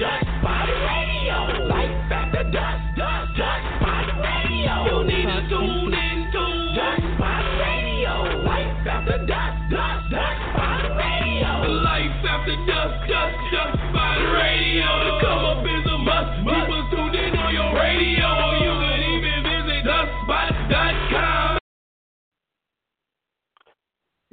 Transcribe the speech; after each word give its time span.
Dust 0.00 0.24
Body 0.42 0.72
Radio. 0.72 1.68
Life 1.68 2.08
after 2.10 2.44
dust, 2.44 2.96
dust, 2.96 3.36
dust 3.36 3.66
Body 3.84 4.12
Radio. 4.16 4.72
You 4.88 5.04
need 5.04 5.28
to 5.28 5.40
tune 5.52 5.92
in 5.92 6.18
to 6.32 6.44
Dust 6.72 7.04
Body 7.20 7.52
Radio. 7.60 8.40
Life 8.48 8.86
after 8.88 9.18
dust, 9.26 9.60
dust, 9.68 10.10
dust 10.10 10.40
Body 10.56 10.88
Radio. 10.96 11.52
Life 11.84 12.24
after 12.24 12.56
dust, 12.64 12.96
dust, 13.12 13.36
dust 13.52 13.79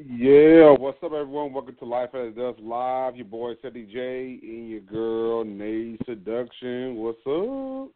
Yeah, 0.10 0.71
what's 0.71 1.04
up, 1.04 1.12
everyone? 1.12 1.52
Welcome 1.52 1.76
to 1.80 1.86
Life 1.86 2.12
After 2.14 2.32
Dusk 2.32 2.60
Live. 2.62 3.18
Your 3.18 3.26
boy 3.26 3.56
Ceddy 3.56 3.92
J 3.92 4.39
and 4.42 4.70
your 4.70 4.80
girl 4.80 5.44
Nayy 5.44 5.98
Seduction. 6.06 6.96
What's 6.96 7.18
up? 7.28 7.92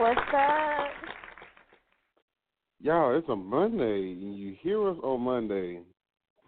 What's 0.00 0.20
up? 0.34 0.90
Y'all, 2.80 3.16
it's 3.16 3.28
a 3.28 3.36
Monday, 3.36 4.14
and 4.20 4.36
you 4.36 4.56
hear 4.60 4.90
us 4.90 4.96
on 5.04 5.20
Monday. 5.20 5.82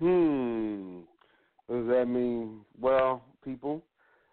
Hmm. 0.01 1.02
What 1.69 1.83
does 1.83 1.88
that 1.88 2.07
mean? 2.07 2.62
Well, 2.80 3.23
people, 3.45 3.85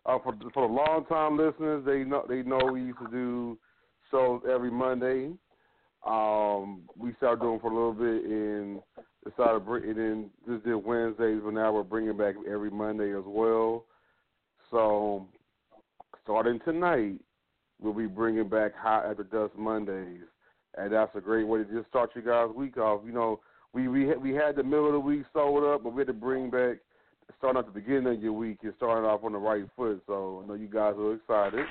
uh, 0.07 0.17
for 0.23 0.33
for 0.55 0.67
the 0.67 0.73
long 0.73 1.05
time 1.07 1.37
listeners, 1.37 1.85
they 1.85 2.03
know 2.03 2.25
they 2.27 2.41
know 2.41 2.71
we 2.73 2.81
used 2.81 2.99
to 2.99 3.11
do 3.11 3.59
shows 4.09 4.41
every 4.51 4.71
Monday. 4.71 5.33
Um, 6.07 6.83
we 6.97 7.13
started 7.17 7.41
doing 7.41 7.59
for 7.59 7.69
a 7.69 7.73
little 7.73 7.93
bit 7.93 8.23
and 8.29 8.81
decided 9.25 9.65
bring 9.65 9.83
and 9.83 9.97
then 9.97 10.29
just 10.47 10.63
did 10.63 10.75
Wednesdays, 10.75 11.41
but 11.43 11.53
now 11.53 11.73
we're 11.73 11.83
bringing 11.83 12.15
back 12.15 12.35
every 12.49 12.71
Monday 12.71 13.11
as 13.11 13.25
well. 13.25 13.83
So 14.71 15.27
starting 16.23 16.59
tonight, 16.63 17.19
we'll 17.81 17.93
be 17.93 18.07
bringing 18.07 18.47
back 18.47 18.73
Hot 18.75 19.05
After 19.05 19.23
Dusk 19.23 19.57
Mondays, 19.57 20.21
and 20.77 20.93
that's 20.93 21.15
a 21.15 21.21
great 21.21 21.45
way 21.45 21.59
to 21.59 21.65
just 21.65 21.89
start 21.89 22.11
you 22.15 22.21
guys' 22.21 22.55
week 22.55 22.77
off. 22.77 23.01
You 23.05 23.11
know, 23.11 23.41
we 23.73 23.89
we 23.89 24.15
we 24.15 24.33
had 24.33 24.55
the 24.55 24.63
middle 24.63 24.87
of 24.87 24.93
the 24.93 24.99
week 24.99 25.23
sold 25.33 25.63
up, 25.65 25.83
but 25.83 25.93
we 25.93 26.01
had 26.01 26.07
to 26.07 26.13
bring 26.13 26.49
back 26.49 26.77
starting 27.37 27.59
at 27.59 27.65
the 27.65 27.71
beginning 27.71 28.15
of 28.15 28.23
your 28.23 28.33
week 28.33 28.59
and 28.63 28.73
starting 28.77 29.03
off 29.03 29.23
on 29.23 29.33
the 29.33 29.37
right 29.37 29.65
foot. 29.75 30.01
So 30.07 30.41
I 30.43 30.47
know 30.47 30.53
you 30.53 30.67
guys 30.67 30.95
are 30.97 31.15
excited. 31.15 31.65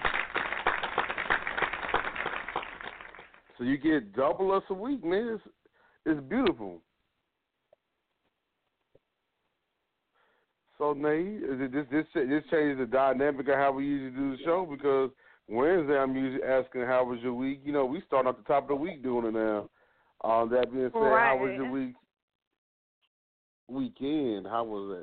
So 3.58 3.64
you 3.64 3.78
get 3.78 4.14
double 4.14 4.52
us 4.52 4.62
a 4.70 4.74
week, 4.74 5.04
man. 5.04 5.34
It's, 5.34 5.54
it's 6.04 6.28
beautiful. 6.28 6.80
So 10.78 10.92
Nate, 10.92 11.42
is 11.42 11.60
it 11.60 11.72
this 11.72 11.86
this 11.90 12.04
this 12.14 12.42
changes 12.50 12.78
the 12.78 12.86
dynamic 12.86 13.48
of 13.48 13.54
how 13.54 13.72
we 13.72 13.86
usually 13.86 14.10
do 14.10 14.36
the 14.36 14.42
show 14.44 14.66
because 14.70 15.10
Wednesday 15.48 15.96
I'm 15.96 16.14
usually 16.14 16.42
asking 16.42 16.82
how 16.82 17.04
was 17.04 17.18
your 17.22 17.32
week. 17.32 17.62
You 17.64 17.72
know, 17.72 17.86
we 17.86 18.02
start 18.06 18.26
at 18.26 18.36
the 18.36 18.42
top 18.42 18.64
of 18.64 18.68
the 18.68 18.74
week 18.74 19.02
doing 19.02 19.26
it 19.26 19.32
now. 19.32 19.70
Um, 20.22 20.50
that 20.50 20.72
being 20.72 20.90
said, 20.92 21.02
how 21.02 21.38
was 21.40 21.52
your 21.56 21.70
week? 21.70 21.94
Weekend, 23.68 24.46
how 24.46 24.64
was 24.64 24.96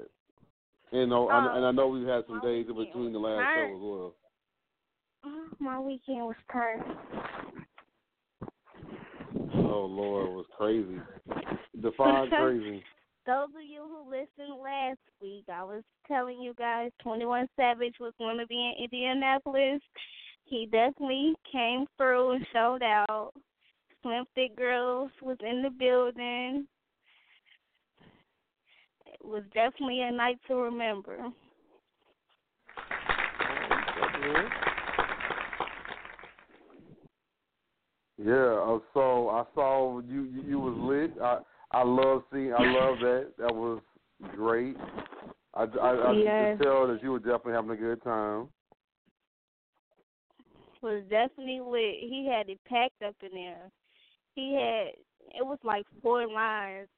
that? 0.92 0.98
And, 0.98 1.09
know, 1.09 1.30
Um, 1.30 1.48
and 1.48 1.66
I 1.66 1.72
know 1.72 1.88
we've 1.88 2.08
had 2.08 2.24
some 2.28 2.40
days 2.42 2.68
in 2.70 2.76
between 2.76 3.14
the 3.14 3.20
last 3.20 3.48
show 3.56 3.66
as 3.76 3.81
well. 3.81 4.16
My 5.59 5.80
weekend 5.80 6.26
was 6.26 6.36
tired. 6.52 6.81
Oh 9.73 9.85
Lord, 9.85 10.29
it 10.29 10.33
was 10.33 10.45
crazy. 10.55 11.02
Define 11.81 12.29
crazy. 12.29 12.83
Those 13.25 13.47
of 13.55 13.63
you 13.67 13.81
who 13.81 14.07
listened 14.07 14.61
last 14.61 14.99
week, 15.19 15.45
I 15.52 15.63
was 15.63 15.81
telling 16.07 16.39
you 16.39 16.53
guys 16.53 16.91
21 17.02 17.47
Savage 17.55 17.95
was 17.99 18.13
going 18.19 18.38
to 18.38 18.45
be 18.45 18.53
in 18.53 18.83
Indianapolis. 18.83 19.81
He 20.44 20.67
definitely 20.71 21.33
came 21.51 21.88
through 21.97 22.33
and 22.33 22.45
showed 22.53 22.83
out. 22.83 23.31
Slim 24.03 24.25
Thick 24.35 24.56
Girls 24.56 25.09
was 25.23 25.38
in 25.41 25.63
the 25.63 25.72
building. 25.72 26.67
It 29.07 29.25
was 29.25 29.41
definitely 29.56 30.01
a 30.01 30.12
night 30.12 30.38
to 30.50 30.56
remember. 30.56 31.17
Oh, 34.25 34.72
Yeah, 38.23 38.34
uh, 38.34 38.79
so 38.94 39.29
I 39.29 39.44
saw 39.53 40.00
you. 40.00 40.23
You, 40.23 40.44
you 40.47 40.59
was 40.59 40.75
lit. 40.78 41.22
I 41.22 41.39
I 41.72 41.84
love 41.84 42.23
seeing. 42.31 42.53
I 42.53 42.63
love 42.63 43.00
that. 43.00 43.31
That 43.38 43.53
was 43.53 43.81
great. 44.35 44.78
I 45.53 45.63
I, 45.63 46.11
I 46.11 46.13
Yes. 46.16 46.57
could 46.57 46.63
tell 46.63 46.88
that 46.88 47.00
you 47.03 47.12
were 47.12 47.19
definitely 47.19 47.53
having 47.53 47.72
a 47.72 47.75
good 47.75 48.01
time. 48.03 48.47
was 50.83 51.01
definitely 51.09 51.62
lit. 51.62 51.95
He 52.01 52.29
had 52.29 52.50
it 52.50 52.59
packed 52.67 53.01
up 53.01 53.16
in 53.23 53.29
there. 53.33 53.72
He 54.35 54.53
had 54.53 54.94
it 55.35 55.45
was 55.45 55.57
like 55.63 55.85
four 56.01 56.28
lines. 56.28 56.89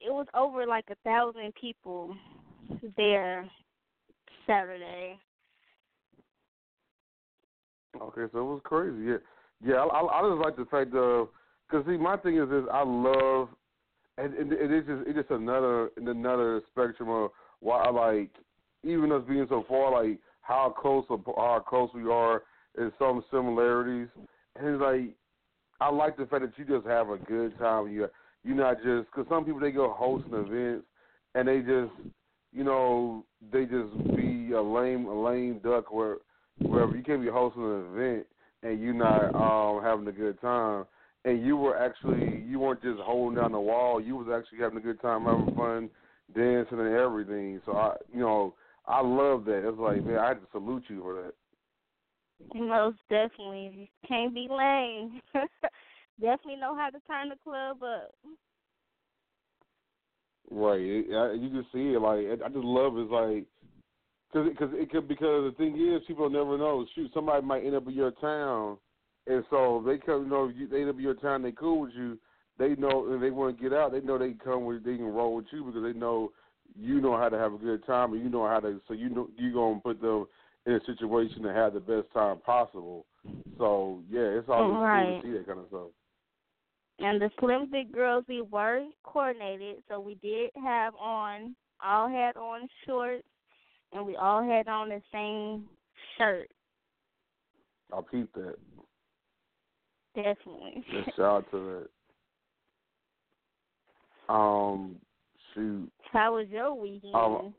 It 0.00 0.10
was 0.10 0.26
over 0.34 0.66
like 0.66 0.86
a 0.90 0.96
thousand 1.04 1.54
people 1.60 2.14
there 2.96 3.48
Saturday. 4.46 5.18
Okay, 8.00 8.22
so 8.32 8.38
it 8.38 8.44
was 8.44 8.60
crazy. 8.64 9.04
Yeah, 9.04 9.16
yeah. 9.64 9.76
I 9.76 10.00
I, 10.00 10.28
just 10.28 10.44
like 10.44 10.56
the 10.56 10.64
fact 10.70 10.94
of 10.94 11.28
because 11.68 11.86
see, 11.86 11.96
my 11.96 12.16
thing 12.16 12.38
is 12.38 12.48
this: 12.48 12.64
I 12.72 12.82
love, 12.82 13.48
and, 14.18 14.34
and 14.34 14.52
it 14.52 14.72
is 14.72 14.86
just 14.86 15.08
it's 15.08 15.18
just 15.18 15.30
another 15.30 15.90
another 15.96 16.62
spectrum 16.70 17.08
of 17.08 17.30
why 17.60 17.82
I 17.82 17.90
like 17.90 18.30
even 18.84 19.12
us 19.12 19.22
being 19.28 19.46
so 19.48 19.64
far, 19.68 20.02
like 20.02 20.18
how 20.42 20.74
close 20.76 21.04
how 21.08 21.64
close 21.66 21.90
we 21.94 22.10
are 22.10 22.42
in 22.78 22.92
some 22.98 23.22
similarities, 23.30 24.08
and 24.56 24.68
it's 24.68 24.80
like 24.80 25.14
I 25.80 25.90
like 25.90 26.16
the 26.16 26.26
fact 26.26 26.42
that 26.42 26.58
you 26.58 26.64
just 26.64 26.86
have 26.86 27.08
a 27.08 27.18
good 27.18 27.58
time. 27.58 27.90
You 27.90 28.08
you're 28.44 28.56
not 28.56 28.76
just 28.82 29.06
because 29.10 29.26
some 29.28 29.44
people 29.44 29.60
they 29.60 29.70
go 29.70 29.94
hosting 29.96 30.32
events 30.32 30.86
and 31.34 31.46
they 31.48 31.58
just 31.58 31.92
you 32.52 32.64
know 32.64 33.24
they 33.52 33.64
just 33.64 34.16
be 34.16 34.52
a 34.52 34.60
lame 34.60 35.06
a 35.06 35.22
lame 35.22 35.60
duck 35.62 35.92
where 35.92 36.16
wherever 36.62 36.96
you 36.96 37.02
can't 37.02 37.22
be 37.22 37.28
hosting 37.28 37.62
an 37.62 37.86
event 37.94 38.26
and 38.62 38.80
you're 38.80 38.94
not 38.94 39.34
um 39.34 39.82
having 39.82 40.06
a 40.08 40.12
good 40.12 40.40
time 40.40 40.84
and 41.24 41.44
you 41.44 41.56
were 41.56 41.76
actually 41.76 42.42
you 42.46 42.58
weren't 42.58 42.82
just 42.82 43.00
holding 43.00 43.36
down 43.36 43.52
the 43.52 43.60
wall 43.60 44.00
you 44.00 44.16
was 44.16 44.28
actually 44.34 44.58
having 44.58 44.78
a 44.78 44.82
good 44.82 45.00
time 45.00 45.24
having 45.24 45.54
fun 45.54 45.90
dancing 46.34 46.80
and 46.80 46.94
everything 46.94 47.60
so 47.66 47.72
i 47.72 47.94
you 48.12 48.20
know 48.20 48.54
i 48.86 49.00
love 49.00 49.44
that 49.44 49.66
it's 49.66 49.78
like 49.78 50.04
man 50.04 50.18
i 50.18 50.28
have 50.28 50.40
to 50.40 50.46
salute 50.52 50.84
you 50.88 51.00
for 51.02 51.14
that 51.22 51.32
Most 52.54 52.98
definitely. 53.10 53.90
Can't 54.08 54.34
be 54.34 54.48
lame. 54.50 55.20
definitely 56.20 56.56
know 56.56 56.74
how 56.74 56.88
to 56.90 56.98
turn 57.06 57.28
the 57.28 57.36
club 57.44 57.82
up. 57.82 58.14
right 60.50 60.80
I, 60.80 61.32
you 61.32 61.48
can 61.50 61.66
see 61.72 61.92
it 61.94 62.00
like 62.00 62.26
i 62.44 62.48
just 62.48 62.64
love 62.64 62.96
it. 62.96 63.02
it's 63.02 63.10
like 63.12 63.46
Cause, 64.32 64.46
cause 64.58 64.70
it 64.74 64.90
could 64.90 65.08
because 65.08 65.50
the 65.50 65.54
thing 65.58 65.74
is, 65.76 66.02
people 66.06 66.30
never 66.30 66.56
know. 66.56 66.86
Shoot, 66.94 67.10
somebody 67.12 67.44
might 67.44 67.64
end 67.64 67.74
up 67.74 67.88
in 67.88 67.94
your 67.94 68.12
town, 68.12 68.78
and 69.26 69.44
so 69.50 69.82
they 69.84 69.98
come. 69.98 70.24
You 70.24 70.30
know, 70.30 70.48
you, 70.48 70.68
they 70.68 70.82
end 70.82 70.90
up 70.90 70.96
in 70.96 71.02
your 71.02 71.14
town. 71.14 71.42
They 71.42 71.52
cool 71.52 71.80
with 71.80 71.92
you. 71.96 72.16
They 72.56 72.76
know, 72.76 73.12
and 73.12 73.22
they 73.22 73.30
want 73.30 73.56
to 73.56 73.62
get 73.62 73.76
out. 73.76 73.90
They 73.90 74.00
know 74.00 74.18
they 74.18 74.28
can 74.28 74.38
come 74.38 74.66
with. 74.66 74.84
They 74.84 74.96
can 74.96 75.06
roll 75.06 75.34
with 75.34 75.46
you 75.50 75.64
because 75.64 75.82
they 75.82 75.98
know 75.98 76.30
you 76.78 77.00
know 77.00 77.16
how 77.16 77.28
to 77.28 77.38
have 77.38 77.54
a 77.54 77.58
good 77.58 77.84
time, 77.86 78.12
and 78.12 78.22
you 78.22 78.28
know 78.28 78.46
how 78.46 78.60
to. 78.60 78.80
So 78.86 78.94
you 78.94 79.08
know 79.08 79.28
you 79.36 79.52
gonna 79.52 79.80
put 79.80 80.00
them 80.00 80.26
in 80.66 80.74
a 80.74 80.84
situation 80.84 81.42
to 81.42 81.52
have 81.52 81.74
the 81.74 81.80
best 81.80 82.12
time 82.14 82.38
possible. 82.38 83.06
So 83.58 84.02
yeah, 84.08 84.20
it's 84.20 84.48
always 84.48 84.76
cool 84.76 84.82
Right. 84.82 85.16
to 85.16 85.22
see 85.22 85.32
that 85.32 85.46
kind 85.46 85.58
of 85.58 85.66
stuff. 85.68 85.88
And 87.00 87.20
the 87.20 87.30
Slim 87.40 87.70
Thick 87.70 87.92
girls, 87.92 88.24
we 88.28 88.42
were 88.42 88.84
coordinated, 89.04 89.82
so 89.88 90.00
we 90.00 90.16
did 90.16 90.50
have 90.62 90.94
on, 90.96 91.56
all 91.82 92.08
had 92.08 92.36
on 92.36 92.68
shorts, 92.86 93.26
and 93.92 94.06
we 94.06 94.16
all 94.16 94.42
had 94.42 94.68
on 94.68 94.88
the 94.88 95.02
same 95.12 95.64
shirt. 96.16 96.48
I'll 97.92 98.02
keep 98.02 98.32
that. 98.34 98.56
Definitely. 100.14 100.84
Let's 100.94 101.16
shout 101.16 101.20
out 101.20 101.50
to 101.50 101.86
that. 104.28 104.32
Um, 104.32 104.96
shoot. 105.54 105.90
How 106.12 106.36
was 106.36 106.46
your 106.48 106.74
weekend? 106.74 107.14
Um, 107.14 107.54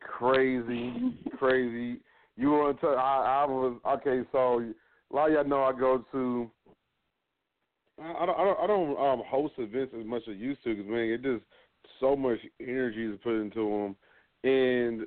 crazy, 0.00 0.92
crazy. 1.38 2.00
You 2.36 2.50
want 2.50 2.80
to? 2.80 2.88
I, 2.88 3.42
I 3.42 3.44
was 3.44 3.78
okay. 3.86 4.22
So 4.32 4.60
a 4.60 5.14
lot 5.14 5.28
of 5.28 5.34
y'all 5.34 5.44
know 5.44 5.64
I 5.64 5.72
go 5.72 6.04
to. 6.12 6.50
I 8.00 8.22
I 8.22 8.26
don't. 8.26 8.38
I 8.38 8.44
don't, 8.44 8.60
I 8.60 8.66
don't 8.66 8.90
um, 8.98 9.22
host 9.26 9.54
events 9.58 9.94
as 9.98 10.06
much 10.06 10.22
as 10.22 10.34
I 10.34 10.38
used 10.38 10.62
to 10.64 10.74
because 10.74 10.90
man, 10.90 11.00
it 11.00 11.22
just 11.22 11.44
so 12.00 12.16
much 12.16 12.38
energy 12.60 13.06
is 13.06 13.18
put 13.22 13.40
into 13.40 13.94
them. 14.44 14.50
And 14.50 15.06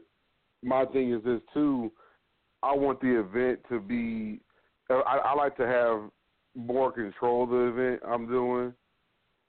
my 0.63 0.85
thing 0.85 1.13
is 1.13 1.23
this 1.23 1.41
too. 1.53 1.91
I 2.61 2.73
want 2.75 2.99
the 3.01 3.19
event 3.19 3.59
to 3.69 3.79
be. 3.79 4.41
I, 4.89 5.19
I 5.25 5.35
like 5.35 5.55
to 5.57 5.67
have 5.67 6.09
more 6.55 6.91
control 6.91 7.43
of 7.43 7.49
the 7.49 7.81
event 7.81 8.01
I'm 8.07 8.27
doing, 8.27 8.73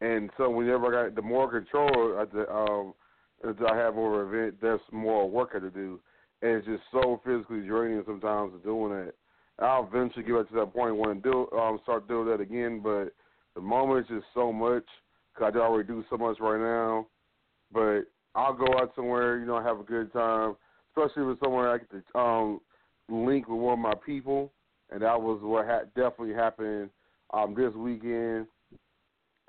and 0.00 0.30
so 0.36 0.50
whenever 0.50 0.86
I 0.86 1.06
got 1.06 1.16
the 1.16 1.22
more 1.22 1.50
control, 1.50 2.18
I, 2.18 2.22
um, 2.52 2.94
I 3.66 3.76
have 3.76 3.96
over 3.96 4.22
event, 4.22 4.60
there's 4.60 4.80
more 4.92 5.28
work 5.28 5.50
I 5.52 5.54
have 5.54 5.62
to 5.62 5.70
do, 5.70 6.00
and 6.42 6.52
it's 6.52 6.66
just 6.66 6.82
so 6.92 7.20
physically 7.24 7.62
draining 7.62 8.02
sometimes 8.06 8.52
to 8.52 8.58
doing 8.58 8.92
that. 8.92 9.14
I'll 9.58 9.86
eventually 9.86 10.24
get 10.24 10.36
back 10.36 10.48
to 10.48 10.54
that 10.56 10.72
point 10.72 10.96
when 10.96 11.10
I 11.10 11.20
do 11.20 11.48
um, 11.52 11.80
start 11.82 12.08
doing 12.08 12.28
that 12.28 12.40
again, 12.40 12.80
but 12.82 13.12
the 13.54 13.60
moment 13.60 14.06
is 14.06 14.18
just 14.18 14.26
so 14.34 14.52
much 14.52 14.84
because 15.34 15.52
I 15.54 15.58
already 15.58 15.88
do 15.88 16.04
so 16.08 16.16
much 16.16 16.38
right 16.40 16.60
now. 16.60 17.06
But 17.72 18.02
I'll 18.34 18.54
go 18.54 18.66
out 18.78 18.92
somewhere, 18.94 19.38
you 19.38 19.46
know, 19.46 19.60
have 19.62 19.80
a 19.80 19.84
good 19.84 20.12
time, 20.12 20.56
especially 20.90 21.30
it's 21.30 21.40
somewhere 21.40 21.70
I 21.70 21.78
get 21.78 21.90
to 21.90 22.18
um, 22.18 22.60
link 23.08 23.48
with 23.48 23.58
one 23.58 23.74
of 23.74 23.78
my 23.78 23.94
people, 24.04 24.52
and 24.90 25.02
that 25.02 25.20
was 25.20 25.40
what 25.42 25.66
ha- 25.66 25.84
definitely 25.96 26.34
happened 26.34 26.90
um, 27.32 27.54
this 27.54 27.74
weekend. 27.74 28.46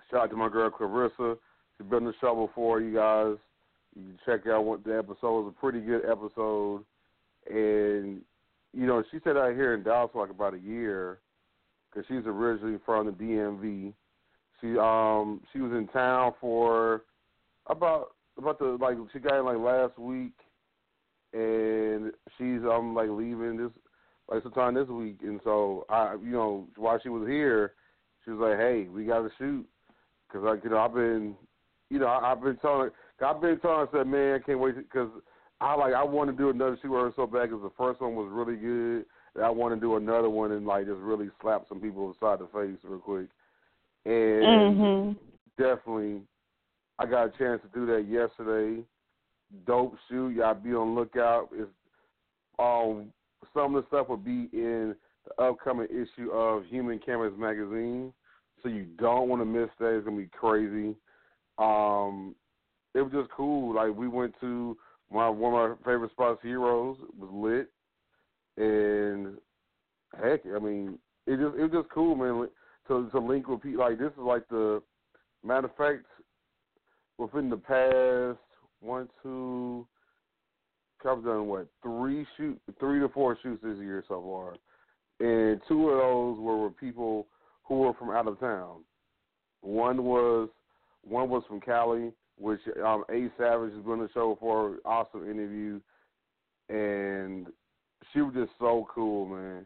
Shout 0.10 0.24
out 0.24 0.30
to 0.32 0.36
my 0.36 0.50
girl 0.50 0.70
Clarissa. 0.70 1.38
She's 1.78 1.88
been 1.88 2.00
in 2.00 2.06
the 2.06 2.14
show 2.20 2.48
before, 2.48 2.82
you 2.82 2.96
guys. 2.96 3.38
You 3.96 4.04
can 4.04 4.20
check 4.26 4.48
out 4.48 4.66
what 4.66 4.84
the 4.84 4.98
episode 4.98 5.44
was 5.44 5.54
a 5.56 5.60
pretty 5.60 5.82
good 5.82 6.04
episode, 6.06 6.84
and 7.50 8.22
you 8.74 8.88
know 8.88 9.04
she 9.12 9.20
said 9.24 9.36
out 9.36 9.54
here 9.54 9.74
in 9.74 9.84
Dallas 9.84 10.12
for 10.14 10.22
like 10.22 10.34
about 10.34 10.54
a 10.54 10.60
year 10.60 11.20
because 11.90 12.08
she's 12.08 12.26
originally 12.26 12.80
from 12.86 13.08
the 13.08 13.12
DMV. 13.12 13.94
She 14.62 14.78
um 14.78 15.42
she 15.52 15.60
was 15.60 15.72
in 15.74 15.88
town 15.88 16.34
for 16.40 17.04
about 17.68 18.16
about 18.38 18.60
the 18.60 18.78
like 18.80 18.98
she 19.14 19.20
got 19.20 19.40
in 19.40 19.46
like 19.46 19.58
last 19.58 19.98
week, 20.00 20.34
and 21.34 22.12
she's 22.38 22.62
um 22.70 22.94
like 22.96 23.10
leaving 23.10 23.58
this 23.58 23.72
like 24.30 24.44
sometime 24.44 24.74
this 24.76 24.88
week, 24.88 25.18
and 25.22 25.40
so 25.44 25.86
I 25.90 26.16
you 26.16 26.32
know 26.32 26.68
while 26.78 27.00
she 27.02 27.10
was 27.10 27.28
here, 27.28 27.74
she 28.24 28.32
was 28.32 28.40
like, 28.40 28.60
hey, 28.60 28.88
we 28.88 29.06
got 29.06 29.22
to 29.22 29.30
shoot 29.38 29.66
because 30.28 30.46
like 30.46 30.64
you 30.64 30.70
know 30.70 30.80
I've 30.80 30.94
been 30.94 31.36
you 31.90 32.00
know 32.00 32.08
I, 32.08 32.32
I've 32.32 32.42
been 32.42 32.58
telling 32.58 32.90
I've 33.26 33.42
been 33.42 33.60
telling 33.60 33.88
her 33.88 33.98
I 33.98 34.00
said 34.00 34.08
man 34.08 34.36
I 34.36 34.46
can't 34.46 34.60
wait 34.60 34.76
because 34.78 35.10
I 35.60 35.76
like 35.76 35.94
I 35.94 36.04
want 36.04 36.30
to 36.30 36.36
do 36.36 36.50
another 36.50 36.78
shoot 36.82 36.92
with 36.92 37.02
her 37.02 37.14
so 37.16 37.28
bad 37.28 37.50
because 37.50 37.62
the 37.62 37.72
first 37.78 38.02
one 38.02 38.16
was 38.16 38.30
really 38.32 38.56
good. 38.58 39.06
And 39.36 39.46
I 39.46 39.50
want 39.50 39.74
to 39.74 39.80
do 39.80 39.96
another 39.96 40.30
one 40.30 40.52
and 40.52 40.66
like 40.66 40.88
just 40.88 41.00
really 41.00 41.30
slap 41.42 41.66
some 41.70 41.80
people 41.80 42.08
inside 42.08 42.40
the 42.40 42.48
face 42.48 42.78
real 42.84 43.00
quick. 43.00 43.28
And 44.06 44.78
Mhm. 44.78 45.16
definitely, 45.58 46.22
I 47.00 47.06
got 47.06 47.26
a 47.26 47.38
chance 47.38 47.62
to 47.62 47.80
do 47.80 47.86
that 47.88 48.08
yesterday. 48.08 48.84
Dope 49.66 49.96
shoot. 50.08 50.36
Y'all 50.36 50.54
be 50.54 50.74
on 50.74 50.96
lookout. 50.96 51.50
It's 51.54 51.70
um 52.60 53.12
some 53.54 53.76
of 53.76 53.84
the 53.84 53.88
stuff 53.88 54.10
will 54.10 54.18
be 54.18 54.50
in 54.54 54.96
the 55.26 55.44
upcoming 55.44 55.88
issue 55.88 56.32
of 56.32 56.66
Human 56.66 57.00
Cameras 57.00 57.34
magazine. 57.38 58.14
So 58.62 58.70
you 58.70 58.86
don't 59.00 59.28
want 59.28 59.42
to 59.42 59.46
miss 59.46 59.70
that. 59.80 59.96
It's 59.96 60.06
gonna 60.06 60.18
be 60.18 60.28
crazy. 60.28 60.96
Um, 61.58 62.36
it 62.94 63.02
was 63.02 63.12
just 63.12 63.32
cool. 63.32 63.76
Like 63.76 63.96
we 63.96 64.08
went 64.08 64.34
to 64.42 64.78
my 65.12 65.28
one 65.30 65.54
of 65.54 65.70
my 65.72 65.76
favorite 65.86 66.12
spots, 66.12 66.40
Heroes. 66.42 66.98
It 67.02 67.20
was 67.20 67.30
lit, 67.34 68.64
and 68.64 69.38
heck, 70.22 70.42
I 70.46 70.60
mean, 70.60 71.00
it 71.28 71.38
just 71.38 71.58
it 71.58 71.64
was 71.64 71.72
just 71.72 71.90
cool, 71.90 72.16
man. 72.16 72.48
To 72.88 73.10
to 73.10 73.20
link 73.20 73.48
with 73.48 73.62
people 73.62 73.80
like 73.84 74.00
this 74.00 74.12
is 74.12 74.20
like 74.20 74.48
the 74.50 74.82
matter 75.44 75.68
of 75.68 75.76
fact 75.76 76.06
within 77.22 77.50
the 77.50 77.58
past 77.58 78.40
one 78.82 79.08
two. 79.22 79.86
I've 81.04 81.24
done 81.24 81.48
what 81.48 81.68
three 81.82 82.28
shoot 82.38 82.60
three 82.80 83.00
to 83.00 83.10
four 83.10 83.36
shoots 83.42 83.64
this 83.64 83.78
year 83.80 84.04
so 84.08 84.22
far, 84.22 84.56
and 85.20 85.60
two 85.68 85.90
of 85.90 85.98
those 85.98 86.40
were 86.40 86.66
with 86.66 86.78
people 86.78 87.28
who 87.64 87.80
were 87.80 87.94
from 87.94 88.12
out 88.12 88.28
of 88.28 88.40
town. 88.40 88.84
One 89.62 90.04
was 90.04 90.50
one 91.04 91.30
was 91.30 91.44
from 91.48 91.60
Cali, 91.60 92.12
which 92.38 92.60
um, 92.86 93.04
A 93.10 93.30
Savage 93.38 93.74
has 93.74 93.82
been 93.82 93.94
on 93.94 94.00
the 94.00 94.10
show 94.14 94.38
for 94.40 94.78
awesome 94.86 95.30
interview, 95.30 95.80
and 96.70 97.48
she 98.14 98.22
was 98.22 98.36
just 98.36 98.52
so 98.60 98.88
cool, 98.94 99.26
man, 99.26 99.66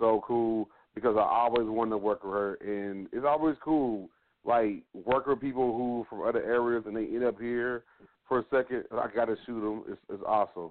so 0.00 0.20
cool 0.26 0.68
because 0.96 1.16
I 1.16 1.22
always 1.22 1.68
wanted 1.68 1.90
to 1.90 1.98
work 1.98 2.24
with 2.24 2.32
her, 2.32 2.54
and 2.54 3.06
it's 3.12 3.26
always 3.26 3.54
cool 3.62 4.08
like 4.46 4.82
worker 4.94 5.36
people 5.36 5.76
who 5.76 6.06
from 6.08 6.26
other 6.26 6.42
areas 6.42 6.84
and 6.86 6.96
they 6.96 7.04
end 7.04 7.24
up 7.24 7.40
here 7.40 7.84
for 8.28 8.38
a 8.40 8.44
second. 8.50 8.84
I 8.92 9.08
got 9.14 9.26
to 9.26 9.36
shoot 9.44 9.60
them. 9.60 9.84
It's, 9.88 10.00
it's 10.08 10.22
awesome. 10.26 10.70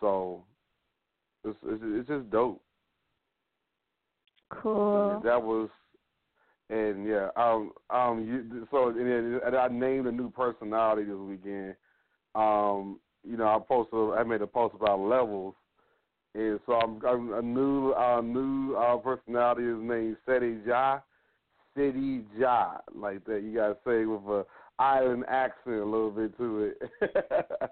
So 0.00 0.44
it's, 1.44 1.58
it's 1.64 1.82
it's 1.84 2.08
just 2.08 2.30
dope. 2.30 2.62
Cool. 4.50 5.20
That 5.24 5.42
was, 5.42 5.68
and 6.70 7.06
yeah, 7.06 7.28
um, 7.36 7.72
um, 7.90 8.24
you, 8.26 8.66
so 8.70 8.88
and, 8.88 8.98
then, 8.98 9.40
and 9.44 9.56
I 9.56 9.68
named 9.68 10.06
a 10.06 10.12
new 10.12 10.30
personality 10.30 11.04
this 11.04 11.16
weekend. 11.16 11.74
Um, 12.34 12.98
you 13.28 13.36
know, 13.36 13.48
I 13.48 13.58
posted, 13.58 14.18
I 14.18 14.22
made 14.22 14.42
a 14.42 14.46
post 14.46 14.74
about 14.74 15.00
levels, 15.00 15.54
and 16.34 16.58
so 16.64 16.74
I'm, 16.74 17.04
I'm 17.04 17.32
a 17.34 17.42
new, 17.42 17.92
uh, 17.92 18.20
new 18.22 18.74
uh, 18.74 18.96
personality 18.96 19.64
is 19.64 19.76
named 19.78 20.16
Seti 20.24 20.58
Ja, 20.66 21.00
Seti 21.78 22.24
Ja, 22.36 22.78
like 22.92 23.24
that. 23.26 23.42
You 23.44 23.54
gotta 23.54 23.76
say 23.86 24.04
with 24.04 24.22
a 24.22 24.44
island 24.80 25.24
accent 25.28 25.76
a 25.76 25.84
little 25.84 26.10
bit 26.10 26.36
to 26.38 26.72
it. 26.72 26.90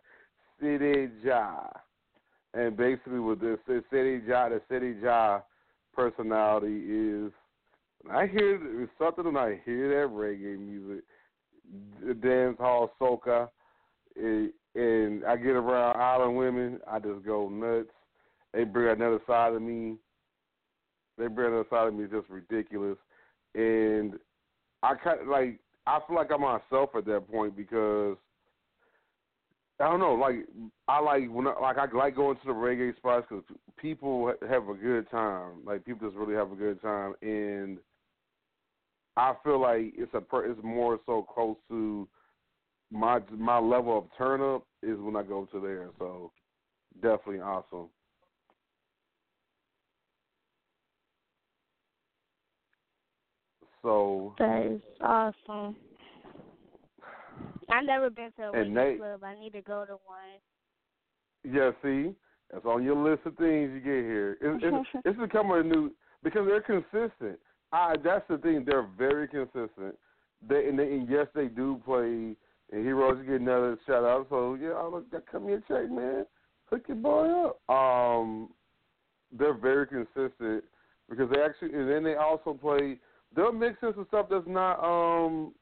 Seti 0.60 1.08
Ja, 1.24 1.66
and 2.54 2.76
basically 2.76 3.18
with 3.18 3.40
this 3.40 3.58
Seti 3.66 4.20
Ja, 4.26 4.48
the 4.48 4.62
Seti 4.68 4.94
Ja 5.02 5.40
personality 5.92 6.82
is 6.86 7.32
I 8.12 8.26
hear 8.26 8.88
something 8.98 9.24
when 9.24 9.36
I 9.36 9.60
hear 9.64 9.88
that 9.88 10.14
reggae 10.14 10.58
music, 10.58 11.02
the 12.06 12.14
dance 12.14 12.56
hall 12.60 12.92
soca, 13.00 13.48
and 14.14 15.24
I 15.24 15.36
get 15.36 15.56
around 15.56 16.00
island 16.00 16.36
women, 16.36 16.78
I 16.88 17.00
just 17.00 17.24
go 17.24 17.48
nuts. 17.48 17.88
They 18.52 18.62
bring 18.64 18.88
another 18.88 19.20
side 19.26 19.54
of 19.54 19.62
me. 19.62 19.96
They 21.18 21.26
bring 21.26 21.48
another 21.48 21.66
side 21.68 21.88
of 21.88 21.94
me 21.94 22.04
just 22.04 22.28
ridiculous, 22.28 22.98
and 23.56 24.14
I 24.82 24.94
kind 24.94 25.20
of 25.20 25.28
like 25.28 25.58
I 25.86 26.00
feel 26.06 26.16
like 26.16 26.30
I'm 26.32 26.42
myself 26.42 26.90
at 26.96 27.06
that 27.06 27.28
point 27.30 27.56
because 27.56 28.16
I 29.80 29.84
don't 29.84 30.00
know. 30.00 30.14
Like 30.14 30.36
I 30.88 31.00
like 31.00 31.28
when 31.28 31.46
I, 31.46 31.58
like 31.60 31.78
I 31.78 31.86
like 31.96 32.16
going 32.16 32.36
to 32.36 32.46
the 32.46 32.52
reggae 32.52 32.96
spots 32.96 33.26
because 33.28 33.44
people 33.76 34.32
have 34.48 34.68
a 34.68 34.74
good 34.74 35.10
time. 35.10 35.64
Like 35.64 35.84
people 35.84 36.08
just 36.08 36.18
really 36.18 36.34
have 36.34 36.52
a 36.52 36.56
good 36.56 36.80
time, 36.82 37.14
and 37.22 37.78
I 39.16 39.34
feel 39.42 39.60
like 39.60 39.94
it's 39.96 40.12
a 40.14 40.22
it's 40.38 40.60
more 40.62 40.98
so 41.06 41.22
close 41.22 41.56
to 41.68 42.08
my 42.90 43.20
my 43.30 43.58
level 43.58 43.98
of 43.98 44.04
turn 44.16 44.40
up 44.40 44.66
is 44.82 44.98
when 44.98 45.16
I 45.16 45.22
go 45.22 45.46
to 45.52 45.60
there. 45.60 45.88
So 45.98 46.32
definitely 47.00 47.40
awesome. 47.40 47.88
So 53.86 54.34
That 54.40 54.66
is 54.66 54.80
awesome. 55.00 55.76
I've 57.70 57.84
never 57.84 58.10
been 58.10 58.32
to 58.32 58.48
a 58.48 58.52
reggae 58.52 58.98
club. 58.98 59.22
I 59.22 59.38
need 59.38 59.52
to 59.52 59.62
go 59.62 59.84
to 59.84 59.92
one. 59.92 60.40
Yeah, 61.44 61.70
see, 61.84 62.12
that's 62.52 62.64
on 62.64 62.82
your 62.82 62.96
list 62.96 63.24
of 63.26 63.36
things 63.36 63.70
you 63.72 63.78
get 63.78 64.02
here. 64.02 64.38
It's, 64.42 64.64
it's, 64.64 65.04
it's 65.04 65.18
becoming 65.20 65.58
a 65.58 65.62
new 65.62 65.92
because 66.24 66.48
they're 66.48 66.62
consistent. 66.62 67.38
I 67.72 67.94
that's 68.02 68.24
the 68.28 68.38
thing; 68.38 68.64
they're 68.66 68.88
very 68.98 69.28
consistent. 69.28 69.94
They 70.48 70.66
and, 70.68 70.76
they, 70.76 70.88
and 70.88 71.08
yes, 71.08 71.28
they 71.32 71.46
do 71.46 71.80
play. 71.84 72.34
And 72.72 72.84
Heroes 72.84 73.24
get 73.24 73.40
another 73.40 73.78
shout 73.86 74.02
out. 74.02 74.26
So 74.30 74.54
yeah, 74.60 74.70
I 74.70 74.88
look, 74.88 75.04
come 75.30 75.44
here, 75.44 75.62
check, 75.68 75.88
man. 75.88 76.26
Hook 76.70 76.82
your 76.88 76.96
boy 76.96 77.50
up. 77.50 77.70
Um, 77.70 78.48
they're 79.30 79.54
very 79.56 79.86
consistent 79.86 80.64
because 81.08 81.30
they 81.30 81.40
actually, 81.40 81.78
and 81.78 81.88
then 81.88 82.02
they 82.02 82.16
also 82.16 82.52
play. 82.52 82.98
They'll 83.36 83.52
mix 83.52 83.76
in 83.82 83.92
some 83.94 84.06
stuff 84.08 84.26
that's 84.30 84.46
not 84.46 84.82
um, 84.82 85.52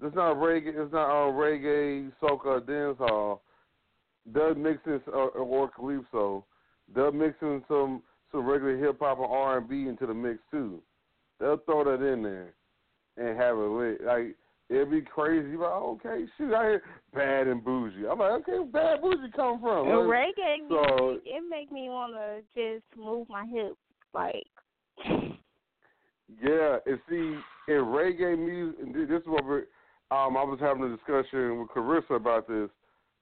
that's 0.00 0.14
not 0.14 0.36
reggae. 0.36 0.72
It's 0.74 0.92
not 0.92 1.10
uh, 1.10 1.32
reggae, 1.32 2.10
soca, 2.20 2.60
dancehall 2.62 3.40
they'll 4.32 4.54
mix 4.54 4.78
in 4.86 5.00
uh, 5.08 5.16
or 5.16 5.70
calypso. 5.70 6.44
They'll 6.94 7.12
mix 7.12 7.34
in 7.42 7.62
some 7.68 8.02
some 8.30 8.46
regular 8.46 8.76
hip 8.78 8.98
hop 9.00 9.18
and 9.18 9.26
R 9.30 9.58
and 9.58 9.68
B 9.68 9.88
into 9.88 10.06
the 10.06 10.14
mix 10.14 10.38
too. 10.50 10.80
They'll 11.38 11.58
throw 11.58 11.84
that 11.84 12.04
in 12.04 12.22
there 12.22 12.54
and 13.16 13.38
have 13.38 13.56
it 13.56 13.60
lit. 13.60 14.04
Like 14.04 14.36
it'd 14.68 14.90
be 14.90 15.02
crazy. 15.02 15.50
You're 15.50 15.60
like, 15.60 16.06
okay, 16.06 16.24
shoot, 16.38 16.54
I 16.54 16.64
hear 16.64 16.82
bad 17.14 17.48
and 17.48 17.64
bougie. 17.64 18.06
I'm 18.10 18.18
like, 18.18 18.48
okay, 18.48 18.64
bad 18.70 19.02
bougie 19.02 19.30
come 19.34 19.60
from? 19.60 19.88
Like, 19.88 20.32
reggae 20.38 20.68
so- 20.68 21.06
music, 21.06 21.22
it 21.26 21.42
make 21.48 21.70
me 21.70 21.88
want 21.88 22.14
to 22.14 22.42
just 22.54 22.84
move 22.96 23.28
my 23.28 23.46
hips. 23.46 23.76
Like, 24.14 24.46
Yeah, 26.40 26.78
and 26.86 26.98
see, 27.08 27.36
in 27.68 27.84
reggae 27.84 28.38
music, 28.38 29.08
this 29.08 29.20
is 29.20 29.26
what 29.26 29.44
we're, 29.44 29.64
um, 30.10 30.36
I 30.36 30.44
was 30.44 30.58
having 30.60 30.84
a 30.84 30.96
discussion 30.96 31.58
with 31.60 31.68
Carissa 31.68 32.16
about 32.16 32.48
this 32.48 32.70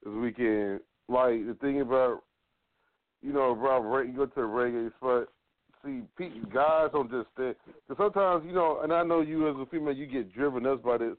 this 0.04 0.14
weekend. 0.14 0.80
Like 1.08 1.46
the 1.46 1.56
thing 1.60 1.80
about, 1.80 2.22
you 3.22 3.32
know, 3.32 3.50
about 3.52 4.06
you 4.06 4.12
go 4.12 4.26
to 4.26 4.40
a 4.40 4.44
reggae 4.44 4.94
spot. 4.96 5.28
See, 5.84 6.02
pe- 6.18 6.30
guys 6.52 6.90
don't 6.92 7.10
just 7.10 7.28
stay. 7.34 7.52
Cause 7.88 7.96
sometimes, 7.96 8.44
you 8.46 8.52
know, 8.52 8.80
and 8.82 8.92
I 8.92 9.02
know 9.02 9.22
you 9.22 9.48
as 9.48 9.56
a 9.56 9.66
female, 9.66 9.94
you 9.94 10.06
get 10.06 10.32
driven 10.32 10.66
us 10.66 10.78
by 10.84 10.98
this. 10.98 11.16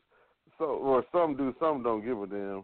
So, 0.57 0.65
or 0.65 1.03
some 1.11 1.35
do, 1.35 1.53
some 1.59 1.81
don't 1.81 2.05
give 2.05 2.21
a 2.21 2.27
damn. 2.27 2.63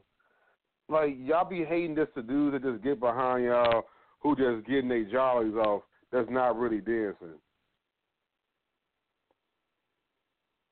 like 0.89 1.15
y'all 1.19 1.49
be 1.49 1.63
hating 1.63 1.95
this 1.95 2.07
to 2.15 2.21
dudes 2.21 2.53
that 2.53 2.71
just 2.71 2.83
get 2.83 2.99
behind 2.99 3.45
y'all 3.45 3.83
who 4.19 4.35
just 4.35 4.67
getting 4.67 4.89
their 4.89 5.05
jollies 5.05 5.55
off. 5.55 5.83
That's 6.11 6.29
not 6.29 6.57
really 6.57 6.79
dancing. 6.79 7.39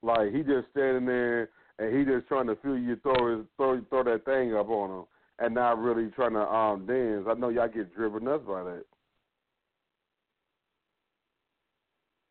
Like 0.06 0.32
he 0.34 0.44
just 0.44 0.68
standing 0.72 1.06
there 1.06 1.50
and 1.80 1.98
he 1.98 2.06
just 2.06 2.28
trying 2.28 2.48
to 2.48 2.56
feel 2.58 2.78
you 2.78 2.96
throw 2.98 3.38
his 3.38 3.46
throw 3.58 3.82
throw 3.90 4.04
that 4.04 4.24
thing 4.26 4.56
up 4.56 4.70
on 4.70 5.00
him 5.00 5.06
and 5.40 5.56
not 5.56 5.80
really 5.80 6.10
trying 6.12 6.34
to 6.34 6.42
um 6.42 6.86
dance. 6.86 7.26
I 7.28 7.34
know 7.34 7.50
y'all 7.50 7.68
get 7.68 7.94
driven 7.96 8.24
nuts 8.26 8.44
by 8.48 8.64
that. 8.64 8.86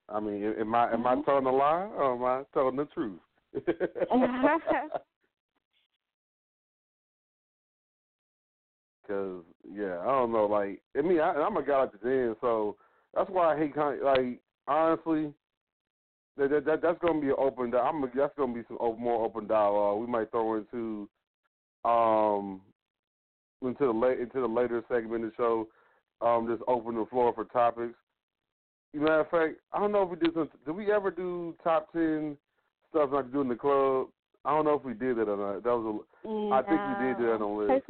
I 0.08 0.20
mean, 0.20 0.44
am 0.44 0.74
I 0.74 0.92
am 0.92 1.06
I 1.06 1.16
Mhm. 1.16 1.24
telling 1.24 1.46
a 1.46 1.52
lie 1.52 1.88
or 1.96 2.14
am 2.14 2.24
I 2.24 2.44
telling 2.54 2.76
the 2.76 2.86
truth? 2.86 3.20
Cause 9.06 9.44
yeah, 9.70 9.98
I 10.00 10.06
don't 10.06 10.32
know. 10.32 10.46
Like, 10.46 10.80
I 10.96 11.02
mean, 11.02 11.20
I, 11.20 11.32
I'm 11.32 11.56
a 11.56 11.62
guy 11.62 11.80
like 11.80 11.92
to 11.92 11.98
dance, 11.98 12.38
so 12.40 12.76
that's 13.12 13.28
why 13.28 13.54
I 13.54 13.58
hate. 13.58 13.76
Like, 13.76 14.40
honestly, 14.66 15.34
that, 16.36 16.50
that, 16.50 16.64
that 16.64 16.82
that's 16.82 16.98
gonna 17.00 17.20
be 17.20 17.28
an 17.28 17.36
open. 17.38 17.72
I'm 17.74 18.02
that's 18.14 18.34
gonna 18.36 18.54
be 18.54 18.62
some 18.66 18.78
more 18.98 19.24
open 19.24 19.46
dialogue. 19.46 20.00
We 20.00 20.06
might 20.06 20.30
throw 20.30 20.56
into 20.56 21.08
um 21.84 22.60
into 23.62 23.86
the 23.86 23.92
late 23.92 24.20
into 24.20 24.40
the 24.40 24.46
later 24.46 24.82
segment 24.88 25.24
of 25.24 25.30
the 25.30 25.36
show. 25.36 25.68
Um, 26.20 26.48
just 26.48 26.62
open 26.68 26.94
the 26.94 27.06
floor 27.06 27.32
for 27.34 27.44
topics. 27.44 27.94
Matter 28.94 29.20
of 29.20 29.30
fact, 29.30 29.54
I 29.72 29.80
don't 29.80 29.92
know 29.92 30.02
if 30.02 30.10
we 30.10 30.16
did 30.16 30.34
some. 30.34 30.48
Did 30.64 30.72
we 30.72 30.92
ever 30.92 31.10
do 31.10 31.54
top 31.64 31.92
ten 31.92 32.36
stuff 32.90 33.10
like 33.12 33.26
to 33.26 33.32
do 33.32 33.40
in 33.40 33.48
the 33.48 33.56
club? 33.56 34.08
I 34.44 34.50
don't 34.50 34.64
know 34.64 34.74
if 34.74 34.84
we 34.84 34.94
did 34.94 35.18
it 35.18 35.28
or 35.28 35.36
not. 35.36 35.64
That 35.64 35.70
was 35.70 36.02
a 36.24 36.28
I 36.54 36.62
think 36.62 36.80
we 36.80 37.06
did 37.06 37.18
do 37.18 37.26
that 37.26 37.32
on 37.32 37.40
the 37.40 37.46
list. 37.46 37.84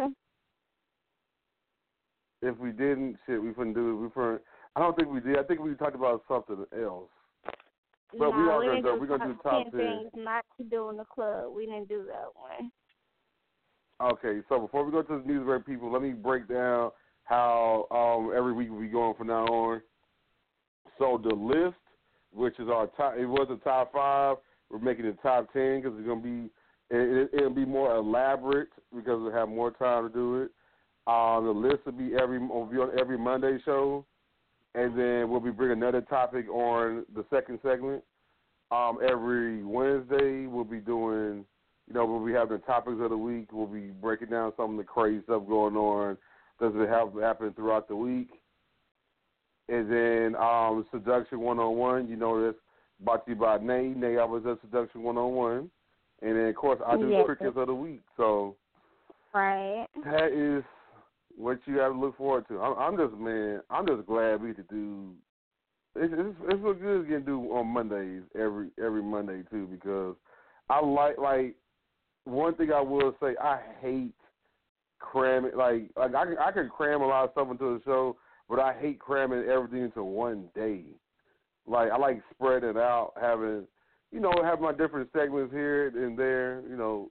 If 2.43 2.59
we 2.59 2.73
didn't, 2.73 3.17
shit, 3.27 3.43
we 3.43 3.53
couldn't 3.53 3.75
do 3.75 3.91
it. 3.91 4.03
We 4.03 4.11
couldn't. 4.11 4.43
I 4.77 4.81
don't 4.81 4.97
think 4.97 5.09
we 5.09 5.21
did. 5.21 5.39
I 5.39 5.43
think 5.43 5.61
we 5.61 5.75
talked 5.75 5.95
about 5.95 6.23
something 6.29 6.65
else. 6.83 7.11
But 8.19 8.37
we 8.37 8.43
are 8.45 8.59
we 8.59 8.67
gonna 8.67 8.83
do- 8.83 9.01
we're 9.01 9.07
gonna 9.07 9.25
do 9.25 9.35
top 9.35 9.43
top 9.43 9.65
10 9.65 9.73
10. 9.73 9.81
things 9.81 10.11
not 10.15 10.45
to 10.57 10.65
do 10.65 10.89
in 10.91 10.97
the 10.97 11.05
club. 11.05 11.53
We 11.55 11.67
didn't 11.67 11.89
do 11.89 12.05
that 12.05 12.29
one. 12.35 12.71
Okay, 14.01 14.43
so 14.49 14.59
before 14.59 14.85
we 14.85 14.93
go 14.93 15.03
to 15.03 15.19
the 15.19 15.27
news 15.27 15.45
break, 15.45 15.65
people, 15.65 15.91
let 15.91 16.03
me 16.03 16.13
break 16.13 16.49
down 16.49 16.91
how 17.25 17.87
um, 17.91 18.37
every 18.37 18.53
week 18.53 18.71
we 18.71 18.87
be 18.87 18.93
going 18.93 19.15
from 19.15 19.29
now 19.29 19.45
on. 19.47 19.83
So 20.99 21.21
the 21.23 21.35
list, 21.35 21.77
which 22.33 22.59
is 22.59 22.69
our 22.69 22.87
top, 22.89 23.15
it 23.17 23.27
was 23.27 23.49
a 23.51 23.57
top 23.65 23.93
five. 23.93 24.37
We're 24.71 24.79
making 24.79 25.07
it 25.07 25.17
top 25.23 25.53
ten 25.53 25.81
because 25.81 25.99
it's 25.99 26.07
gonna 26.07 26.21
be 26.21 26.51
it, 26.91 27.31
it, 27.31 27.31
it'll 27.33 27.51
be 27.51 27.65
more 27.65 27.95
elaborate 27.97 28.69
because 28.95 29.21
we'll 29.23 29.33
have 29.33 29.49
more 29.49 29.71
time 29.71 30.09
to 30.09 30.13
do 30.13 30.43
it. 30.43 30.51
Uh, 31.07 31.41
the 31.41 31.51
list 31.51 31.85
will 31.87 31.93
be 31.93 32.15
every 32.21 32.39
will 32.39 32.67
be 32.67 32.79
on 32.79 32.99
every 32.99 33.19
Monday 33.19 33.59
show, 33.65 34.05
and 34.75 34.99
then 34.99 35.31
we'll 35.31 35.41
be 35.41 35.51
bringing 35.51 35.79
another 35.79 36.01
topic 36.03 36.49
on 36.49 37.05
the 37.15 37.25
second 37.31 37.59
segment. 37.63 38.03
Um, 38.71 38.99
every 39.09 39.63
Wednesday 39.63 40.47
we'll 40.47 40.65
be 40.65 40.79
doing, 40.79 41.45
you 41.87 41.95
know, 41.95 42.05
we'll 42.07 42.25
be 42.25 42.33
having 42.33 42.57
the 42.59 42.63
topics 42.65 42.97
of 43.01 43.11
the 43.11 43.17
week. 43.17 43.53
We'll 43.53 43.67
be 43.67 43.91
breaking 43.91 44.29
down 44.31 44.53
some 44.57 44.73
of 44.73 44.77
the 44.79 44.85
crazy 44.85 45.23
stuff 45.25 45.47
going 45.47 45.77
on 45.77 46.17
that's 46.59 46.73
been 46.73 46.89
hap- 46.89 47.19
happening 47.21 47.53
throughout 47.55 47.89
the 47.89 47.97
week. 47.97 48.31
And 49.69 49.91
then 49.91 50.37
um, 50.37 50.85
Seduction 50.91 51.41
101, 51.41 52.09
you 52.09 52.17
know, 52.17 52.45
that's 52.45 52.59
brought 53.01 53.25
to 53.27 53.33
you 53.33 53.37
by 53.37 53.59
Nay. 53.59 53.89
Nay 53.97 54.17
always 54.17 54.45
does 54.45 54.59
Seduction 54.63 55.03
101. 55.03 55.71
And 56.23 56.37
then, 56.37 56.47
of 56.47 56.55
course, 56.57 56.81
I 56.87 56.97
do 56.97 57.09
Yes. 57.11 57.25
Crickets 57.27 57.57
of 57.57 57.67
the 57.67 57.75
Week. 57.75 58.03
So 58.17 58.57
Right. 59.33 59.87
that 60.05 60.33
is 60.33 60.65
what 61.37 61.59
you 61.67 61.79
have 61.79 61.93
to 61.93 61.99
look 61.99 62.17
forward 62.17 62.47
to. 62.49 62.61
I'm, 62.61 62.79
I'm 62.79 62.97
just, 62.97 63.19
man, 63.21 63.61
I'm 63.71 63.87
just 63.87 64.07
glad 64.07 64.43
we 64.43 64.53
to 64.55 64.63
do. 64.65 65.13
It's 65.97 66.13
it's, 66.17 66.37
it's 66.51 66.63
so 66.63 66.75
good 66.75 67.09
getting 67.09 67.25
do 67.25 67.41
on 67.53 67.69
Mondays 67.69 68.23
every 68.35 68.71
every 68.85 69.03
Monday 69.03 69.43
too 69.51 69.69
because 69.71 70.17
I 70.69 70.85
like 70.85 71.19
like 71.19 71.55
one 72.25 72.55
thing 72.55 72.73
I 72.73 72.81
will 72.81 73.15
say 73.21 73.37
I 73.41 73.61
hate 73.81 74.15
cramming 74.99 75.53
like 75.57 75.91
like 75.97 76.15
I 76.15 76.25
can 76.25 76.37
I 76.39 76.51
can 76.51 76.69
cram 76.69 77.03
a 77.03 77.07
lot 77.07 77.25
of 77.25 77.31
stuff 77.33 77.49
into 77.51 77.79
the 77.79 77.85
show, 77.85 78.17
but 78.49 78.59
I 78.59 78.75
hate 78.81 78.99
cramming 78.99 79.49
everything 79.49 79.85
into 79.85 80.03
one 80.03 80.49
day. 80.55 80.83
Like 81.67 81.93
I 81.93 81.97
like 81.97 82.23
spreading 82.33 82.71
it 82.71 82.77
out, 82.77 83.13
having 83.21 83.67
you 84.11 84.21
know 84.21 84.33
have 84.43 84.61
my 84.61 84.73
different 84.73 85.11
segments 85.13 85.53
here 85.53 85.89
and 85.89 86.19
there, 86.19 86.63
you 86.69 86.77
know, 86.77 87.11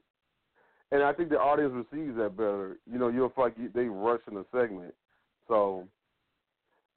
and 0.94 1.02
I 1.02 1.12
think 1.12 1.30
the 1.30 1.40
audience 1.40 1.74
receives 1.74 2.16
that 2.18 2.38
better. 2.38 2.78
You 2.90 3.00
know, 3.00 3.08
you'll 3.08 3.30
feel 3.30 3.46
like 3.46 3.74
they 3.74 3.86
rushing 3.86 4.38
a 4.38 4.46
segment. 4.56 4.94
So 5.48 5.88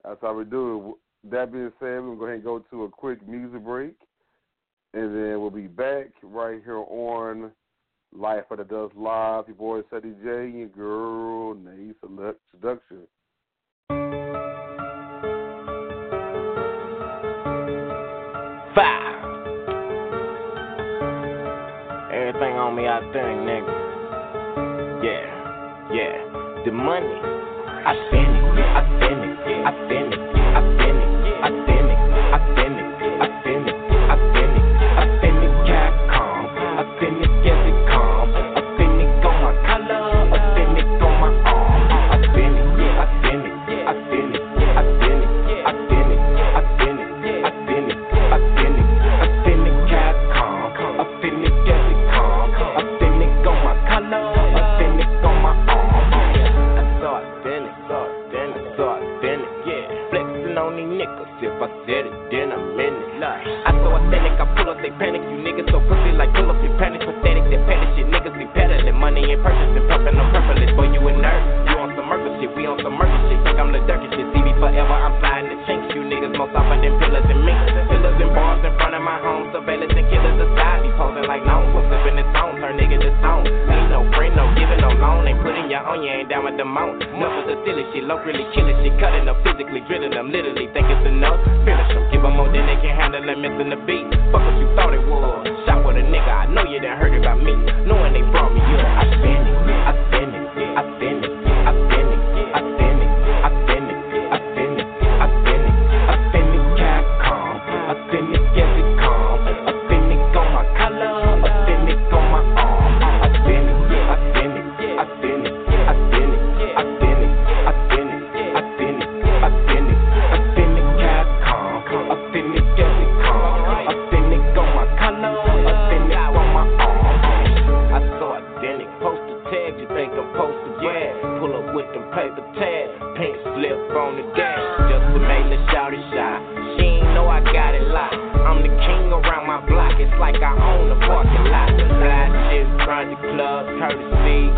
that's 0.05 0.21
how 0.21 0.35
we 0.35 0.45
do 0.45 0.91
it. 1.25 1.31
That 1.31 1.51
being 1.51 1.73
said, 1.81 2.03
we're 2.03 2.15
going 2.15 2.39
to 2.39 2.45
go 2.45 2.59
to 2.59 2.85
a 2.85 2.91
quick 2.91 3.27
music 3.27 3.65
break. 3.65 3.95
And 4.93 5.17
then 5.17 5.41
we'll 5.41 5.49
be 5.49 5.67
back 5.67 6.09
right 6.23 6.61
here 6.63 6.77
on 6.77 7.51
Life 8.15 8.45
After 8.51 8.65
Dusk 8.65 8.95
Live. 8.97 9.45
Your 9.49 9.57
boy, 9.57 9.81
Ceddy 9.91 10.15
J, 10.23 10.45
and 10.45 10.59
your 10.59 10.69
girl, 10.69 11.55
Nay 11.55 11.93
Select 12.01 12.39
Seduction. 12.51 13.07
Five. 18.75 19.25
Everything 22.13 22.57
on 22.57 22.77
me, 22.77 22.87
I 22.87 23.01
think, 23.01 23.41
nigga. 23.49 23.86
Yeah, 25.07 25.93
yeah. 25.95 26.65
The 26.65 26.73
money, 26.73 27.07
I 27.07 27.95
spend 28.11 28.59
it, 28.59 28.67
I 28.75 28.83
spend 28.99 29.23
it, 29.23 29.46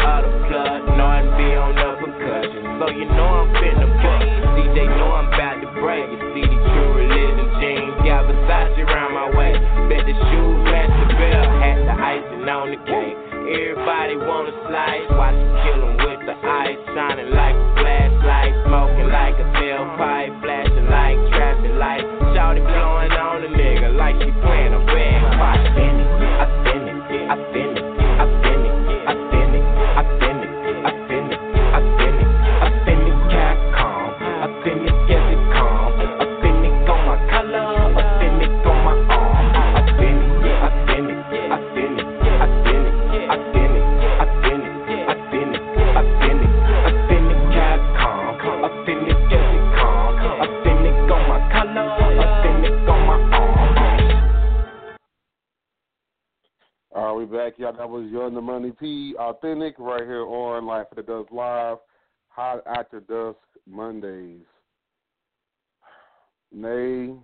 courtesy 0.09 0.25
of 0.25 0.25
the 0.25 0.41
plug. 0.49 0.81
Know 0.97 1.07
I 1.07 1.21
be 1.37 1.49
on 1.53 1.73
the 1.77 1.89
percussion, 2.01 2.63
so 2.81 2.87
you 2.89 3.05
know 3.13 3.45
I'm 3.45 3.49
finna 3.61 3.89
buck. 4.01 4.23
See, 4.57 4.69
they 4.73 4.89
know 4.89 5.13
I'm 5.13 5.29
about 5.29 5.61
to 5.61 5.69
break. 5.81 6.09
You 6.09 6.19
see 6.33 6.47
the 6.49 6.59
true 6.73 6.93
religion 6.97 7.49
jeans, 7.61 7.97
got 8.09 8.25
Versace 8.25 8.79
around 8.89 9.13
my 9.13 9.29
waist. 9.37 9.61
Bet 9.93 10.05
the 10.09 10.15
shoes 10.17 10.59
match 10.65 10.93
the 10.97 11.07
belt, 11.13 11.49
had 11.61 11.79
the 11.85 11.97
icing 11.97 12.49
on 12.49 12.73
the 12.73 12.81
cake. 12.89 13.17
Everybody 13.49 14.17
wanna 14.17 14.53
slice, 14.69 15.09
watch 15.17 15.37
you 15.37 15.51
kill 15.65 15.81
with 16.05 16.21
the 16.25 16.37
ice, 16.37 16.81
shining 16.93 17.33
like 17.33 17.57
a 17.57 17.67
flashlight, 17.81 18.53
smoking 18.65 19.09
like 19.09 19.37
a 19.41 19.47
That 57.79 57.89
was 57.89 58.11
Young 58.11 58.35
the 58.35 58.41
Money 58.41 58.73
P, 58.73 59.15
authentic, 59.21 59.77
right 59.79 60.03
here 60.03 60.27
on 60.27 60.67
Life 60.67 60.89
After 60.91 61.03
Dusk 61.03 61.31
Live, 61.31 61.77
Hot 62.27 62.61
After 62.67 62.99
Dusk 62.99 63.39
Mondays. 63.71 64.41
Nay, 66.53 67.15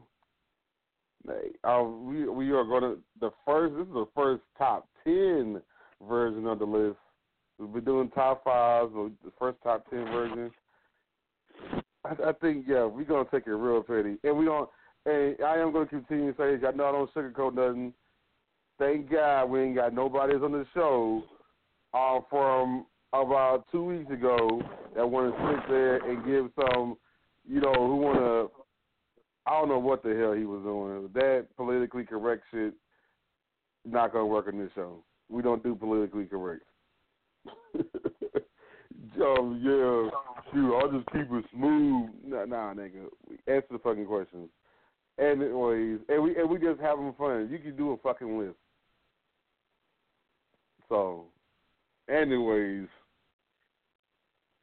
nay. 1.27 1.49
Uh, 1.65 1.83
we 1.83 2.29
we 2.29 2.53
are 2.53 2.63
going 2.63 2.83
to 2.83 2.99
the 3.21 3.31
first. 3.45 3.75
This 3.75 3.89
is 3.89 3.95
the 3.95 4.07
first 4.15 4.45
top 4.57 4.87
ten 5.03 5.61
version 6.09 6.47
of 6.47 6.61
the 6.61 6.67
list. 6.67 6.99
We'll 7.59 7.67
be 7.67 7.81
doing 7.81 8.09
top 8.11 8.45
fives, 8.45 8.93
but 8.95 9.11
the 9.25 9.33
first 9.37 9.59
top 9.65 9.91
ten 9.91 10.05
version. 10.05 10.53
I, 12.05 12.29
I 12.29 12.33
think 12.41 12.67
yeah, 12.69 12.85
we're 12.85 13.03
gonna 13.03 13.29
take 13.29 13.49
it 13.49 13.55
real 13.55 13.83
petty, 13.83 14.19
and 14.23 14.39
we 14.39 14.45
don't. 14.45 14.71
And 15.05 15.37
I 15.45 15.57
am 15.57 15.73
gonna 15.73 15.87
continue 15.87 16.33
to 16.33 16.39
say. 16.39 16.65
I 16.65 16.71
know 16.71 16.87
I 16.87 16.93
don't 16.93 17.13
sugarcoat 17.13 17.55
nothing 17.55 17.93
thank 18.79 19.11
God 19.11 19.47
we 19.47 19.63
ain't 19.63 19.77
got 19.77 19.95
nobody 19.95 20.35
on 20.35 20.53
the 20.53 20.67
show 20.75 21.23
uh, 21.93 22.21
from 22.31 22.87
about 23.13 23.65
two 23.71 23.85
weeks 23.85 24.11
ago 24.11 24.63
that 24.97 25.09
want 25.09 25.35
to 25.35 25.51
sit 25.51 25.69
there 25.69 25.97
and 26.09 26.25
give 26.25 26.51
some, 26.57 26.97
you 27.49 27.61
know, 27.61 27.73
who 27.73 27.97
want 27.97 28.19
to. 28.19 28.51
I 29.47 29.53
don't 29.61 29.69
know 29.69 29.79
what 29.79 30.03
the 30.03 30.17
hell 30.19 30.33
he 30.33 30.45
was 30.45 30.63
doing. 30.63 31.11
That 31.15 31.47
politically 31.57 32.05
correct 32.05 32.45
shit 32.51 32.75
not 33.85 34.13
gonna 34.13 34.27
work 34.27 34.49
on 34.49 34.59
this 34.59 34.71
show. 34.75 35.05
We 35.29 35.43
don't 35.43 35.63
do 35.63 35.75
politically 35.75 36.25
correct. 36.25 36.63
um, 37.77 39.61
yeah, 39.63 40.11
shoot, 40.53 40.77
I'll 40.77 40.91
just 40.91 41.07
keep 41.13 41.31
it 41.31 41.45
smooth. 41.53 42.11
Nah, 42.27 42.45
nah, 42.47 42.75
nigga. 42.75 43.07
Answer 43.47 43.67
the 43.73 43.79
fucking 43.79 44.07
questions. 44.07 44.49
Anyways, 45.19 46.01
and 46.09 46.23
we 46.23 46.37
and 46.37 46.49
we 46.49 46.59
just 46.59 46.81
having 46.81 47.13
fun. 47.19 47.49
You 47.51 47.59
can 47.59 47.77
do 47.77 47.93
a 47.93 47.97
fucking 47.99 48.39
list. 48.39 48.57
So, 50.89 51.25
anyways, 52.09 52.89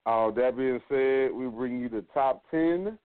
uh, 0.06 0.32
that 0.32 0.58
being 0.58 0.80
said, 0.90 1.36
we 1.36 1.48
bring 1.48 1.80
you 1.80 1.90
the 1.90 2.04
top 2.14 2.44
ten 2.52 2.98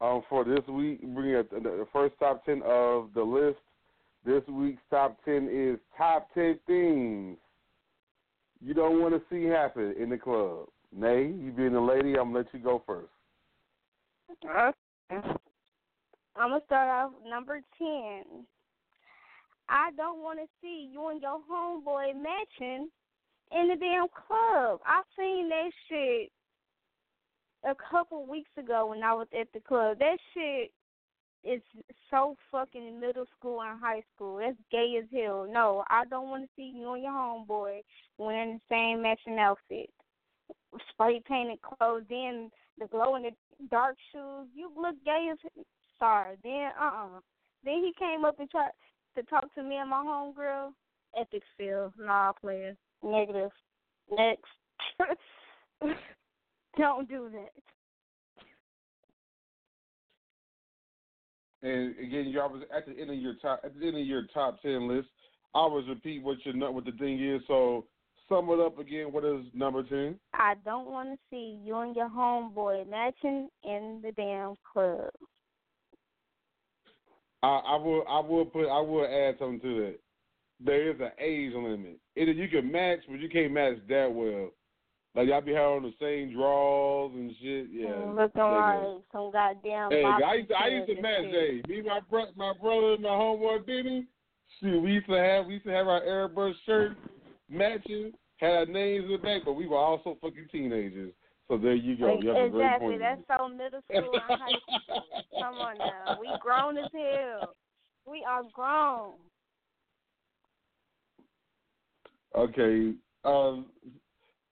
um, 0.00 0.22
for 0.28 0.44
this 0.44 0.66
week. 0.68 1.00
Bring 1.14 1.30
you 1.30 1.44
the, 1.50 1.60
the 1.60 1.86
first 1.92 2.14
top 2.18 2.44
ten 2.44 2.62
of 2.64 3.10
the 3.14 3.22
list. 3.22 3.58
This 4.24 4.42
week's 4.48 4.82
top 4.90 5.18
ten 5.24 5.48
is 5.50 5.78
top 5.96 6.28
ten 6.34 6.58
things 6.66 7.38
you 8.62 8.74
don't 8.74 9.00
want 9.00 9.14
to 9.14 9.22
see 9.30 9.44
happen 9.44 9.94
in 9.98 10.10
the 10.10 10.18
club. 10.18 10.66
Nay, 10.94 11.22
you 11.22 11.52
being 11.56 11.74
a 11.74 11.84
lady, 11.84 12.18
I'm 12.18 12.32
gonna 12.32 12.38
let 12.38 12.46
you 12.52 12.60
go 12.60 12.82
first. 12.86 13.08
Okay. 14.44 14.76
I'm 15.10 16.50
gonna 16.50 16.60
start 16.66 16.88
off 16.88 17.12
number 17.28 17.60
ten. 17.78 18.44
I 19.70 19.90
don't 19.96 20.22
want 20.22 20.40
to 20.40 20.46
see 20.60 20.90
you 20.92 21.08
and 21.08 21.22
your 21.22 21.40
homeboy 21.50 22.14
matching 22.14 22.88
in 23.52 23.68
the 23.68 23.76
damn 23.76 24.08
club. 24.08 24.80
I 24.84 25.02
seen 25.16 25.48
that 25.48 25.70
shit 25.88 26.30
a 27.64 27.74
couple 27.90 28.26
weeks 28.26 28.50
ago 28.58 28.86
when 28.86 29.02
I 29.02 29.14
was 29.14 29.28
at 29.38 29.46
the 29.54 29.60
club. 29.60 29.98
That 30.00 30.18
shit 30.34 30.72
is 31.44 31.62
so 32.10 32.36
fucking 32.50 33.00
middle 33.00 33.26
school 33.38 33.62
and 33.62 33.80
high 33.80 34.02
school. 34.14 34.38
That's 34.38 34.56
gay 34.70 34.98
as 35.00 35.08
hell. 35.12 35.46
No, 35.50 35.84
I 35.88 36.04
don't 36.04 36.28
want 36.28 36.44
to 36.44 36.48
see 36.56 36.72
you 36.74 36.92
and 36.94 37.02
your 37.02 37.12
homeboy 37.12 37.80
wearing 38.18 38.60
the 38.68 38.74
same 38.74 39.02
matching 39.02 39.38
outfit. 39.38 39.90
Spray 40.90 41.22
painted 41.28 41.60
clothes, 41.62 42.04
then 42.10 42.50
the 42.78 42.86
glow 42.86 43.14
in 43.16 43.22
the 43.22 43.30
dark 43.70 43.96
shoes. 44.12 44.48
You 44.54 44.70
look 44.76 44.96
gay 45.04 45.30
as 45.32 45.38
sorry. 45.98 46.36
Then 46.42 46.70
uh 46.80 46.84
uh 46.84 47.20
Then 47.64 47.84
he 47.84 47.92
came 47.98 48.24
up 48.24 48.38
and 48.40 48.50
tried 48.50 48.70
to 49.16 49.22
talk 49.24 49.52
to 49.54 49.62
me 49.62 49.76
and 49.76 49.90
my 49.90 50.04
homegirl. 50.04 50.70
Epic 51.18 51.42
fail. 51.58 51.92
Nah, 51.98 52.32
player. 52.32 52.76
Negative. 53.02 53.50
Next. 54.10 54.44
Don't 56.78 57.08
do 57.08 57.30
that. 57.32 57.50
And 61.62 61.94
again, 61.98 62.28
y'all 62.28 62.50
was 62.50 62.62
at 62.74 62.86
the 62.86 62.98
end 62.98 63.10
of 63.10 63.16
your 63.16 63.34
top 63.42 63.60
at 63.64 63.78
the 63.78 63.86
end 63.86 63.98
of 63.98 64.06
your 64.06 64.26
top 64.32 64.62
ten 64.62 64.88
list. 64.88 65.08
I 65.54 65.58
always 65.58 65.86
repeat 65.88 66.22
what 66.22 66.38
your 66.44 66.54
nu- 66.54 66.70
what 66.70 66.84
the 66.84 66.92
thing 66.92 67.22
is. 67.22 67.42
So 67.48 67.86
sum 68.28 68.48
it 68.50 68.60
up 68.60 68.78
again. 68.78 69.12
What 69.12 69.24
is 69.24 69.44
number 69.52 69.82
ten? 69.82 70.18
I 70.32 70.54
don't 70.64 70.86
want 70.86 71.10
to 71.10 71.18
see 71.28 71.60
you 71.62 71.78
and 71.80 71.94
your 71.94 72.08
homeboy 72.08 72.88
matching 72.88 73.48
in 73.62 74.00
the 74.02 74.12
damn 74.12 74.54
club. 74.72 75.10
I, 77.42 77.48
I 77.48 77.76
will 77.76 78.04
I 78.08 78.20
will 78.20 78.44
put 78.44 78.68
I 78.68 78.80
will 78.80 79.04
add 79.04 79.36
something 79.38 79.60
to 79.60 79.80
that. 79.80 79.98
There 80.62 80.90
is 80.90 81.00
an 81.00 81.12
age 81.18 81.52
limit. 81.54 81.98
Either 82.16 82.32
you 82.32 82.48
can 82.48 82.70
match, 82.70 82.98
but 83.08 83.18
you 83.18 83.28
can't 83.28 83.52
match 83.52 83.76
that 83.88 84.12
well. 84.12 84.50
Like 85.14 85.28
y'all 85.28 85.40
be 85.40 85.54
having 85.54 85.82
the 85.82 85.94
same 86.00 86.34
draws 86.34 87.12
and 87.14 87.32
shit. 87.40 87.66
Yeah, 87.72 87.88
Mm, 87.88 88.16
looking 88.16 88.42
like 88.42 89.02
some 89.10 89.30
goddamn. 89.32 89.90
Hey, 89.90 90.04
I 90.04 90.34
used 90.34 90.48
to, 90.48 90.54
I 90.54 90.66
used 90.68 90.88
to 90.88 91.02
match. 91.02 91.24
Hey, 91.24 91.62
me, 91.66 91.82
my 91.82 92.00
bro, 92.08 92.26
my 92.36 92.52
brother, 92.60 92.92
and 92.92 93.02
my 93.02 93.08
homeboy 93.08 93.66
Benny. 93.66 94.06
Shoot, 94.60 94.80
we 94.80 94.92
used 94.92 95.08
to 95.08 95.14
have 95.14 95.46
we 95.46 95.54
used 95.54 95.66
to 95.66 95.72
have 95.72 95.88
our 95.88 96.02
Airbrush 96.02 96.54
shirt 96.66 96.96
matching, 97.48 98.12
had 98.36 98.50
our 98.50 98.66
names 98.66 99.06
in 99.06 99.12
the 99.12 99.18
back, 99.18 99.42
but 99.44 99.54
we 99.54 99.66
were 99.66 99.78
also 99.78 100.16
fucking 100.20 100.46
teenagers. 100.52 101.12
So 101.50 101.58
there 101.58 101.74
you 101.74 101.96
go. 101.96 102.20
You 102.20 102.28
have 102.28 102.36
a 102.36 102.48
great 102.48 102.64
exactly. 102.64 102.98
That's 102.98 103.20
so 103.26 103.48
middle 103.48 103.80
school 103.90 104.14
and 104.14 104.40
high 104.40 104.52
school. 104.86 105.02
Come 105.42 105.54
on 105.56 105.78
now. 105.78 106.16
We 106.20 106.28
grown 106.40 106.78
as 106.78 106.88
hell. 106.92 107.56
We 108.06 108.24
are 108.24 108.44
grown. 108.54 109.14
Okay. 112.36 112.94
Um, 113.24 113.66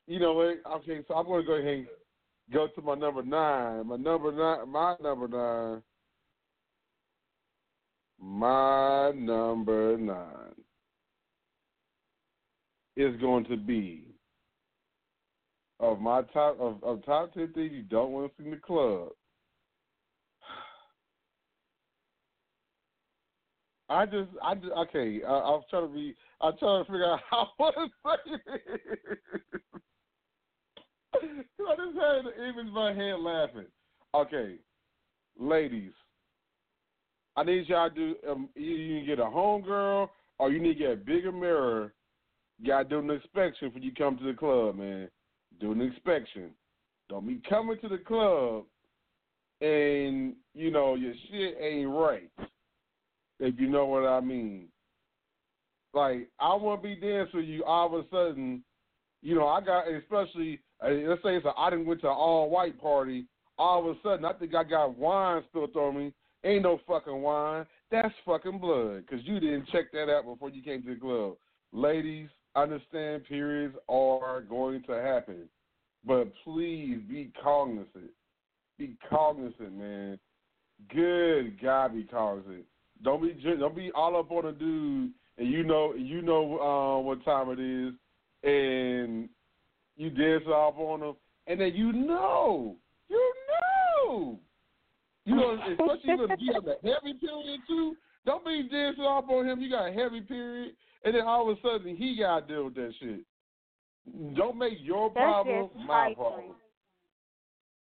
you 0.09 0.19
know 0.19 0.33
what? 0.33 0.57
Okay, 0.79 1.05
so 1.07 1.15
I'm 1.15 1.27
going 1.27 1.43
to 1.43 1.47
go 1.47 1.55
ahead 1.55 1.73
and 1.73 1.87
go 2.53 2.67
to 2.67 2.83
my 2.83 2.97
number 2.97 3.23
nine. 3.23 3.87
My 3.87 3.97
number 3.97 4.33
nine. 4.33 4.69
My 4.69 4.97
number 5.01 5.29
nine. 5.29 5.83
My 8.21 9.13
number 9.13 9.97
nine 9.97 10.55
is 12.97 13.15
going 13.21 13.45
to 13.45 13.57
be 13.57 14.03
of 15.81 16.01
my 16.01 16.23
top 16.33 16.59
of, 16.61 16.83
of 16.83 17.05
top 17.05 17.35
ten 17.35 17.53
things 17.53 17.73
you 17.73 17.83
don't 17.83 18.11
want 18.11 18.31
to 18.31 18.37
see 18.43 18.47
in 18.47 18.53
the 18.53 18.59
club. 18.59 19.09
I 23.89 24.07
just, 24.07 24.31
I 24.43 24.55
just, 24.55 24.73
okay. 24.73 25.21
I, 25.27 25.31
I 25.31 25.51
was 25.51 25.65
trying 25.71 25.89
to 25.89 25.95
be, 25.95 26.15
I'm 26.41 26.57
trying 26.59 26.85
to 26.85 26.91
figure 26.91 27.07
out 27.07 27.21
how 27.31 27.49
to 27.71 27.89
say 28.05 28.35
it. 28.35 29.19
I 31.15 31.77
just 31.77 31.97
had 31.97 32.25
the 32.25 32.49
image 32.49 32.73
my 32.73 32.93
head 32.93 33.21
laughing. 33.21 33.67
Okay, 34.15 34.57
ladies, 35.39 35.93
I 37.37 37.45
need 37.45 37.69
y'all 37.69 37.89
to 37.89 37.95
do. 37.95 38.17
Um, 38.29 38.49
you, 38.55 38.75
you 38.75 39.07
get 39.07 39.19
a 39.19 39.25
homegirl, 39.25 40.09
or 40.39 40.51
you 40.51 40.61
need 40.61 40.75
to 40.75 40.79
get 40.79 40.93
a 40.93 40.97
bigger 40.97 41.33
mirror. 41.33 41.95
You 42.59 42.69
gotta 42.69 42.89
do 42.89 42.99
an 42.99 43.11
inspection 43.11 43.71
when 43.73 43.83
you 43.83 43.93
come 43.93 44.19
to 44.19 44.25
the 44.25 44.35
club, 44.35 44.77
man. 44.77 45.09
Do 45.61 45.73
an 45.73 45.81
inspection. 45.81 46.51
Don't 47.09 47.27
be 47.27 47.41
coming 47.49 47.79
to 47.81 47.89
the 47.89 47.99
club 47.99 48.65
and 49.61 50.35
you 50.55 50.71
know 50.71 50.95
your 50.95 51.15
shit 51.31 51.57
ain't 51.61 51.89
right. 51.89 52.31
If 53.41 53.59
you 53.59 53.69
know 53.69 53.87
what 53.87 54.07
I 54.07 54.21
mean. 54.21 54.69
Like 55.95 56.29
I 56.39 56.55
want 56.55 56.83
to 56.83 56.89
be 56.89 56.97
dancing 56.97 57.45
you. 57.45 57.65
All 57.65 57.87
of 57.87 58.05
a 58.05 58.09
sudden, 58.11 58.63
you 59.23 59.35
know, 59.35 59.49
I 59.49 59.61
got 59.61 59.89
especially 59.89 60.61
uh, 60.85 60.91
let's 60.91 61.23
say 61.23 61.37
it's 61.37 61.47
a 61.47 61.53
I 61.57 61.71
didn't 61.71 61.87
went 61.87 62.03
to 62.03 62.09
an 62.09 62.15
all 62.17 62.51
white 62.51 62.81
party. 62.81 63.27
All 63.57 63.81
of 63.81 63.97
a 63.97 64.01
sudden, 64.03 64.25
I 64.25 64.33
think 64.35 64.55
I 64.55 64.63
got 64.63 64.97
wine 64.97 65.43
spilled 65.49 65.75
on 65.77 65.97
me. 65.97 66.13
Ain't 66.45 66.63
no 66.63 66.81
fucking 66.87 67.21
wine. 67.21 67.67
That's 67.91 68.15
fucking 68.25 68.59
blood 68.59 69.05
because 69.05 69.25
you 69.27 69.41
didn't 69.41 69.69
check 69.69 69.91
that 69.93 70.09
out 70.09 70.25
before 70.25 70.51
you 70.51 70.63
came 70.63 70.83
to 70.83 70.95
the 70.95 71.01
club. 71.01 71.35
Ladies, 71.73 72.29
understand 72.57 73.25
periods 73.27 73.77
are 73.89 74.43
going 74.43 74.83
to 74.85 74.93
happen, 74.93 75.49
but 76.05 76.33
please 76.45 76.99
be 77.09 77.31
cognizant. 77.43 78.11
Be 78.79 78.97
cognizant, 79.09 79.77
man. 79.77 80.19
Good 80.95 81.61
God, 81.61 81.95
be 81.95 82.05
cognizant. 82.05 82.65
Don't 83.03 83.23
be 83.23 83.37
don't 83.59 83.77
be 83.77 83.91
all 83.95 84.17
up 84.17 84.31
on 84.31 84.47
a 84.47 84.53
dude, 84.53 85.13
and 85.37 85.49
you 85.49 85.63
know 85.63 85.95
you 85.95 86.23
know 86.23 86.59
uh, 86.59 87.03
what 87.03 87.25
time 87.25 87.51
it 87.51 87.61
is, 87.61 87.95
and 88.43 89.29
you 89.97 90.11
dance 90.11 90.47
off 90.47 90.75
on 90.79 91.03
him, 91.03 91.15
and 91.47 91.61
then 91.61 91.75
you 91.75 91.93
know 91.93 92.77
you 93.09 93.35
know 93.49 94.39
you 95.25 95.37
know 95.37 95.59
especially 95.71 96.25
if 96.25 96.41
you 96.41 96.53
have 96.55 96.67
a 96.67 96.77
heavy 96.83 97.15
period 97.19 97.61
too. 97.67 97.97
Don't 98.27 98.45
be 98.45 98.69
dancing 98.71 99.05
off 99.05 99.25
on 99.31 99.47
him. 99.47 99.61
You 99.61 99.71
got 99.71 99.89
a 99.89 99.93
heavy 99.93 100.21
period, 100.21 100.73
and 101.09 101.17
then 101.17 101.27
all 101.27 101.51
of 101.51 101.57
a 101.57 101.61
sudden 101.63 101.97
he 101.97 102.17
got 102.19 102.47
to 102.47 102.55
deal 102.55 102.65
with 102.67 102.75
that 102.75 102.93
shit. 103.01 103.21
Don't 104.37 104.59
make 104.59 104.75
your 104.81 105.09
That's 105.15 105.25
problem 105.25 105.71
my 105.87 106.13
problem. 106.15 106.55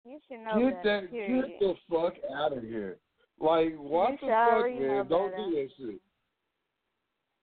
You 0.06 0.20
should 0.28 0.40
know 0.42 0.60
Get 0.70 0.84
that. 0.84 1.02
that, 1.02 1.12
period. 1.12 1.46
get 1.46 1.60
the 1.60 1.74
fuck 1.90 2.14
out 2.38 2.56
of 2.56 2.62
here. 2.64 2.98
Like, 3.40 3.74
what 3.78 4.12
You 4.12 4.18
the 4.22 4.28
fuck, 4.28 4.80
man? 4.80 5.08
Don't 5.08 5.32
better. 5.32 5.50
do 5.50 5.56
that 5.56 5.70
shit. 5.78 6.02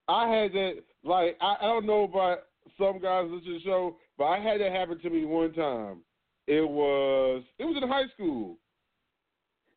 I 0.08 0.28
had 0.28 0.52
that, 0.52 0.72
like, 1.04 1.36
I, 1.40 1.56
I 1.60 1.64
don't 1.64 1.86
know 1.86 2.04
about 2.04 2.38
some 2.78 3.00
guys 3.00 3.26
listen 3.28 3.46
to 3.48 3.54
the 3.58 3.64
show, 3.64 3.96
but 4.16 4.24
I 4.26 4.38
had 4.38 4.60
that 4.60 4.70
happen 4.72 4.98
to 5.00 5.10
me 5.10 5.24
one 5.24 5.52
time. 5.52 5.98
It 6.46 6.68
was, 6.68 7.42
it 7.58 7.64
was 7.64 7.76
in 7.82 7.88
high 7.88 8.08
school. 8.14 8.56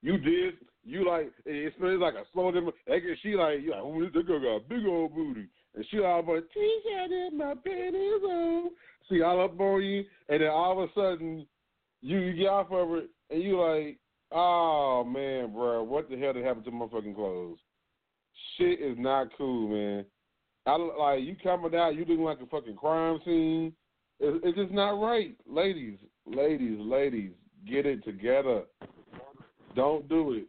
You 0.02 0.18
did, 0.18 0.56
you 0.84 1.08
like, 1.08 1.32
it 1.46 1.74
smells 1.78 2.00
like 2.00 2.14
a 2.14 2.24
slow 2.34 2.52
them. 2.52 2.70
She 3.24 3.36
like, 3.36 3.62
you 3.62 3.72
like, 3.72 3.82
oh, 3.82 4.00
this 4.02 4.26
girl 4.26 4.40
got 4.40 4.58
a 4.58 4.60
big 4.70 4.86
old 4.88 5.16
booty. 5.16 5.48
And 5.76 5.86
she 5.90 6.00
all 6.00 6.20
about, 6.20 6.44
t-shirt 6.54 7.12
in 7.12 7.38
my 7.38 7.54
panties 7.54 8.22
oh. 8.24 8.64
on. 8.66 8.72
See, 9.10 9.22
all 9.22 9.44
up 9.44 9.60
on 9.60 9.84
you, 9.84 10.04
and 10.30 10.42
then 10.42 10.50
all 10.50 10.72
of 10.82 10.90
a 10.90 10.94
sudden, 10.94 11.46
you, 12.02 12.20
you 12.20 12.34
get 12.34 12.48
off 12.48 12.72
of 12.72 12.98
it, 12.98 13.10
and 13.30 13.44
you 13.44 13.62
like, 13.62 14.00
oh 14.32 15.04
man, 15.04 15.54
bro, 15.54 15.84
what 15.84 16.10
the 16.10 16.18
hell 16.18 16.34
did 16.34 16.46
happen 16.46 16.64
to 16.64 16.72
my 16.72 16.88
fucking 16.88 17.14
clothes? 17.14 17.60
Shit 18.58 18.80
is 18.80 18.98
not 18.98 19.28
cool, 19.38 19.70
man. 19.70 20.06
I 20.66 20.78
look 20.78 20.98
like 20.98 21.22
you 21.22 21.36
coming 21.44 21.76
out, 21.76 21.94
you 21.96 22.00
looking 22.00 22.24
like 22.24 22.42
a 22.42 22.48
fucking 22.48 22.76
crime 22.76 23.20
scene. 23.24 23.74
It, 24.20 24.42
it's 24.44 24.58
just 24.58 24.72
not 24.72 25.00
right, 25.00 25.36
ladies, 25.48 25.98
ladies, 26.26 26.80
ladies, 26.80 27.32
get 27.70 27.86
it 27.86 28.04
together. 28.04 28.64
Don't 29.76 30.08
do 30.10 30.34
it. 30.34 30.48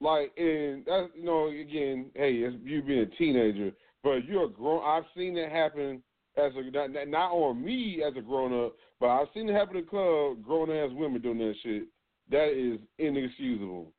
Like, 0.00 0.32
and 0.36 0.84
that's 0.86 1.08
you 1.16 1.24
know, 1.24 1.48
again, 1.48 2.10
hey, 2.14 2.34
it's 2.34 2.56
you 2.62 2.82
being 2.82 3.00
a 3.00 3.06
teenager, 3.16 3.72
but 4.08 4.24
you're 4.26 4.44
a 4.44 4.48
grown. 4.48 4.82
I've 4.84 5.04
seen 5.16 5.34
that 5.34 5.52
happen 5.52 6.02
as 6.36 6.52
a 6.56 6.70
not, 6.70 7.08
not 7.08 7.32
on 7.32 7.62
me 7.62 8.02
as 8.06 8.16
a 8.16 8.22
grown 8.22 8.66
up, 8.66 8.74
but 9.00 9.08
I've 9.08 9.28
seen 9.34 9.48
it 9.48 9.54
happen 9.54 9.76
in 9.76 9.86
club. 9.86 10.42
Grown 10.42 10.70
ass 10.70 10.90
women 10.92 11.20
doing 11.20 11.38
that 11.38 11.54
shit. 11.62 11.84
That 12.30 12.52
is 12.52 12.80
inexcusable. 12.98 13.92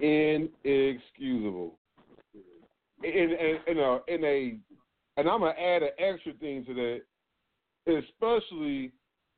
Inexcusable. 0.00 1.78
In 3.02 3.10
in, 3.10 3.58
in 3.66 3.78
a 3.78 3.98
in 4.08 4.24
a, 4.24 4.56
and 5.16 5.28
I'm 5.28 5.40
gonna 5.40 5.50
add 5.50 5.82
an 5.82 5.90
extra 5.98 6.32
thing 6.34 6.64
to 6.66 6.74
that, 6.74 7.00
especially. 7.86 8.92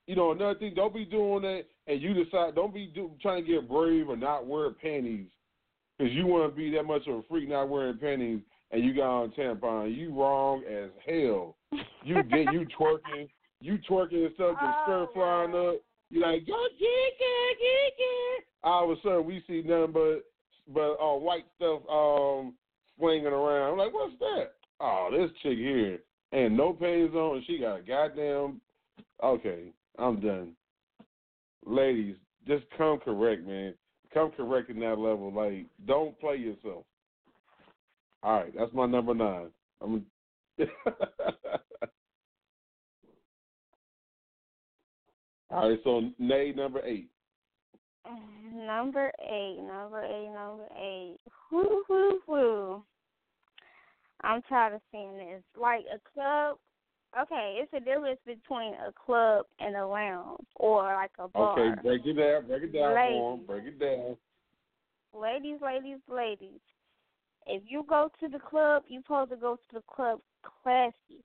You 0.08 0.16
know, 0.16 0.32
another 0.32 0.58
thing, 0.58 0.74
don't 0.74 0.92
be 0.92 1.04
doing 1.04 1.42
that 1.42 1.62
and 1.86 2.02
you 2.02 2.12
decide, 2.12 2.56
don't 2.56 2.74
be 2.74 2.90
do, 2.92 3.12
trying 3.22 3.44
to 3.44 3.48
get 3.48 3.68
brave 3.68 4.08
or 4.08 4.16
not 4.16 4.48
wear 4.48 4.68
panties 4.72 5.28
because 5.96 6.12
you 6.12 6.26
want 6.26 6.52
to 6.52 6.56
be 6.56 6.72
that 6.72 6.82
much 6.82 7.06
of 7.06 7.14
a 7.14 7.22
freak 7.28 7.48
not 7.48 7.68
wearing 7.68 7.98
panties 7.98 8.40
and 8.72 8.82
you 8.82 8.94
got 8.94 9.22
on 9.22 9.30
tampon. 9.32 9.94
You 9.96 10.12
wrong 10.14 10.62
as 10.64 10.90
hell. 11.06 11.56
You 12.04 12.22
get 12.24 12.52
you 12.52 12.66
twerking, 12.78 13.28
you 13.60 13.78
twerking 13.88 14.26
and 14.26 14.34
stuff, 14.34 14.56
your 14.60 14.74
skirt 14.84 15.08
Oh, 15.08 15.08
flying 15.14 15.50
up. 15.50 15.80
You 16.10 16.20
like 16.20 16.46
yo, 16.46 16.54
get 16.78 16.86
it, 16.86 17.18
get 17.58 17.94
it. 17.98 18.44
All 18.64 18.90
of 18.90 18.98
a 18.98 19.02
sudden 19.02 19.26
we 19.26 19.42
see 19.46 19.62
nothing 19.64 19.92
but 19.92 20.24
but 20.72 20.94
uh, 20.94 21.16
white 21.18 21.44
stuff 21.56 21.82
um 21.90 22.54
swinging 22.98 23.26
around. 23.26 23.72
I'm 23.72 23.78
like, 23.78 23.94
what's 23.94 24.18
that? 24.18 24.52
Oh, 24.80 25.08
this 25.12 25.30
chick 25.42 25.58
here 25.58 26.00
and 26.32 26.56
no 26.56 26.72
panties 26.72 27.14
on, 27.14 27.36
and 27.36 27.46
she 27.46 27.58
got 27.58 27.80
a 27.80 27.82
goddamn. 27.82 28.60
Okay, 29.22 29.72
I'm 29.98 30.20
done. 30.20 30.52
Ladies, 31.64 32.16
just 32.46 32.64
come 32.76 32.98
correct, 32.98 33.46
man. 33.46 33.74
Come 34.12 34.32
correct 34.36 34.68
in 34.70 34.80
that 34.80 34.98
level. 34.98 35.32
Like, 35.32 35.66
don't 35.86 36.18
play 36.18 36.36
yourself. 36.36 36.84
All 38.22 38.40
right, 38.40 38.52
that's 38.56 38.72
my 38.72 38.86
number 38.86 39.14
nine. 39.14 39.50
I'm. 39.80 40.06
All 45.50 45.68
right, 45.68 45.78
so 45.84 46.10
Nay 46.18 46.52
number 46.56 46.80
eight. 46.84 47.10
Mm, 48.06 48.66
number 48.66 49.12
eight, 49.20 49.58
number 49.60 50.02
eight, 50.02 50.30
number 50.32 50.66
eight. 50.80 51.18
Whoo, 51.50 51.82
whoo, 51.88 52.20
whoo. 52.26 52.82
I'm 54.22 54.40
tired 54.42 54.74
of 54.74 54.80
seeing 54.90 55.16
this. 55.16 55.42
Like 55.60 55.84
a 55.92 55.98
club. 56.14 56.58
Okay, 57.20 57.60
it's 57.60 57.72
a 57.74 57.80
difference 57.80 58.20
between 58.24 58.72
a 58.74 58.92
club 59.04 59.44
and 59.60 59.76
a 59.76 59.86
lounge 59.86 60.46
or 60.56 60.84
like 60.94 61.10
a 61.18 61.28
bar. 61.28 61.58
Okay, 61.58 61.82
break 61.82 62.06
it 62.06 62.14
down. 62.14 62.46
Break 62.46 62.62
it 62.62 62.72
down. 62.72 62.94
Ladies. 62.94 63.46
Break 63.46 63.64
it 63.64 63.78
down. 63.78 64.16
Ladies, 65.14 65.60
ladies, 65.60 65.98
ladies. 66.08 66.60
If 67.46 67.62
you 67.66 67.84
go 67.88 68.10
to 68.20 68.28
the 68.28 68.38
club, 68.38 68.84
you're 68.88 69.02
supposed 69.02 69.30
to 69.30 69.36
go 69.36 69.56
to 69.56 69.74
the 69.74 69.82
club 69.92 70.20
classy. 70.62 71.24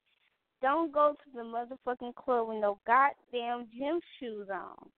Don't 0.61 0.91
go 0.91 1.15
to 1.23 1.31
the 1.35 1.43
motherfucking 1.43 2.15
club 2.15 2.47
with 2.47 2.59
no 2.61 2.79
goddamn 2.87 3.67
gym 3.77 3.99
shoes 4.19 4.47
on. 4.51 4.89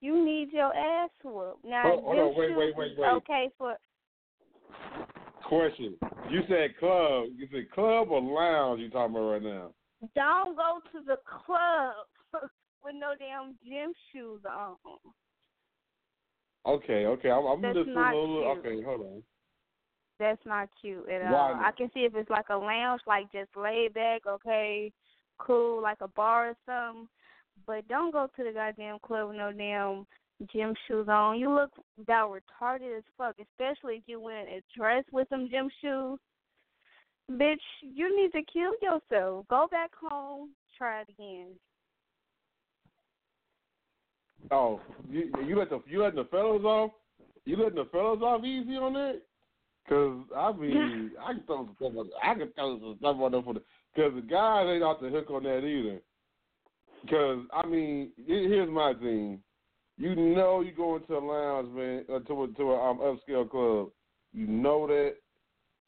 You 0.00 0.24
need 0.24 0.52
your 0.52 0.74
ass 0.74 1.10
whooped. 1.24 1.64
Now, 1.64 1.82
Hold- 1.82 2.04
hold 2.04 2.16
gym 2.16 2.26
on, 2.26 2.34
wait, 2.36 2.56
wait, 2.56 2.76
wait, 2.76 2.98
wait. 2.98 3.08
okay 3.08 3.50
for 3.58 3.76
Question. 5.48 5.96
You 6.28 6.42
said 6.46 6.76
club. 6.78 7.28
You 7.34 7.48
said 7.50 7.70
club 7.70 8.08
or 8.10 8.20
lounge? 8.20 8.80
You 8.80 8.90
talking 8.90 9.16
about 9.16 9.30
right 9.30 9.42
now? 9.42 9.70
Don't 10.14 10.56
go 10.56 10.80
to 10.92 11.04
the 11.06 11.16
club 11.24 11.94
with 12.84 12.94
no 12.94 13.14
damn 13.18 13.56
gym 13.66 13.92
shoes 14.12 14.42
on. 14.48 14.76
Okay, 16.66 17.06
okay. 17.06 17.30
I'm, 17.30 17.46
I'm 17.46 17.62
just 17.62 17.88
a 17.88 17.92
little. 17.92 18.42
cute. 18.42 18.66
Okay, 18.66 18.82
hold 18.82 19.00
on. 19.00 19.22
That's 20.18 20.44
not 20.44 20.68
cute 20.80 21.08
at 21.08 21.22
all. 21.22 21.54
not? 21.54 21.64
I 21.64 21.70
can 21.72 21.90
see 21.94 22.00
if 22.00 22.14
it's 22.14 22.30
like 22.30 22.48
a 22.50 22.56
lounge, 22.56 23.02
like 23.06 23.30
just 23.32 23.50
laid 23.56 23.94
back, 23.94 24.22
okay, 24.26 24.92
cool, 25.38 25.80
like 25.82 25.98
a 26.00 26.08
bar 26.08 26.50
or 26.50 26.56
something. 26.66 27.08
But 27.66 27.86
don't 27.88 28.12
go 28.12 28.28
to 28.36 28.44
the 28.44 28.52
goddamn 28.52 28.98
club 29.04 29.28
with 29.28 29.36
no 29.36 29.52
damn 29.52 30.06
gym 30.52 30.74
shoes 30.86 31.08
on. 31.08 31.38
You 31.38 31.52
look 31.52 31.70
about 32.00 32.30
retarded 32.30 32.96
as 32.96 33.04
fuck, 33.16 33.36
especially 33.40 33.96
if 33.96 34.02
you 34.06 34.20
wearing 34.20 34.46
a 34.48 34.62
dress 34.76 35.04
with 35.12 35.28
some 35.28 35.48
gym 35.50 35.68
shoes. 35.80 36.18
Bitch, 37.30 37.56
you 37.82 38.16
need 38.16 38.32
to 38.32 38.42
kill 38.50 38.72
yourself. 38.80 39.46
Go 39.48 39.68
back 39.70 39.90
home, 40.00 40.50
try 40.76 41.02
it 41.02 41.08
again. 41.10 41.48
Oh, 44.50 44.80
you 45.10 45.30
you 45.46 45.58
let 45.58 45.68
the 45.68 45.82
you 45.86 46.02
letting 46.02 46.16
the 46.16 46.24
fellas 46.30 46.62
off? 46.64 46.92
You 47.44 47.56
letting 47.56 47.74
the 47.74 47.88
fellas 47.92 48.22
off 48.22 48.44
easy 48.44 48.76
on 48.76 48.94
that? 48.94 49.20
Cause 49.88 50.18
I 50.36 50.52
mean, 50.58 51.12
I 51.24 51.32
can 51.32 51.42
throw 51.46 51.66
some 51.66 51.76
stuff. 51.76 51.92
On, 51.96 52.10
I 52.22 52.34
can 52.34 52.52
throw 52.52 52.78
some 52.78 52.96
stuff 52.98 53.16
on 53.18 53.32
there 53.32 53.42
for 53.42 53.54
the. 53.54 53.62
Cause 53.96 54.12
the 54.14 54.22
guys 54.22 54.66
ain't 54.68 54.82
off 54.82 55.00
the 55.00 55.08
hook 55.08 55.30
on 55.30 55.42
that 55.44 55.64
either. 55.64 56.00
Cause 57.08 57.46
I 57.52 57.66
mean, 57.66 58.10
here- 58.26 58.48
here's 58.48 58.70
my 58.70 58.92
thing. 58.94 59.40
You 59.96 60.14
know, 60.14 60.60
you 60.60 60.72
go 60.72 60.96
into 60.96 61.16
a 61.16 61.18
lounge, 61.18 61.74
man, 61.74 62.04
uh, 62.12 62.20
to 62.20 62.44
a 62.44 62.48
to 62.48 62.70
a 62.72 62.90
um, 62.90 62.98
upscale 62.98 63.50
club. 63.50 63.88
You 64.32 64.46
know 64.46 64.86
that. 64.86 65.14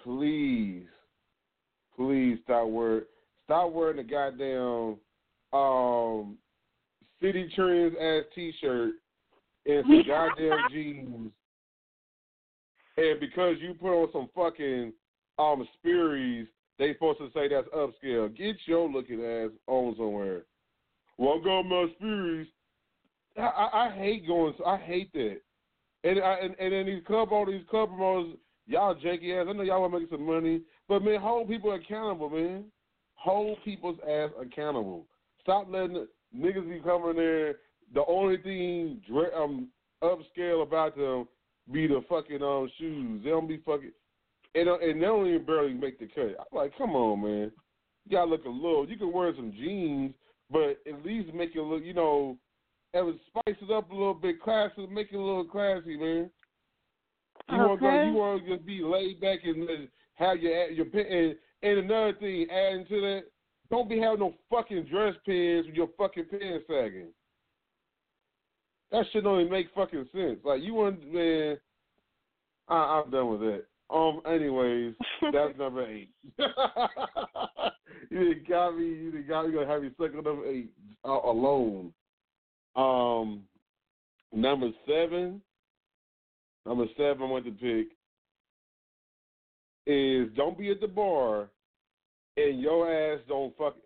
Please, 0.03 0.87
please 1.95 2.39
stop 2.45 2.69
wearing 2.69 3.03
stop 3.45 3.71
wearing 3.71 3.99
the 3.99 4.03
goddamn 4.03 4.97
um 5.53 6.39
Citi 7.23 7.53
Trends 7.55 7.95
ass 8.01 8.25
t 8.35 8.53
shirt 8.61 8.95
and 9.67 9.85
some 9.87 10.03
goddamn 10.09 10.59
jeans. 10.73 11.33
And 13.01 13.19
because 13.19 13.57
you 13.61 13.73
put 13.73 13.99
on 13.99 14.09
some 14.13 14.29
fucking 14.35 14.93
um 15.39 15.67
Sperry's, 15.79 16.47
they 16.79 16.93
supposed 16.93 17.19
to 17.21 17.31
say 17.35 17.49
that's 17.49 17.67
upscale. 17.69 18.37
Get 18.37 18.57
your 18.67 18.91
looking 18.91 19.25
ass 19.25 19.51
on 19.67 19.95
somewhere. 19.97 20.43
Well, 21.17 21.41
I 21.41 21.45
got 21.45 21.63
my 21.63 21.87
Sperry's. 21.97 22.47
I, 23.39 23.41
I, 23.41 23.87
I 23.87 23.97
hate 23.97 24.27
going. 24.27 24.53
I 24.67 24.77
hate 24.77 25.11
that. 25.15 25.41
And 26.05 26.21
I, 26.21 26.35
and 26.43 26.55
and 26.59 26.73
then 26.73 26.87
these 26.87 27.03
club 27.07 27.29
all 27.33 27.47
these 27.47 27.65
club 27.71 27.89
promoters, 27.89 28.37
y'all 28.67 28.95
janky 28.95 29.41
ass. 29.41 29.47
I 29.49 29.53
know 29.55 29.63
y'all 29.63 29.81
want 29.81 29.95
to 29.95 30.01
make 30.01 30.11
some 30.11 30.27
money, 30.27 30.61
but 30.87 31.03
man, 31.03 31.21
hold 31.21 31.49
people 31.49 31.73
accountable, 31.73 32.29
man. 32.29 32.65
hold 33.15 33.59
people's 33.65 33.99
ass 34.09 34.31
accountable. 34.41 35.07
Stop 35.43 35.69
letting 35.71 36.07
niggas 36.37 36.69
be 36.69 36.81
coming 36.81 37.17
there. 37.17 37.57
The 37.95 38.05
only 38.07 38.37
thing 38.39 39.01
um 39.37 39.69
upscale 40.03 40.63
about 40.63 40.97
them 40.97 41.27
be 41.73 41.87
the 41.87 42.03
fucking 42.09 42.43
um 42.43 42.71
shoes. 42.79 43.23
They 43.25 43.31
don't 43.31 43.49
be 43.49 43.59
fucking 43.65 43.93
and 44.55 44.69
uh, 44.69 44.79
and 44.79 45.01
they 45.01 45.07
don't 45.07 45.27
even 45.27 45.45
barely 45.45 45.75
make 45.75 45.99
the 45.99 46.07
cut. 46.07 46.37
I'm 46.39 46.57
like, 46.57 46.77
come 46.77 46.91
on, 46.91 47.23
man. 47.23 47.53
You 48.07 48.17
gotta 48.17 48.31
look 48.31 48.45
a 48.45 48.49
little. 48.49 48.89
You 48.89 48.97
can 48.97 49.13
wear 49.13 49.33
some 49.35 49.53
jeans, 49.53 50.13
but 50.51 50.79
at 50.87 51.05
least 51.05 51.33
make 51.35 51.55
it 51.55 51.63
look. 51.63 51.85
You 51.85 51.95
know, 51.95 52.37
and 52.95 53.19
spice 53.29 53.57
it 53.61 53.71
up 53.71 53.91
a 53.91 53.95
little 53.95 54.15
bit, 54.15 54.43
classy. 54.43 54.87
Make 54.87 55.13
it 55.13 55.17
a 55.17 55.23
little 55.23 55.45
classy, 55.45 55.97
man. 55.97 56.31
You 57.49 57.59
want 57.59 57.81
to 57.81 57.87
Okay. 57.87 58.07
you 58.09 58.15
want 58.15 58.45
to 58.45 58.57
just 58.57 58.67
be 58.67 58.83
laid 58.83 59.21
back 59.21 59.41
and 59.45 59.89
have 60.15 60.39
your 60.39 60.71
your 60.71 60.87
pen. 60.87 61.07
And, 61.07 61.37
and 61.63 61.79
another 61.81 62.15
thing, 62.15 62.47
adding 62.51 62.87
to 62.87 63.01
that, 63.03 63.23
don't 63.71 63.89
be 63.89 63.99
having 63.99 64.21
no 64.21 64.35
fucking 64.51 64.85
dress 64.91 65.15
pins 65.25 65.67
with 65.67 65.77
your 65.77 65.89
fucking 65.99 66.27
pants 66.31 66.65
sagging. 66.69 67.13
That 68.93 69.07
shit 69.13 69.25
don't 69.25 69.41
even 69.41 69.53
make 69.53 69.69
fucking 69.75 70.07
sense. 70.13 70.39
Like 70.45 70.63
you 70.63 70.75
want, 70.75 71.13
man. 71.13 71.59
I, 72.69 73.03
I'm 73.03 73.11
done 73.11 73.31
with 73.31 73.41
that. 73.41 73.65
Um. 73.93 74.21
Anyways, 74.27 74.95
that's 75.33 75.59
number 75.59 75.87
eight. 75.87 76.11
you 76.39 76.47
done 78.11 78.45
got 78.49 78.79
me. 78.79 78.87
You 78.87 79.11
done 79.13 79.25
got 79.29 79.47
me. 79.47 79.55
Gonna 79.55 79.67
have 79.67 79.83
me 79.83 79.91
stuck 79.95 80.15
on 80.15 80.25
number 80.25 80.47
eight 80.47 80.71
uh, 81.05 81.21
alone. 81.25 81.93
Um. 82.77 83.43
Number 84.33 84.71
seven. 84.87 85.41
Number 86.67 86.87
seven. 86.97 87.23
I 87.23 87.27
want 87.27 87.45
to 87.47 87.53
pick 87.53 87.89
is 89.87 90.29
don't 90.37 90.59
be 90.59 90.71
at 90.71 90.81
the 90.81 90.87
bar 90.87 91.49
and 92.37 92.61
your 92.61 92.93
ass 92.93 93.21
don't 93.29 93.57
fuck. 93.57 93.77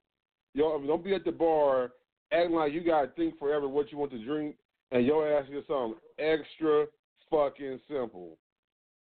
Yo, 0.55 0.81
don't 0.87 1.05
be 1.05 1.15
at 1.15 1.25
the 1.25 1.33
bar 1.33 1.93
acting 2.33 2.55
like 2.55 2.73
you 2.73 2.85
gotta 2.85 3.09
think 3.17 3.39
forever 3.39 3.69
what 3.69 3.91
you 3.91 3.99
want 3.99 4.11
to 4.13 4.25
drink, 4.25 4.57
and 4.95 5.05
your 5.05 5.31
ass 5.31 5.45
get 5.51 5.67
something 5.67 5.97
extra 6.19 6.87
fucking 7.31 7.81
simple. 7.89 8.39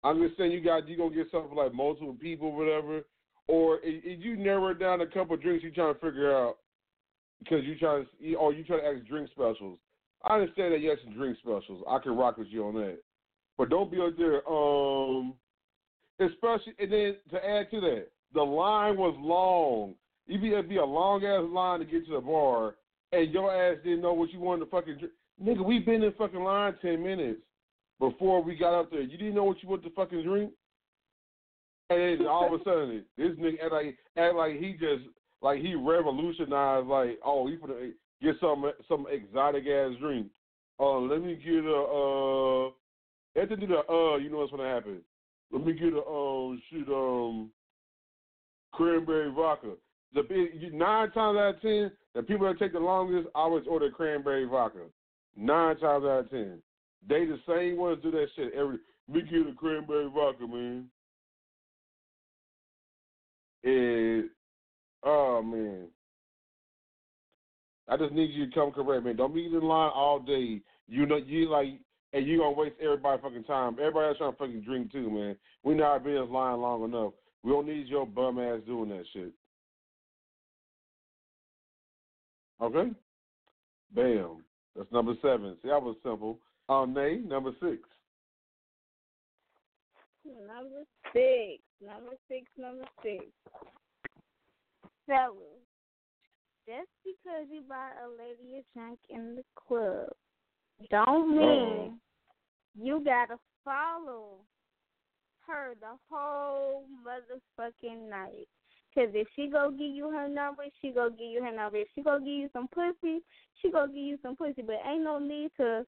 I'm 0.02 0.22
just 0.22 0.38
saying 0.38 0.52
you 0.52 0.62
got 0.62 0.88
you 0.88 0.96
gonna 0.96 1.14
get 1.14 1.26
something 1.30 1.54
like 1.54 1.74
multiple 1.74 2.16
people, 2.18 2.56
whatever, 2.56 3.02
or 3.48 3.80
if 3.82 4.02
if 4.04 4.24
you 4.24 4.36
narrow 4.36 4.72
down 4.72 5.02
a 5.02 5.06
couple 5.06 5.36
drinks 5.36 5.62
you 5.62 5.70
trying 5.72 5.92
to 5.92 6.00
figure 6.00 6.34
out 6.34 6.58
because 7.40 7.64
you 7.64 7.76
trying 7.76 8.06
to 8.06 8.34
or 8.34 8.54
you 8.54 8.64
trying 8.64 8.80
to 8.80 8.86
ask 8.86 9.06
drink 9.06 9.28
specials. 9.32 9.78
I 10.24 10.34
understand 10.34 10.72
that 10.72 10.80
you 10.80 10.92
ask 10.92 11.00
drink 11.14 11.36
specials. 11.38 11.82
I 11.88 11.98
can 11.98 12.16
rock 12.16 12.38
with 12.38 12.48
you 12.48 12.64
on 12.66 12.74
that, 12.74 12.98
but 13.58 13.68
don't 13.68 13.90
be 13.90 13.98
out 13.98 14.16
there. 14.16 14.48
Um, 14.48 15.34
especially 16.20 16.74
and 16.78 16.92
then 16.92 17.16
to 17.30 17.44
add 17.44 17.70
to 17.72 17.80
that, 17.80 18.06
the 18.32 18.42
line 18.42 18.96
was 18.96 19.16
long. 19.18 19.94
It'd 20.28 20.40
be, 20.40 20.52
it'd 20.52 20.68
be 20.68 20.76
a 20.76 20.84
long 20.84 21.24
ass 21.24 21.42
line 21.50 21.80
to 21.80 21.84
get 21.84 22.06
to 22.06 22.12
the 22.12 22.20
bar, 22.20 22.76
and 23.10 23.32
your 23.32 23.52
ass 23.52 23.78
didn't 23.82 24.02
know 24.02 24.12
what 24.12 24.30
you 24.30 24.38
wanted 24.38 24.66
to 24.66 24.70
fucking 24.70 24.98
drink. 24.98 25.12
Nigga, 25.42 25.64
we 25.64 25.78
been 25.78 26.02
in 26.02 26.12
fucking 26.12 26.42
line 26.42 26.74
ten 26.82 27.02
minutes 27.02 27.40
before 27.98 28.42
we 28.42 28.56
got 28.56 28.78
up 28.78 28.90
there. 28.90 29.00
You 29.00 29.16
didn't 29.16 29.34
know 29.34 29.44
what 29.44 29.62
you 29.62 29.68
wanted 29.68 29.84
to 29.84 29.94
fucking 29.94 30.22
drink, 30.22 30.52
and 31.88 32.20
then 32.20 32.26
all 32.26 32.54
of 32.54 32.60
a 32.60 32.64
sudden 32.64 33.04
this 33.16 33.30
nigga 33.38 33.64
act 33.64 33.72
like 33.72 33.98
act 34.16 34.34
like 34.34 34.58
he 34.58 34.72
just 34.72 35.08
like 35.40 35.60
he 35.60 35.74
revolutionized 35.74 36.86
like 36.86 37.18
oh 37.24 37.46
he 37.46 37.56
finna 37.56 37.92
get 38.22 38.34
some 38.40 38.70
some 38.88 39.06
exotic 39.10 39.66
ass 39.66 39.92
drink. 40.00 40.26
Uh, 40.78 40.98
let 40.98 41.22
me 41.22 41.36
get 41.36 41.64
a 41.64 41.76
uh. 41.76 42.70
After 43.40 43.54
do 43.54 43.66
the 43.66 43.78
uh, 43.88 44.16
you 44.16 44.28
know 44.28 44.38
what's 44.38 44.50
gonna 44.50 44.64
happen. 44.64 45.00
Let 45.52 45.64
me 45.64 45.72
get 45.72 45.92
a 45.92 46.04
um 46.04 46.60
shit 46.70 46.88
um 46.88 47.50
cranberry 48.72 49.30
vodka. 49.30 49.72
The 50.12 50.22
nine 50.72 51.10
times 51.12 51.38
out 51.38 51.54
of 51.54 51.62
ten, 51.62 51.92
the 52.14 52.22
people 52.22 52.46
that 52.46 52.58
take 52.58 52.72
the 52.72 52.80
longest 52.80 53.28
always 53.34 53.64
order 53.68 53.90
cranberry 53.90 54.44
vodka. 54.44 54.80
Nine 55.36 55.76
times 55.76 56.04
out 56.04 56.24
of 56.24 56.30
ten, 56.30 56.58
they 57.08 57.24
the 57.24 57.38
same 57.48 57.76
ones 57.76 58.00
do 58.02 58.10
that 58.10 58.26
shit 58.36 58.52
every. 58.54 58.78
Me 59.08 59.22
get 59.22 59.48
a 59.48 59.54
cranberry 59.54 60.08
vodka, 60.12 60.46
man. 60.46 60.86
And 63.64 64.30
oh 65.02 65.42
man, 65.42 65.86
I 67.88 67.96
just 67.96 68.12
need 68.12 68.30
you 68.30 68.46
to 68.46 68.54
come 68.54 68.70
correct, 68.70 69.04
man. 69.04 69.16
Don't 69.16 69.34
be 69.34 69.46
in 69.46 69.52
line 69.52 69.90
all 69.94 70.18
day. 70.18 70.60
You 70.88 71.06
know 71.06 71.16
you 71.16 71.48
like 71.48 71.80
and 72.12 72.26
you 72.26 72.38
gonna 72.38 72.52
waste 72.52 72.76
everybody 72.82 73.22
fucking 73.22 73.44
time. 73.44 73.76
Everybody 73.78 74.08
else 74.08 74.18
trying 74.18 74.32
to 74.32 74.38
fucking 74.38 74.62
drink 74.62 74.92
too, 74.92 75.10
man. 75.10 75.36
We 75.62 75.74
not 75.74 76.04
been 76.04 76.16
in 76.16 76.32
line 76.32 76.60
long 76.60 76.84
enough. 76.84 77.12
We 77.42 77.52
don't 77.52 77.66
need 77.66 77.86
your 77.86 78.06
bum 78.06 78.38
ass 78.38 78.60
doing 78.66 78.90
that 78.90 79.04
shit. 79.12 79.32
Okay? 82.60 82.90
Bam. 83.94 84.44
That's 84.80 84.92
number 84.92 85.12
seven. 85.20 85.58
See, 85.60 85.68
that 85.68 85.82
was 85.82 85.94
simple. 86.02 86.38
Um, 86.70 86.94
Nay, 86.94 87.20
number 87.22 87.50
six. 87.60 87.82
Number 90.24 90.86
six. 91.12 91.60
Number 91.82 92.16
six. 92.30 92.46
Number 92.56 92.84
six. 93.02 93.26
Fellas, 95.06 95.36
just 96.66 96.88
because 97.04 97.46
you 97.52 97.60
buy 97.68 97.90
a 98.02 98.08
lady 98.08 98.56
a 98.56 98.78
drink 98.78 98.98
in 99.10 99.36
the 99.36 99.42
club, 99.54 100.08
don't 100.90 101.36
mean 101.36 102.00
you 102.74 103.04
gotta 103.04 103.36
follow 103.62 104.36
her 105.46 105.74
the 105.78 105.98
whole 106.10 106.86
motherfucking 107.06 108.08
night. 108.08 108.48
Cause 108.94 109.08
if 109.14 109.28
she 109.36 109.48
go 109.48 109.70
give 109.70 109.94
you 109.94 110.10
her 110.10 110.28
number, 110.28 110.64
she 110.82 110.90
go 110.90 111.10
give 111.10 111.30
you 111.30 111.42
her 111.42 111.54
number. 111.54 111.78
If 111.78 111.88
she 111.94 112.02
go 112.02 112.18
give 112.18 112.26
you 112.26 112.50
some 112.52 112.68
pussy, 112.68 113.20
she 113.60 113.70
go 113.70 113.86
give 113.86 113.96
you 113.96 114.18
some 114.22 114.36
pussy. 114.36 114.62
But 114.62 114.76
ain't 114.86 115.04
no 115.04 115.18
need 115.18 115.50
to 115.58 115.86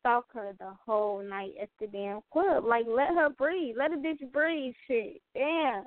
stalk 0.00 0.26
her 0.34 0.52
the 0.58 0.72
whole 0.84 1.22
night 1.22 1.52
at 1.62 1.68
the 1.78 1.86
damn 1.86 2.20
club. 2.32 2.64
Like 2.64 2.86
let 2.88 3.10
her 3.10 3.28
breathe. 3.30 3.76
Let 3.78 3.92
a 3.92 3.96
bitch 3.96 4.32
breathe. 4.32 4.74
Shit. 4.88 5.20
Damn. 5.34 5.84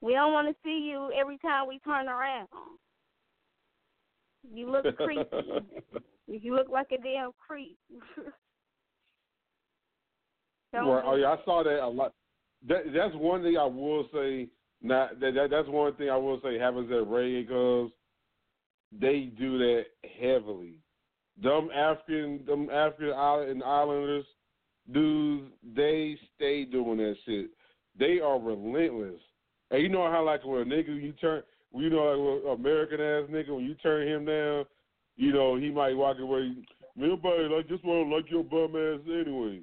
We 0.00 0.12
don't 0.12 0.32
want 0.32 0.48
to 0.48 0.54
see 0.62 0.88
you 0.90 1.10
every 1.18 1.38
time 1.38 1.66
we 1.68 1.78
turn 1.80 2.08
around. 2.08 2.48
You 4.52 4.70
look 4.70 4.96
creepy. 4.96 5.28
you 6.26 6.54
look 6.54 6.68
like 6.70 6.92
a 6.92 7.02
damn 7.02 7.30
creep. 7.46 7.78
Well, 10.72 11.02
oh 11.04 11.14
yeah, 11.14 11.28
I 11.28 11.36
saw 11.44 11.62
that 11.64 11.82
a 11.82 11.88
lot. 11.88 12.12
That 12.68 12.92
that's 12.94 13.14
one 13.14 13.42
thing 13.42 13.56
I 13.56 13.64
will 13.64 14.06
say. 14.12 14.48
Not 14.82 15.18
that, 15.20 15.34
that 15.34 15.50
that's 15.50 15.68
one 15.68 15.94
thing 15.94 16.10
I 16.10 16.16
will 16.16 16.40
say 16.42 16.58
happens 16.58 16.90
at 16.92 17.08
Ray 17.08 17.42
because 17.42 17.90
they 18.92 19.30
do 19.38 19.58
that 19.58 19.86
heavily. 20.20 20.78
Them 21.42 21.70
African, 21.74 22.44
them 22.46 22.70
African 22.70 23.12
island 23.12 23.62
islanders, 23.64 24.24
dudes, 24.92 25.50
they 25.74 26.16
stay 26.36 26.64
doing 26.64 26.98
that 26.98 27.16
shit. 27.26 27.50
They 27.98 28.20
are 28.20 28.38
relentless. 28.38 29.20
And 29.70 29.82
you 29.82 29.88
know 29.88 30.10
how 30.10 30.24
like 30.24 30.44
when 30.44 30.62
a 30.62 30.64
nigga 30.64 31.00
you 31.00 31.12
turn, 31.12 31.42
you 31.74 31.90
know 31.90 32.42
like 32.46 32.58
American 32.58 33.00
ass 33.00 33.30
nigga 33.30 33.54
when 33.54 33.64
you 33.64 33.74
turn 33.74 34.06
him 34.06 34.24
down, 34.24 34.64
you 35.16 35.32
know 35.32 35.56
he 35.56 35.70
might 35.70 35.96
walk 35.96 36.18
away. 36.20 36.54
Nobody 36.96 37.44
like 37.44 37.68
just 37.68 37.84
want 37.84 38.08
to 38.08 38.16
like 38.16 38.30
your 38.30 38.44
bum 38.44 38.76
ass 38.76 39.00
anyway. 39.06 39.60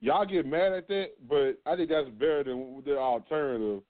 Y'all 0.00 0.24
get 0.24 0.46
mad 0.46 0.72
at 0.72 0.88
that, 0.88 1.08
but 1.28 1.58
I 1.70 1.76
think 1.76 1.90
that's 1.90 2.08
better 2.18 2.44
than 2.44 2.82
the 2.86 2.96
alternative. 2.96 3.82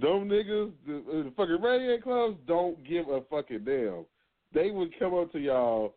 Them 0.00 0.28
niggas, 0.28 0.72
the, 0.86 0.96
uh, 0.96 1.22
the 1.24 1.32
fucking 1.36 1.58
reggae 1.58 2.02
clubs 2.02 2.36
don't 2.46 2.82
give 2.86 3.08
a 3.08 3.22
fucking 3.30 3.64
damn. 3.64 4.04
They 4.52 4.70
would 4.70 4.98
come 4.98 5.14
up 5.14 5.32
to 5.32 5.38
y'all, 5.38 5.94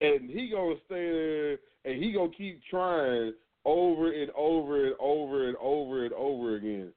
and 0.00 0.28
he 0.28 0.50
gonna 0.50 0.74
stay 0.86 1.10
there, 1.10 1.52
and 1.84 2.02
he 2.02 2.12
gonna 2.12 2.30
keep 2.36 2.60
trying 2.70 3.32
over 3.64 4.12
and 4.12 4.30
over 4.36 4.86
and 4.86 4.96
over 5.00 5.48
and 5.48 5.56
over 5.60 6.04
and 6.04 6.14
over 6.14 6.56
again. 6.56 6.92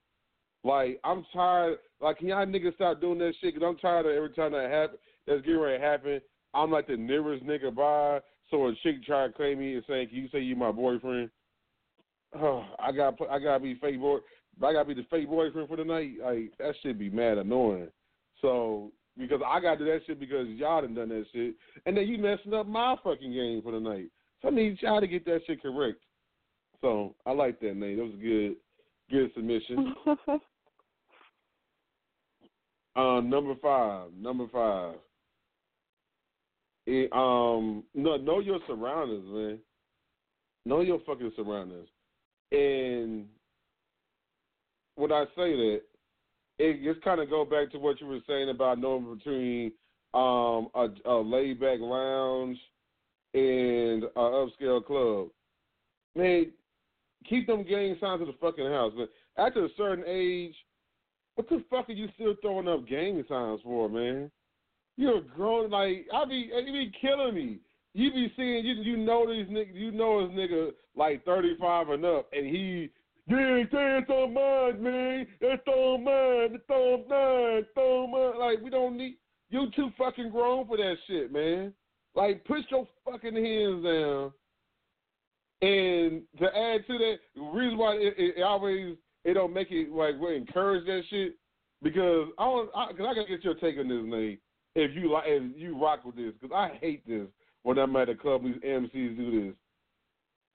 Like 0.64 1.00
I'm 1.04 1.26
tired. 1.34 1.78
Like 2.00 2.18
can 2.18 2.28
y'all 2.28 2.46
niggas 2.46 2.76
stop 2.76 3.02
doing 3.02 3.20
that 3.20 3.34
shit? 3.42 3.56
Cause 3.56 3.64
I'm 3.66 3.78
tired 3.78 4.06
of 4.06 4.12
every 4.12 4.30
time 4.32 4.52
that 4.54 4.70
happen. 4.70 4.98
That's 5.28 5.42
getting 5.42 5.60
ready 5.60 5.78
to 5.78 5.84
happen. 5.84 6.22
I'm 6.54 6.72
like 6.72 6.88
the 6.88 6.98
nearest 6.98 7.46
nigga 7.46 7.74
by. 7.74 8.20
So 8.50 8.68
a 8.68 8.76
chick 8.84 9.04
try 9.06 9.28
to 9.28 9.34
claim 9.34 9.60
me 9.60 9.76
and 9.76 9.84
saying, 9.88 10.10
"Can 10.10 10.18
you 10.18 10.30
say 10.30 10.40
you 10.40 10.56
my 10.56 10.72
boyfriend?" 10.72 11.30
Oh, 12.36 12.66
I 12.80 12.92
got 12.92 13.18
I 13.30 13.40
gotta 13.40 13.60
be 13.60 13.76
fake 13.76 14.00
boy. 14.00 14.20
I 14.64 14.74
gotta 14.74 14.86
be 14.86 14.94
the 14.94 15.06
fake 15.10 15.30
boyfriend 15.30 15.68
for 15.68 15.78
the 15.78 15.84
night. 15.84 16.14
Like 16.24 16.52
that 16.60 16.76
should 16.82 17.00
be 17.00 17.10
mad 17.10 17.38
annoying. 17.38 17.90
So 18.42 18.92
because 19.18 19.42
I 19.46 19.60
gotta 19.60 19.80
do 19.80 19.86
that 19.86 20.02
shit 20.06 20.20
because 20.20 20.48
y'all 20.50 20.82
done 20.82 20.94
done 20.94 21.10
that 21.10 21.26
shit, 21.34 21.56
and 21.86 21.96
then 21.96 22.08
you 22.08 22.18
messing 22.18 22.54
up 22.54 22.68
my 22.68 22.96
fucking 23.04 23.34
game 23.34 23.62
for 23.62 23.72
the 23.72 23.80
night. 23.80 24.10
So 24.42 24.48
I 24.48 24.52
need 24.52 24.82
y'all 24.82 25.02
to 25.02 25.08
get 25.08 25.26
that 25.26 25.42
shit 25.46 25.62
correct. 25.62 26.00
So 26.82 27.16
I 27.26 27.32
like 27.32 27.60
that, 27.60 27.76
Nate. 27.76 27.98
That 27.98 28.04
was 28.04 28.14
a 28.14 28.18
good, 28.18 28.56
good 29.10 29.32
submission. 29.34 29.94
Uh, 32.96 33.22
number 33.22 33.56
five. 33.62 34.10
Number 34.20 34.48
five. 34.52 34.96
It, 36.88 37.12
um, 37.14 37.84
no, 37.94 38.18
know 38.18 38.40
your 38.40 38.60
surroundings, 38.68 39.30
man. 39.30 39.60
Know 40.66 40.82
your 40.82 41.00
fucking 41.06 41.32
surroundings. 41.36 41.88
And 42.52 43.28
when 44.95 45.12
I 45.12 45.25
say 45.36 45.56
that, 45.56 45.82
it 46.60 46.84
just 46.84 47.04
kind 47.04 47.19
of 47.19 47.30
go 47.30 47.43
back 47.45 47.71
to 47.71 47.80
what 47.80 47.99
you 47.99 48.08
were 48.08 48.19
saying 48.27 48.49
about 48.49 48.80
knowing 48.80 49.15
between 49.15 49.71
um, 50.13 50.67
a, 50.75 50.89
a 51.06 51.17
laid 51.21 51.60
back 51.60 51.80
lounge 51.80 52.58
and 53.34 54.04
an 54.04 54.12
upscale 54.15 54.86
club. 54.86 55.30
Man, 56.15 56.51
keep 57.27 57.47
them 57.47 57.63
gang 57.63 57.95
signs 57.99 58.19
to 58.19 58.25
the 58.25 58.36
fucking 58.39 58.65
house. 58.65 58.93
But 58.95 59.10
after 59.41 59.65
a 59.65 59.69
certain 59.77 60.04
age, 60.08 60.56
what 61.36 61.49
the 61.49 61.63
fuck 61.69 61.89
are 61.89 61.93
you 61.93 62.10
still 62.15 62.36
throwing 62.41 62.67
up 62.67 62.88
gang 62.88 63.23
signs 63.27 63.62
for, 63.63 63.89
man? 63.89 64.30
You're 64.97 65.21
grown. 65.21 65.69
Like 65.69 66.06
I 66.13 66.25
be, 66.25 66.51
you 66.54 66.73
be 66.73 66.91
killing 66.99 67.36
me. 67.36 67.60
You 67.93 68.12
be 68.12 68.32
seeing, 68.36 68.65
you 68.65 68.75
you 68.75 68.97
know 68.97 69.25
these 69.27 69.47
niggas, 69.47 69.73
you 69.73 69.91
know 69.91 70.27
this 70.27 70.38
nigga 70.38 70.71
like 70.95 71.25
35 71.25 71.89
and 71.89 72.06
up, 72.06 72.30
and 72.34 72.45
he 72.45 72.89
it's 73.38 74.10
on 74.10 74.34
mine, 74.34 74.84
man. 74.84 75.28
It's 75.39 75.63
all 75.67 75.98
mine. 75.98 76.56
It's 76.56 76.63
all 76.70 76.98
mine. 77.10 77.63
It's 77.63 77.78
on 77.78 78.12
mine. 78.12 78.39
Like 78.39 78.62
we 78.63 78.70
don't 78.70 78.98
need 78.98 79.17
you 79.50 79.67
too 79.76 79.89
fucking 79.98 80.32
grown 80.32 80.67
for 80.67 80.78
that 80.78 80.96
shit, 81.08 81.32
man. 81.32 81.74
Like 82.15 82.44
put 82.46 82.60
your 82.70 82.88
fucking 83.06 83.36
hands 83.36 83.84
down. 83.84 84.32
And 85.62 86.24
to 86.39 86.46
add 86.46 86.88
to 86.88 86.98
that, 86.98 87.15
the 87.36 87.41
reason 87.41 87.78
why 87.78 87.94
it, 87.96 88.15
it 88.17 88.41
always 88.41 88.98
it 89.24 89.34
don't 89.36 89.54
make 89.54 89.72
it 89.72 89.91
like 89.91 90.20
we 90.20 90.36
encourage 90.36 90.86
that 90.88 91.04
shit 91.10 91.36
because 91.84 92.30
I 92.38 92.46
want 92.46 92.70
I, 92.76 92.86
I 92.86 92.94
gotta 92.94 93.26
get 93.28 93.44
your 93.44 93.56
take 93.56 93.78
on 93.78 93.88
this, 93.88 94.02
Nate. 94.04 94.41
If 94.74 94.96
you 94.96 95.12
like, 95.12 95.26
if 95.28 95.58
you 95.58 95.80
rock 95.80 96.06
with 96.06 96.15
this, 96.15 96.34
because 96.39 96.56
I 96.56 96.78
hate 96.80 97.06
this 97.08 97.28
when 97.63 97.78
I'm 97.78 97.96
at 97.96 98.10
a 98.10 98.15
club. 98.15 98.44
These 98.44 98.56
MCs 98.56 99.17
do 99.17 99.46
this, 99.48 99.56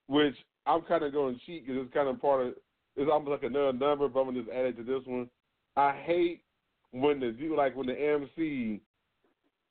which 0.08 0.34
I'm 0.66 0.82
kind 0.82 1.04
of 1.04 1.12
going 1.12 1.34
to 1.34 1.40
cheat 1.44 1.66
because 1.66 1.82
it's 1.84 1.94
kind 1.94 2.08
of 2.08 2.20
part 2.20 2.46
of 2.46 2.54
it's 2.96 3.10
almost 3.10 3.30
like 3.30 3.50
another 3.50 3.72
number, 3.72 4.08
but 4.08 4.20
I'm 4.20 4.26
gonna 4.26 4.40
just 4.40 4.52
add 4.52 4.66
it 4.66 4.76
to 4.78 4.82
this 4.82 5.06
one. 5.06 5.28
I 5.76 5.92
hate 6.04 6.42
when 6.92 7.20
the 7.20 7.34
like 7.54 7.76
when 7.76 7.86
the 7.86 7.92
MC 7.92 8.80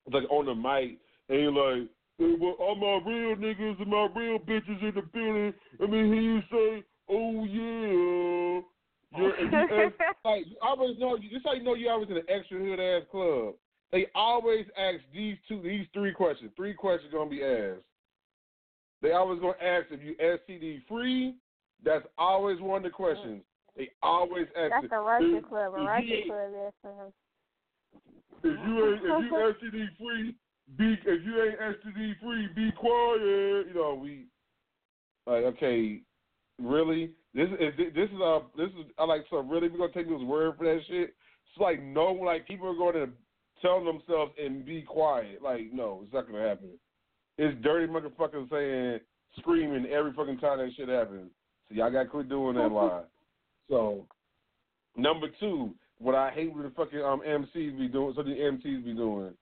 is 0.07 0.13
like 0.13 0.29
on 0.29 0.45
the 0.45 0.55
mic 0.55 0.99
and 1.29 1.39
you're 1.39 1.51
like, 1.51 1.89
hey, 2.19 2.35
well, 2.39 2.55
all 2.59 2.75
my 2.75 3.09
real 3.09 3.35
niggas 3.35 3.81
and 3.81 3.89
my 3.89 4.07
real 4.15 4.39
bitches 4.39 4.81
in 4.81 4.93
the 4.95 5.01
building. 5.13 5.53
I 5.81 5.87
mean, 5.87 6.13
he 6.13 6.19
you 6.19 6.39
say, 6.51 6.83
oh 7.09 7.45
yeah. 7.45 8.61
And 9.17 9.51
you 9.51 9.57
ask, 9.57 9.93
like 10.23 10.45
you 10.45 10.57
always 10.61 10.99
know. 10.99 11.17
This 11.17 11.41
how 11.43 11.53
you 11.53 11.63
know 11.63 11.73
you 11.73 11.89
always 11.89 12.09
in 12.09 12.17
an 12.17 12.23
extra 12.27 12.59
hood 12.59 12.79
ass 12.79 13.03
club. 13.11 13.55
They 13.91 14.07
always 14.13 14.65
ask 14.77 14.97
these 15.13 15.37
two, 15.47 15.61
these 15.61 15.87
three 15.93 16.13
questions. 16.13 16.51
Three 16.55 16.73
questions 16.73 17.13
gonna 17.13 17.29
be 17.29 17.43
asked. 17.43 17.81
They 19.01 19.11
always 19.13 19.39
gonna 19.39 19.53
ask 19.63 19.87
if 19.91 20.01
you 20.01 20.15
STD 20.21 20.85
free. 20.87 21.35
That's 21.83 22.05
always 22.17 22.59
one 22.61 22.77
of 22.77 22.83
the 22.83 22.89
questions. 22.89 23.41
They 23.75 23.89
always 24.01 24.47
ask. 24.57 24.71
That's 24.71 24.85
it. 24.85 24.91
a 24.93 24.99
Russian 24.99 25.35
If- 25.35 25.49
club. 25.49 25.73
A 25.75 25.81
if 25.81 25.87
Russian 25.87 26.07
you- 26.07 26.23
club. 26.25 26.51
That's 26.53 27.13
If 28.43 28.59
you 28.67 28.85
ain't 28.87 29.01
if 29.03 29.31
you 29.31 29.53
STD 29.71 29.97
free, 29.97 30.35
be 30.77 30.93
if 31.05 31.25
you 31.25 31.43
ain't 31.43 31.59
STD 31.59 32.19
free, 32.21 32.47
be 32.55 32.71
quiet. 32.71 33.67
You 33.67 33.73
know 33.73 33.99
we 34.01 34.25
like 35.27 35.43
okay, 35.55 36.01
really? 36.61 37.11
This 37.33 37.49
is 37.59 37.73
this 37.77 38.09
is 38.09 38.21
uh 38.23 38.39
this 38.55 38.69
is 38.69 38.85
I 38.97 39.03
like 39.05 39.25
so 39.29 39.37
really 39.39 39.67
we 39.67 39.77
gonna 39.77 39.91
take 39.93 40.07
this 40.09 40.21
word 40.21 40.55
for 40.57 40.63
that 40.65 40.81
shit. 40.87 41.09
It's 41.09 41.59
like 41.59 41.81
no 41.83 42.11
like 42.13 42.47
people 42.47 42.67
are 42.69 42.75
going 42.75 42.93
to 43.07 43.11
tell 43.61 43.83
themselves 43.83 44.31
and 44.41 44.65
be 44.65 44.81
quiet. 44.81 45.41
Like 45.41 45.73
no, 45.73 46.01
it's 46.03 46.13
not 46.13 46.27
gonna 46.27 46.47
happen. 46.47 46.69
It's 47.37 47.61
dirty 47.63 47.91
motherfuckers 47.91 48.49
saying 48.49 48.99
screaming 49.39 49.85
every 49.91 50.13
fucking 50.13 50.37
time 50.39 50.59
that 50.59 50.71
shit 50.77 50.87
happens. 50.87 51.31
So 51.69 51.75
y'all 51.75 51.91
gotta 51.91 52.09
quit 52.09 52.29
doing 52.29 52.55
that 52.55 52.71
line. 52.71 53.03
So 53.69 54.05
number 54.95 55.27
two, 55.39 55.73
what 55.99 56.15
I 56.15 56.31
hate 56.31 56.53
with 56.53 56.65
the 56.65 56.71
fucking 56.71 57.01
um 57.01 57.21
MCs 57.27 57.77
be 57.77 57.87
doing, 57.87 58.13
so 58.15 58.23
the 58.23 58.29
MCs 58.31 58.85
be 58.85 58.93
doing, 58.93 59.33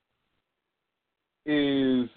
is 1.46 2.10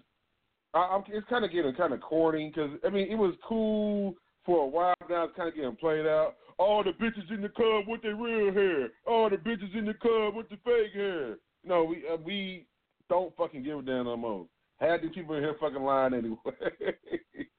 I, 0.74 0.78
I'm, 0.78 1.02
it's 1.08 1.26
kind 1.28 1.44
of 1.44 1.52
getting 1.52 1.74
kind 1.74 1.92
of 1.92 2.00
corny 2.00 2.52
because 2.54 2.70
I 2.84 2.90
mean 2.90 3.08
it 3.10 3.16
was 3.16 3.34
cool 3.46 4.14
for 4.44 4.64
a 4.64 4.66
while. 4.66 4.94
Now 5.08 5.24
it's 5.24 5.36
kind 5.36 5.48
of 5.48 5.54
getting 5.54 5.76
played 5.76 6.06
out. 6.06 6.34
All 6.58 6.82
the 6.82 6.92
bitches 6.92 7.30
in 7.30 7.42
the 7.42 7.48
club 7.48 7.84
with 7.86 8.02
their 8.02 8.16
real 8.16 8.52
hair. 8.52 8.88
All 9.06 9.28
the 9.28 9.36
bitches 9.36 9.76
in 9.76 9.84
the 9.86 9.94
club 9.94 10.34
with 10.34 10.48
the 10.48 10.56
fake 10.64 10.94
hair. 10.94 11.36
No, 11.64 11.84
we 11.84 12.04
uh, 12.10 12.16
we 12.16 12.66
don't 13.08 13.36
fucking 13.36 13.62
give 13.62 13.78
a 13.78 13.82
damn 13.82 14.04
no 14.04 14.16
more. 14.16 14.46
Had 14.78 15.02
these 15.02 15.12
people 15.14 15.34
in 15.34 15.42
here 15.42 15.56
fucking 15.60 15.82
lying 15.82 16.14
anyway. 16.14 16.36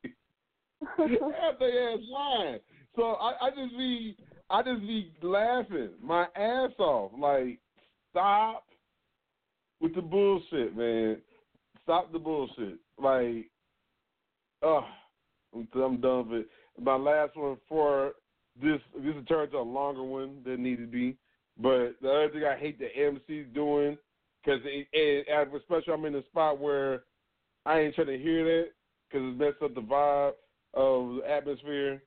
Half 0.97 1.59
their 1.59 1.93
ass 1.93 1.99
lying. 2.11 2.59
So 2.95 3.03
I, 3.03 3.33
I 3.41 3.49
just 3.49 3.77
be 3.77 4.17
I 4.49 4.63
just 4.63 4.81
be 4.81 5.11
laughing 5.21 5.89
my 6.01 6.25
ass 6.35 6.71
off. 6.79 7.11
Like, 7.17 7.59
stop 8.11 8.63
with 9.79 9.93
the 9.93 10.01
bullshit, 10.01 10.75
man. 10.75 11.17
Stop 11.83 12.11
the 12.11 12.19
bullshit. 12.19 12.79
Like, 12.97 13.49
uh 14.63 14.81
I'm, 15.53 15.67
I'm 15.75 16.01
done 16.01 16.29
with 16.29 16.41
it. 16.41 16.49
My 16.81 16.95
last 16.95 17.35
one 17.35 17.57
for 17.69 18.13
this 18.61 18.79
this 18.95 19.13
will 19.13 19.23
turn 19.23 19.51
to 19.51 19.57
a 19.57 19.59
longer 19.59 20.03
one 20.03 20.37
than 20.43 20.63
needed 20.63 20.91
to 20.91 20.91
be. 20.91 21.17
But 21.59 21.95
the 22.01 22.09
other 22.09 22.29
thing 22.31 22.43
I 22.43 22.57
hate 22.57 22.79
the 22.79 22.85
MC's 22.85 23.47
doing 23.53 23.97
because 24.43 24.61
especially 24.63 25.93
I'm 25.93 26.05
in 26.05 26.15
a 26.15 26.23
spot 26.25 26.59
where 26.59 27.03
I 27.65 27.79
ain't 27.79 27.95
trying 27.95 28.07
to 28.07 28.17
hear 28.17 28.43
that 28.45 28.71
because 29.09 29.27
it 29.27 29.37
messed 29.37 29.61
up 29.61 29.75
the 29.75 29.81
vibe 29.81 30.33
of 30.73 31.15
the 31.15 31.21
atmosphere. 31.29 32.01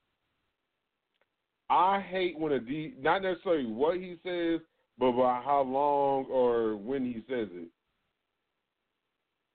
I 1.68 2.00
hate 2.00 2.38
when 2.38 2.52
a 2.52 2.60
D, 2.60 2.94
not 3.00 3.22
necessarily 3.22 3.66
what 3.66 3.96
he 3.96 4.16
says, 4.24 4.60
but 4.98 5.12
by 5.12 5.40
how 5.44 5.62
long 5.62 6.26
or 6.26 6.76
when 6.76 7.04
he 7.04 7.24
says 7.28 7.48
it. 7.52 7.68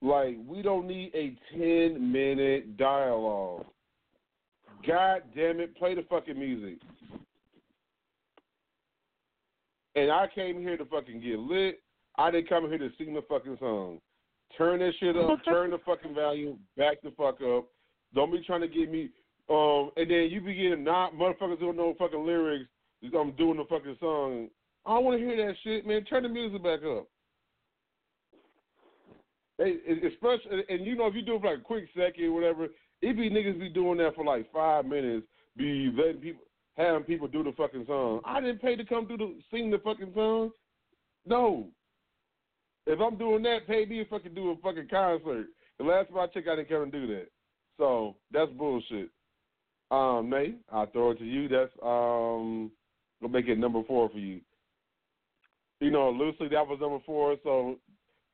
Like, 0.02 0.38
we 0.48 0.62
don't 0.62 0.88
need 0.88 1.12
a 1.14 1.36
10 1.58 2.12
minute 2.12 2.78
dialogue. 2.78 3.66
God 4.88 5.24
damn 5.36 5.60
it, 5.60 5.76
play 5.78 5.96
the 5.96 6.04
fucking 6.04 6.38
music. 6.38 6.80
And 9.96 10.12
I 10.12 10.28
came 10.34 10.60
here 10.60 10.78
to 10.78 10.86
fucking 10.86 11.22
get 11.22 11.40
lit. 11.40 11.82
I 12.18 12.32
didn't 12.32 12.50
come 12.50 12.68
here 12.68 12.78
to 12.78 12.90
sing 12.98 13.14
the 13.14 13.24
fucking 13.28 13.58
song. 13.60 14.00
Turn 14.58 14.80
that 14.80 14.94
shit 15.00 15.18
up. 15.18 15.40
turn 15.46 15.72
the 15.72 15.80
fucking 15.86 16.14
volume 16.14 16.60
back 16.78 17.02
the 17.02 17.12
fuck 17.12 17.42
up. 17.42 17.68
Don't 18.16 18.32
be 18.32 18.42
trying 18.44 18.62
to 18.62 18.68
get 18.68 18.90
me. 18.90 19.10
Um, 19.50 19.92
and 19.98 20.10
then 20.10 20.30
you 20.32 20.42
be 20.42 20.56
getting 20.56 20.84
not 20.84 21.14
motherfuckers 21.14 21.60
don't 21.60 21.78
know 21.78 21.94
fucking 22.00 22.26
lyrics. 22.26 22.66
I'm 23.04 23.34
doing 23.34 23.58
the 23.58 23.66
fucking 23.70 23.98
song. 24.00 24.48
I 24.86 24.96
don't 24.96 25.04
want 25.04 25.20
to 25.20 25.26
hear 25.26 25.46
that 25.46 25.56
shit, 25.64 25.86
man. 25.86 26.04
Turn 26.06 26.24
the 26.24 26.30
music 26.30 26.64
back 26.64 26.80
up. 26.84 27.08
They, 29.58 29.76
especially, 30.08 30.64
and 30.70 30.86
you 30.86 30.96
know, 30.96 31.08
if 31.08 31.16
you 31.16 31.22
do 31.22 31.36
it 31.36 31.42
for 31.42 31.52
like 31.52 31.60
a 31.60 31.64
quick 31.64 31.86
second, 31.96 32.26
or 32.26 32.32
whatever, 32.32 32.68
it 33.02 33.16
be 33.16 33.30
niggas 33.30 33.60
be 33.60 33.70
doing 33.70 34.00
that 34.00 34.16
for 34.16 34.26
like 34.26 34.52
five 34.52 34.86
minutes, 34.86 35.28
be 35.56 35.92
letting 35.96 36.22
people, 36.22 36.42
having 36.76 37.04
people 37.04 37.28
do 37.28 37.44
the 37.44 37.52
fucking 37.52 37.86
song. 37.86 38.22
I 38.26 38.42
didn't 38.42 38.62
pay 38.62 38.76
to 38.76 38.86
come 38.86 39.08
do 39.08 39.18
the 39.18 39.36
sing 39.52 39.70
the 39.70 39.78
fucking 39.80 40.12
song. 40.16 40.52
No. 41.26 41.68
If 42.88 43.00
I'm 43.00 43.18
doing 43.18 43.44
that, 43.44 43.68
pay 43.68 43.86
me 43.86 44.04
to 44.04 44.10
fucking 44.10 44.34
do 44.34 44.52
a 44.52 44.56
fucking 44.58 44.88
concert. 44.90 45.48
The 45.78 45.84
last 45.84 46.10
time 46.10 46.20
I 46.20 46.28
checked, 46.28 46.48
I 46.48 46.56
didn't 46.56 46.70
come 46.70 46.84
and 46.84 46.92
do 46.92 47.08
that. 47.08 47.28
So 47.78 48.16
that's 48.32 48.52
bullshit. 48.52 49.10
Um, 49.92 50.30
Nate, 50.30 50.58
I'll 50.72 50.88
throw 50.88 51.12
it 51.12 51.20
to 51.20 51.26
you. 51.26 51.48
That's 51.48 51.72
um, 51.84 52.72
gonna 53.22 53.34
make 53.34 53.48
it 53.48 53.60
number 53.60 53.84
four 53.84 54.10
for 54.10 54.18
you. 54.18 54.42
You 55.80 55.92
know, 55.92 56.10
loosely 56.10 56.48
that 56.50 56.66
was 56.66 56.80
number 56.82 57.00
four, 57.06 57.36
so 57.44 57.78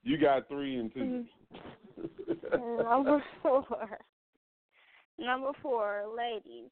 you 0.03 0.17
got 0.17 0.47
three 0.47 0.77
and 0.77 0.93
2 0.93 1.25
Number 2.83 3.23
four. 3.41 3.99
Number 5.19 5.51
four, 5.61 6.05
ladies. 6.15 6.69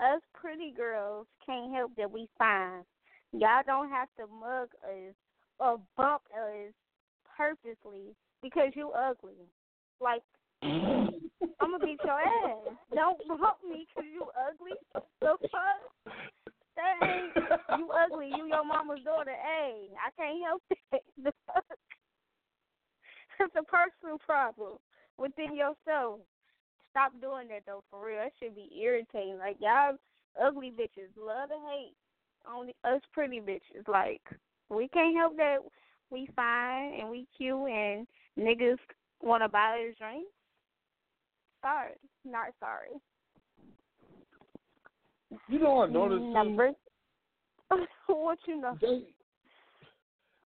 Us 0.00 0.20
pretty 0.32 0.72
girls 0.76 1.26
can't 1.44 1.74
help 1.74 1.92
that 1.96 2.10
we 2.10 2.28
fine. 2.38 2.84
Y'all 3.32 3.62
don't 3.66 3.90
have 3.90 4.08
to 4.16 4.26
mug 4.26 4.68
us 4.84 5.14
or 5.58 5.80
bump 5.96 6.22
us 6.32 6.72
purposely 7.36 8.14
because 8.42 8.70
you 8.74 8.90
ugly. 8.92 9.34
Like, 10.00 10.22
I'm 11.60 11.72
gonna 11.72 11.84
beat 11.84 12.00
your 12.04 12.20
ass. 12.20 12.74
Don't 12.94 13.18
bump 13.28 13.58
me 13.68 13.86
because 13.88 14.08
you 14.12 14.26
ugly. 14.34 14.76
The 15.20 15.36
fuck? 15.50 16.14
That 16.76 16.94
ain't 17.02 17.34
you 17.78 17.90
ugly. 17.90 18.30
You 18.36 18.46
your 18.46 18.64
mama's 18.64 19.02
daughter. 19.04 19.34
Hey, 19.34 19.88
I 19.98 20.10
can't 20.16 20.44
help 20.44 20.62
it. 20.92 21.04
The 21.22 21.32
fuck? 21.46 21.64
It's 23.40 23.54
a 23.56 23.62
personal 23.62 24.18
problem 24.18 24.78
within 25.18 25.54
yourself. 25.54 26.20
Stop 26.90 27.12
doing 27.20 27.48
that 27.48 27.62
though, 27.66 27.84
for 27.90 28.06
real. 28.06 28.18
That 28.18 28.32
should 28.40 28.54
be 28.54 28.70
irritating. 28.80 29.38
Like 29.38 29.56
y'all 29.60 29.96
ugly 30.40 30.72
bitches 30.72 31.10
love 31.16 31.48
to 31.50 31.56
hate 31.70 31.94
on 32.46 32.68
us 32.84 33.02
pretty 33.12 33.40
bitches. 33.40 33.86
Like 33.86 34.22
we 34.70 34.88
can't 34.88 35.16
help 35.16 35.36
that 35.36 35.58
we 36.10 36.28
fine 36.34 36.94
and 37.00 37.10
we 37.10 37.26
cute 37.36 37.68
and 37.68 38.06
niggas 38.38 38.78
want 39.20 39.42
to 39.42 39.48
buy 39.48 39.86
us 39.88 39.96
drinks. 39.98 40.30
Sorry, 41.62 41.92
not 42.24 42.48
sorry. 42.60 42.90
You 45.48 45.58
know, 45.58 45.82
I 45.82 45.88
noticed 45.88 46.22
too, 46.22 46.32
Number 46.32 46.72
what 48.06 48.38
you 48.46 48.60
know? 48.60 48.78
They 48.80 49.02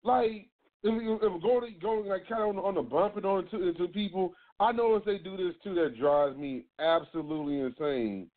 like 0.03 0.47
if, 0.83 1.21
if 1.21 1.41
going 1.41 1.75
going 1.81 2.07
like 2.07 2.27
kind 2.27 2.43
of 2.43 2.49
on, 2.49 2.57
on 2.57 2.75
the 2.75 2.81
bumping 2.81 3.25
on 3.25 3.45
into, 3.45 3.67
into 3.67 3.87
people. 3.87 4.33
I 4.59 4.71
notice 4.71 5.03
they 5.05 5.17
do 5.17 5.37
this 5.37 5.55
too. 5.63 5.73
That 5.75 5.97
drives 5.97 6.37
me 6.37 6.65
absolutely 6.79 7.59
insane. 7.59 8.27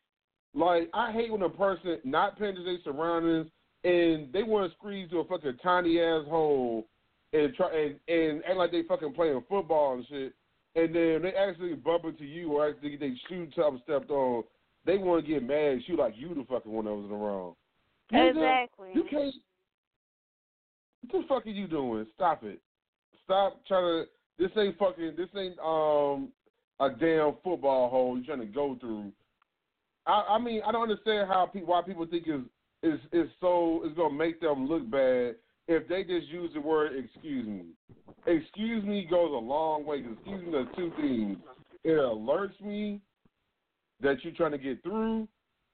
Like 0.53 0.89
I 0.93 1.11
hate 1.11 1.31
when 1.31 1.41
a 1.41 1.49
person 1.49 1.99
not 2.03 2.39
paying 2.39 2.55
to 2.55 2.63
their 2.63 2.77
surroundings 2.83 3.49
and 3.83 4.31
they 4.33 4.43
want 4.43 4.71
to 4.71 4.77
squeeze 4.77 5.09
to 5.11 5.19
a 5.19 5.25
fucking 5.25 5.57
tiny 5.61 5.99
ass 5.99 6.25
hole 6.27 6.87
and 7.33 7.53
try 7.55 7.69
and, 7.75 7.99
and 8.07 8.43
act 8.45 8.57
like 8.57 8.71
they 8.71 8.83
fucking 8.83 9.13
playing 9.13 9.43
football 9.49 9.95
and 9.95 10.05
shit. 10.07 10.33
And 10.75 10.93
then 10.93 11.21
they 11.23 11.33
actually 11.33 11.73
bump 11.73 12.05
into 12.05 12.25
you 12.25 12.53
or 12.53 12.69
actually 12.69 12.97
they 12.97 13.13
shoe 13.27 13.47
top 13.55 13.73
stepped 13.83 14.11
on. 14.11 14.43
They 14.85 14.97
want 14.97 15.25
to 15.25 15.31
get 15.31 15.43
mad 15.43 15.77
at 15.77 15.87
you 15.87 15.97
like 15.97 16.13
you 16.15 16.29
the 16.29 16.45
fucking 16.47 16.71
one 16.71 16.85
that 16.85 16.93
was 16.93 17.05
in 17.05 17.09
the 17.09 17.15
wrong. 17.15 17.55
Nigga, 18.13 18.29
Exactly. 18.29 18.89
You 18.93 19.03
can't. 19.09 19.35
What 21.01 21.21
the 21.21 21.27
fuck 21.27 21.45
are 21.45 21.49
you 21.49 21.67
doing? 21.67 22.05
Stop 22.15 22.43
it. 22.43 22.61
Stop 23.23 23.61
trying 23.67 24.05
to. 24.05 24.09
This 24.39 24.51
ain't 24.57 24.77
fucking. 24.77 25.15
This 25.17 25.29
ain't 25.35 25.57
um 25.59 26.29
a 26.79 26.89
damn 26.89 27.33
football 27.43 27.89
hole 27.89 28.15
you're 28.15 28.25
trying 28.25 28.39
to 28.39 28.53
go 28.53 28.77
through. 28.79 29.11
I, 30.05 30.23
I 30.29 30.39
mean, 30.39 30.61
I 30.65 30.71
don't 30.71 30.83
understand 30.83 31.27
how 31.27 31.47
people 31.47 31.69
why 31.69 31.81
people 31.81 32.05
think 32.05 32.27
is 32.27 32.41
is 32.83 32.99
is 33.11 33.29
so 33.41 33.81
is 33.85 33.95
gonna 33.95 34.13
make 34.13 34.39
them 34.39 34.67
look 34.67 34.89
bad 34.89 35.35
if 35.67 35.87
they 35.87 36.03
just 36.03 36.27
use 36.27 36.51
the 36.53 36.61
word 36.61 36.91
excuse 36.95 37.47
me. 37.47 37.65
Excuse 38.25 38.83
me 38.83 39.07
goes 39.09 39.31
a 39.31 39.37
long 39.37 39.85
way. 39.85 39.97
Excuse 39.97 40.45
me 40.45 40.51
does 40.51 40.67
two 40.75 40.91
things. 40.99 41.37
It 41.83 41.97
alerts 41.97 42.59
me 42.61 43.01
that 44.01 44.23
you're 44.23 44.33
trying 44.33 44.51
to 44.51 44.57
get 44.57 44.81
through, 44.83 45.27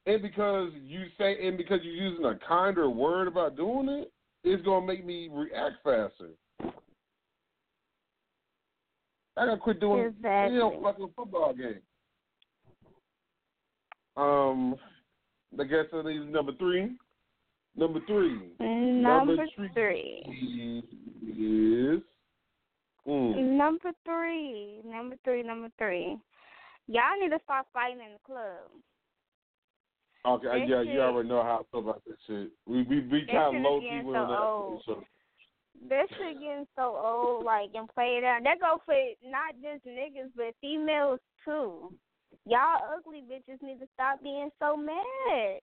and 0.05 0.21
because 0.21 0.71
you 0.85 1.05
say 1.17 1.47
and 1.47 1.57
because 1.57 1.79
you're 1.83 1.93
using 1.93 2.25
a 2.25 2.39
kinder 2.47 2.89
word 2.89 3.27
about 3.27 3.55
doing 3.55 3.89
it, 3.89 4.11
it's 4.43 4.63
gonna 4.63 4.85
make 4.85 5.05
me 5.05 5.29
react 5.31 5.75
faster. 5.83 6.29
I 9.35 9.45
gotta 9.45 9.57
quit 9.57 9.79
doing 9.79 10.05
Exactly. 10.05 10.53
you 10.53 10.59
know 10.59 10.79
fucking 10.83 11.09
football 11.15 11.53
game. 11.53 11.81
Um, 14.15 14.75
I 15.59 15.63
guess 15.63 15.85
that 15.91 16.07
is 16.07 16.31
number 16.31 16.51
three. 16.57 16.91
Number 17.75 17.99
three. 18.07 18.39
Number 18.59 19.35
three 19.55 19.69
three. 19.73 20.23
is 21.25 22.01
mm, 23.07 23.57
Number 23.57 23.91
three. 24.05 24.81
Number 24.85 25.15
three. 25.23 25.43
Number 25.43 25.69
three. 25.77 26.17
Y'all 26.87 27.19
need 27.19 27.29
to 27.29 27.39
stop 27.43 27.67
fighting 27.73 27.99
in 27.99 28.13
the 28.13 28.19
club. 28.25 28.69
okay. 30.25 30.47
That 30.47 30.67
yeah, 30.67 30.83
shit- 30.83 30.93
you 30.93 31.01
already 31.01 31.29
know 31.29 31.41
how 31.41 31.61
I 31.61 31.71
feel 31.71 31.79
about 31.79 32.03
this 32.05 32.17
shit. 32.27 32.51
We 32.67 32.83
we 32.83 32.99
we 33.07 33.25
kind 33.31 33.57
of 33.57 33.61
low 33.61 33.79
key 33.79 34.01
so 34.03 34.15
on 34.15 34.29
that. 34.29 34.39
old. 34.39 34.83
So, 34.85 35.03
That 35.89 36.05
shit 36.09 36.39
getting 36.39 36.67
so 36.75 36.95
old, 36.95 37.43
like, 37.43 37.71
and 37.73 37.89
played 37.89 38.23
out. 38.23 38.41
That 38.43 38.59
go 38.59 38.81
for 38.85 38.93
not 39.25 39.55
just 39.55 39.85
niggas, 39.85 40.29
but 40.35 40.53
females 40.61 41.19
too. 41.43 41.91
Y'all 42.45 42.79
ugly 42.95 43.23
bitches 43.23 43.61
need 43.61 43.79
to 43.79 43.87
stop 43.93 44.21
being 44.21 44.49
so 44.59 44.75
mad. 44.77 45.61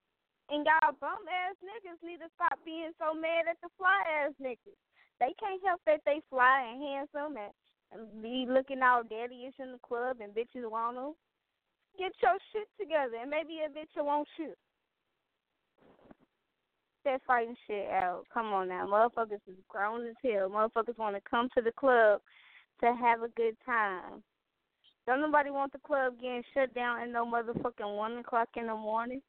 And 0.51 0.66
y'all 0.66 0.98
bum 0.98 1.22
ass 1.30 1.55
niggas 1.62 2.03
need 2.03 2.18
to 2.18 2.30
stop 2.34 2.59
being 2.64 2.90
so 2.98 3.14
mad 3.14 3.46
at 3.46 3.57
the 3.62 3.70
fly 3.78 4.03
ass 4.03 4.34
niggas. 4.42 4.78
They 5.22 5.30
can't 5.38 5.62
help 5.64 5.80
that 5.86 6.03
they 6.05 6.20
fly 6.28 6.66
and 6.74 6.82
handsome 6.82 7.38
and, 7.38 7.55
and 7.94 8.22
be 8.22 8.51
looking 8.51 8.82
all 8.82 9.05
daddy-ish 9.05 9.55
in 9.62 9.70
the 9.72 9.78
club 9.86 10.18
and 10.18 10.34
bitches 10.34 10.68
want 10.68 10.96
want 10.96 11.14
'em. 11.14 11.14
Get 11.98 12.12
your 12.22 12.38
shit 12.53 12.68
together 12.80 13.16
and 13.20 13.30
maybe 13.30 13.61
a 13.61 13.68
bitch 13.68 13.94
want 14.03 14.26
you. 14.38 14.55
That 17.05 17.22
fighting 17.26 17.57
shit 17.66 17.88
out. 17.90 18.24
Come 18.32 18.46
on 18.46 18.68
now. 18.68 18.86
Motherfuckers 18.86 19.40
is 19.46 19.57
grown 19.68 20.07
as 20.07 20.16
hell. 20.22 20.51
Motherfuckers 20.51 20.98
want 20.98 21.16
to 21.16 21.22
come 21.30 21.48
to 21.55 21.62
the 21.62 21.72
club 21.72 22.20
to 22.80 22.94
have 22.94 23.22
a 23.22 23.28
good 23.28 23.57
time. 23.64 24.22
Don't 25.07 25.20
nobody 25.20 25.51
want 25.51 25.72
the 25.72 25.78
club 25.78 26.14
getting 26.20 26.42
shut 26.53 26.74
down 26.74 27.01
at 27.01 27.09
no 27.09 27.24
motherfucking 27.24 27.96
one 27.96 28.18
o'clock 28.18 28.48
in 28.57 28.66
the 28.66 28.74
morning. 28.74 29.22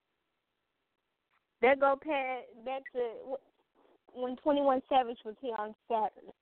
That 1.61 1.79
go 1.79 1.95
past 2.01 2.49
back 2.65 2.81
to 2.93 3.01
wh- 3.29 4.17
when 4.17 4.35
Twenty 4.37 4.61
One 4.61 4.81
Savage 4.89 5.19
was 5.23 5.35
here 5.41 5.55
on 5.57 5.75
Saturday. 5.87 6.33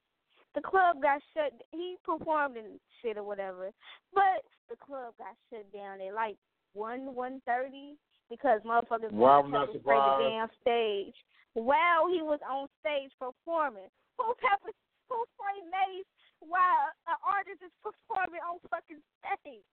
The 0.55 0.61
club 0.61 1.01
got 1.01 1.21
shut. 1.33 1.53
He 1.71 1.97
performed 2.03 2.57
and 2.57 2.79
shit 3.01 3.17
or 3.17 3.23
whatever, 3.23 3.71
but 4.13 4.41
the 4.69 4.75
club 4.75 5.13
got 5.17 5.35
shut 5.49 5.71
down 5.73 6.01
at 6.01 6.13
like 6.13 6.37
one 6.73 7.13
one 7.13 7.41
thirty 7.45 7.97
because 8.29 8.61
motherfuckers 8.65 9.11
Wow, 9.11 9.41
wanted 9.41 9.57
I'm 9.57 9.73
to 9.73 9.79
damn 10.19 10.49
stage 10.61 11.15
while 11.53 12.07
he 12.07 12.21
was 12.21 12.39
on 12.49 12.67
stage 12.79 13.11
performing. 13.19 13.89
Who 14.17 14.33
pepper 14.39 14.71
who 15.09 15.25
spray 15.35 15.65
mace 15.67 16.05
while 16.39 16.93
an 17.09 17.17
artist 17.25 17.61
is 17.65 17.73
performing 17.81 18.41
on 18.45 18.59
fucking 18.69 19.01
stage? 19.19 19.65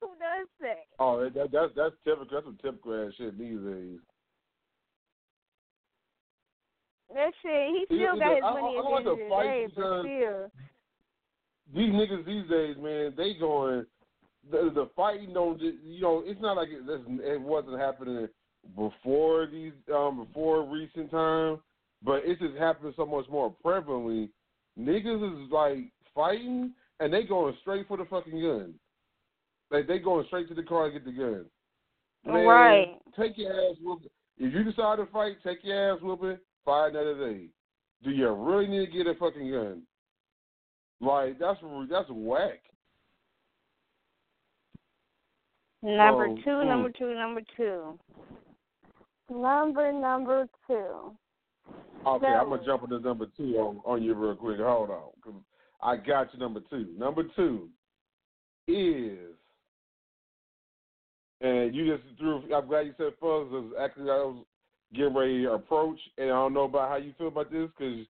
Who 0.00 0.08
does 0.20 0.48
that? 0.60 0.86
oh, 0.98 1.24
that, 1.24 1.34
that, 1.34 1.48
that's 1.52 1.72
that's 1.74 1.96
typical. 2.04 2.28
That's 2.30 2.46
some 2.46 2.58
typical 2.62 3.06
ass 3.06 3.14
shit 3.16 3.38
these 3.38 3.58
days. 3.58 3.98
That 7.14 7.32
shit, 7.42 7.70
he 7.88 7.96
still 7.96 8.18
got 8.18 8.34
his 8.34 8.42
money 8.42 8.76
at 8.78 8.84
the 8.84 8.96
end 8.96 9.06
of 9.06 9.16
the 9.18 9.24
the 9.24 9.28
day, 9.28 9.66
but 9.74 10.02
still. 10.02 10.50
these 11.74 11.92
niggas 11.92 12.26
these 12.26 12.48
days, 12.50 12.76
man, 12.78 13.14
they 13.16 13.34
going 13.34 13.86
the 14.50 14.70
the 14.74 14.88
fighting 14.94 15.32
don't 15.34 15.58
just 15.58 15.76
you 15.84 16.00
know 16.00 16.22
it's 16.24 16.40
not 16.40 16.56
like 16.56 16.68
it, 16.68 16.86
this- 16.86 17.00
it 17.24 17.40
wasn't 17.40 17.78
happening 17.80 18.28
before 18.76 19.46
these 19.46 19.72
um 19.94 20.24
before 20.26 20.64
recent 20.64 21.10
time, 21.10 21.58
but 22.02 22.22
it's 22.24 22.40
just 22.40 22.56
happening 22.56 22.92
so 22.96 23.06
much 23.06 23.26
more 23.28 23.54
prevalently. 23.64 24.28
Niggas 24.78 25.44
is 25.46 25.50
like 25.50 25.90
fighting 26.14 26.72
and 27.00 27.12
they 27.12 27.22
going 27.24 27.56
straight 27.62 27.86
for 27.88 27.96
the 27.96 28.04
fucking 28.06 28.40
gun. 28.40 28.74
Like 29.70 29.86
they 29.86 29.98
going 29.98 30.26
straight 30.26 30.48
to 30.48 30.54
the 30.54 30.62
car 30.62 30.86
and 30.86 30.92
get 30.94 31.04
the 31.04 31.12
gun. 31.12 31.44
Man, 32.24 32.46
Right. 32.46 32.88
Take 33.18 33.38
your 33.38 33.52
ass 33.52 33.76
whooping. 33.82 34.10
If 34.38 34.52
you 34.52 34.64
decide 34.64 34.96
to 34.98 35.06
fight, 35.06 35.36
take 35.42 35.58
your 35.62 35.94
ass 35.94 36.00
whooping. 36.02 36.38
Fight 36.66 36.88
another 36.90 37.30
day. 37.30 37.46
Do 38.02 38.10
you 38.10 38.28
really 38.30 38.66
need 38.66 38.86
to 38.86 38.92
get 38.92 39.06
a 39.06 39.14
fucking 39.14 39.50
gun? 39.50 39.82
Like 41.00 41.38
that's 41.38 41.60
that's 41.88 42.10
whack. 42.10 42.60
Number 45.82 46.26
So, 46.26 46.34
two, 46.44 46.60
hmm. 46.62 46.66
number 46.68 46.90
two, 46.90 47.14
number 47.14 47.40
two. 47.56 47.98
Number 49.30 49.92
number 49.92 50.48
two. 50.66 51.16
Okay, 52.04 52.26
I'm 52.26 52.48
gonna 52.48 52.64
jump 52.64 52.82
into 52.82 52.98
number 52.98 53.26
two 53.36 53.56
on, 53.58 53.80
on 53.84 54.02
you 54.02 54.14
real 54.14 54.34
quick. 54.34 54.58
Hold 54.58 54.90
on, 54.90 55.10
'cause 55.22 55.34
I 55.80 55.96
got 55.96 56.32
you. 56.32 56.40
Number 56.40 56.60
two. 56.68 56.94
Number 56.98 57.24
two 57.36 57.68
is, 58.66 59.36
and 61.40 61.74
you 61.74 61.96
just 61.96 62.18
threw. 62.18 62.42
I'm 62.52 62.66
glad 62.66 62.86
you 62.86 62.94
said 62.96 63.12
fuzz. 63.20 63.46
Actually, 63.78 64.10
I 64.10 64.16
was 64.16 64.44
getting 64.94 65.14
ready 65.14 65.42
to 65.42 65.52
approach, 65.52 65.98
and 66.18 66.26
I 66.26 66.34
don't 66.34 66.54
know 66.54 66.64
about 66.64 66.88
how 66.88 66.96
you 66.96 67.12
feel 67.18 67.28
about 67.28 67.50
this 67.50 67.68
because 67.76 68.06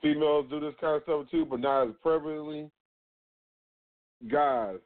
females 0.00 0.46
do 0.50 0.60
this 0.60 0.74
kind 0.80 0.96
of 0.96 1.02
stuff 1.02 1.30
too, 1.30 1.44
but 1.44 1.60
not 1.60 1.88
as 1.88 1.94
prevalently. 2.04 2.70
Guys, 4.30 4.76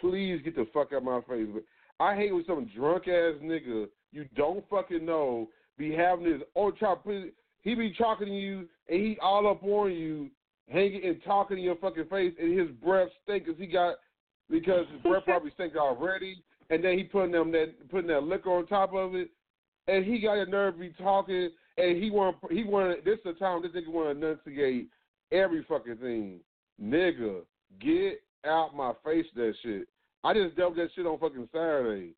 please 0.00 0.40
get 0.44 0.56
the 0.56 0.66
fuck 0.72 0.92
out 0.92 0.98
of 0.98 1.04
my 1.04 1.20
face. 1.28 1.46
But 1.52 1.64
I 2.00 2.14
hate 2.14 2.32
when 2.32 2.44
some 2.46 2.70
drunk 2.74 3.08
ass 3.08 3.34
nigga 3.42 3.88
you 4.12 4.24
don't 4.36 4.64
fucking 4.70 5.04
know 5.04 5.48
be 5.76 5.92
having 5.92 6.24
this 6.24 6.42
oh 6.56 6.70
try 6.70 6.94
put 6.94 7.34
he 7.62 7.74
be 7.74 7.92
talking 7.94 8.28
to 8.28 8.32
you 8.32 8.68
and 8.88 9.00
he 9.00 9.18
all 9.20 9.48
up 9.48 9.62
on 9.62 9.92
you, 9.92 10.30
hanging 10.68 11.04
and 11.04 11.22
talking 11.24 11.58
in 11.58 11.64
your 11.64 11.76
fucking 11.76 12.06
face, 12.06 12.32
and 12.40 12.58
his 12.58 12.70
breath 12.82 13.08
stink 13.22 13.44
because 13.44 13.60
he 13.60 13.66
got 13.66 13.96
because 14.50 14.86
his 14.92 15.02
breath 15.02 15.24
probably 15.26 15.50
stink 15.54 15.76
already, 15.76 16.42
and 16.70 16.82
then 16.82 16.96
he 16.96 17.04
putting 17.04 17.32
them 17.32 17.52
that 17.52 17.74
putting 17.90 18.08
that 18.08 18.22
liquor 18.22 18.50
on 18.50 18.66
top 18.66 18.94
of 18.94 19.14
it, 19.14 19.30
and 19.88 20.04
he 20.04 20.20
got 20.20 20.38
a 20.38 20.46
nerve 20.46 20.78
be 20.78 20.90
talking, 20.98 21.50
and 21.76 22.02
he 22.02 22.10
want 22.10 22.36
he 22.50 22.62
want 22.62 23.04
this 23.04 23.18
is 23.18 23.24
the 23.24 23.32
time 23.32 23.62
this 23.62 23.72
nigga 23.72 23.88
want 23.88 24.20
to 24.20 24.26
enunciate 24.26 24.88
every 25.32 25.64
fucking 25.68 25.96
thing, 25.96 26.40
nigga, 26.80 27.40
get 27.80 28.20
out 28.46 28.76
my 28.76 28.92
face 29.04 29.26
that 29.34 29.54
shit. 29.62 29.88
I 30.22 30.34
just 30.34 30.56
dealt 30.56 30.76
that 30.76 30.90
shit 30.94 31.06
on 31.06 31.18
fucking 31.18 31.48
Saturday, 31.52 32.12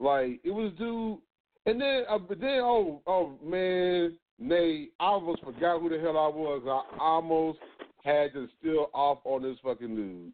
like 0.00 0.40
it 0.42 0.50
was 0.50 0.72
dude, 0.78 1.18
and 1.66 1.80
then 1.80 2.02
uh, 2.08 2.18
then 2.28 2.60
oh 2.62 3.02
oh 3.06 3.38
man. 3.44 4.16
Nay, 4.42 4.88
I 4.98 5.04
almost 5.04 5.44
forgot 5.44 5.82
who 5.82 5.90
the 5.90 5.98
hell 6.00 6.16
I 6.16 6.28
was. 6.28 6.62
I 6.66 6.98
almost 6.98 7.58
had 8.02 8.32
to 8.32 8.48
steal 8.58 8.86
off 8.94 9.18
on 9.24 9.42
this 9.42 9.58
fucking 9.62 9.94
dude. 9.94 10.32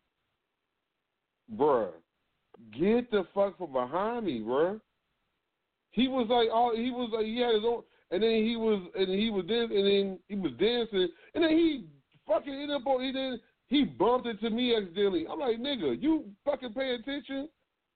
Bruh, 1.59 1.91
get 2.79 3.11
the 3.11 3.27
fuck 3.35 3.59
from 3.59 3.73
behind 3.73 4.27
me, 4.27 4.39
bruh. 4.43 4.81
He 5.97 6.09
was 6.09 6.27
like, 6.29 6.49
oh, 6.53 6.77
he 6.77 6.91
was 6.91 7.09
like, 7.11 7.25
he 7.25 7.41
had 7.41 7.55
his 7.55 7.65
own, 7.65 7.83
and 8.11 8.23
then 8.23 8.45
he 8.45 8.55
was, 8.55 8.85
and 8.95 9.09
he 9.09 9.31
was 9.31 9.47
dancing, 9.47 9.79
and 9.79 9.87
then 9.87 10.19
he 10.29 10.37
was 10.37 10.53
dancing, 10.61 11.09
and 11.35 11.43
then 11.43 11.51
he 11.51 11.87
fucking 12.29 12.53
ended 12.53 12.77
up 12.77 12.87
on, 12.87 13.01
he 13.01 13.13
then 13.13 13.41
he 13.69 13.85
bumped 13.85 14.29
into 14.29 14.51
me 14.51 14.77
accidentally. 14.77 15.25
I'm 15.27 15.41
like, 15.41 15.57
nigga, 15.57 16.01
you 16.01 16.27
fucking 16.45 16.75
pay 16.75 16.95
attention? 16.95 17.49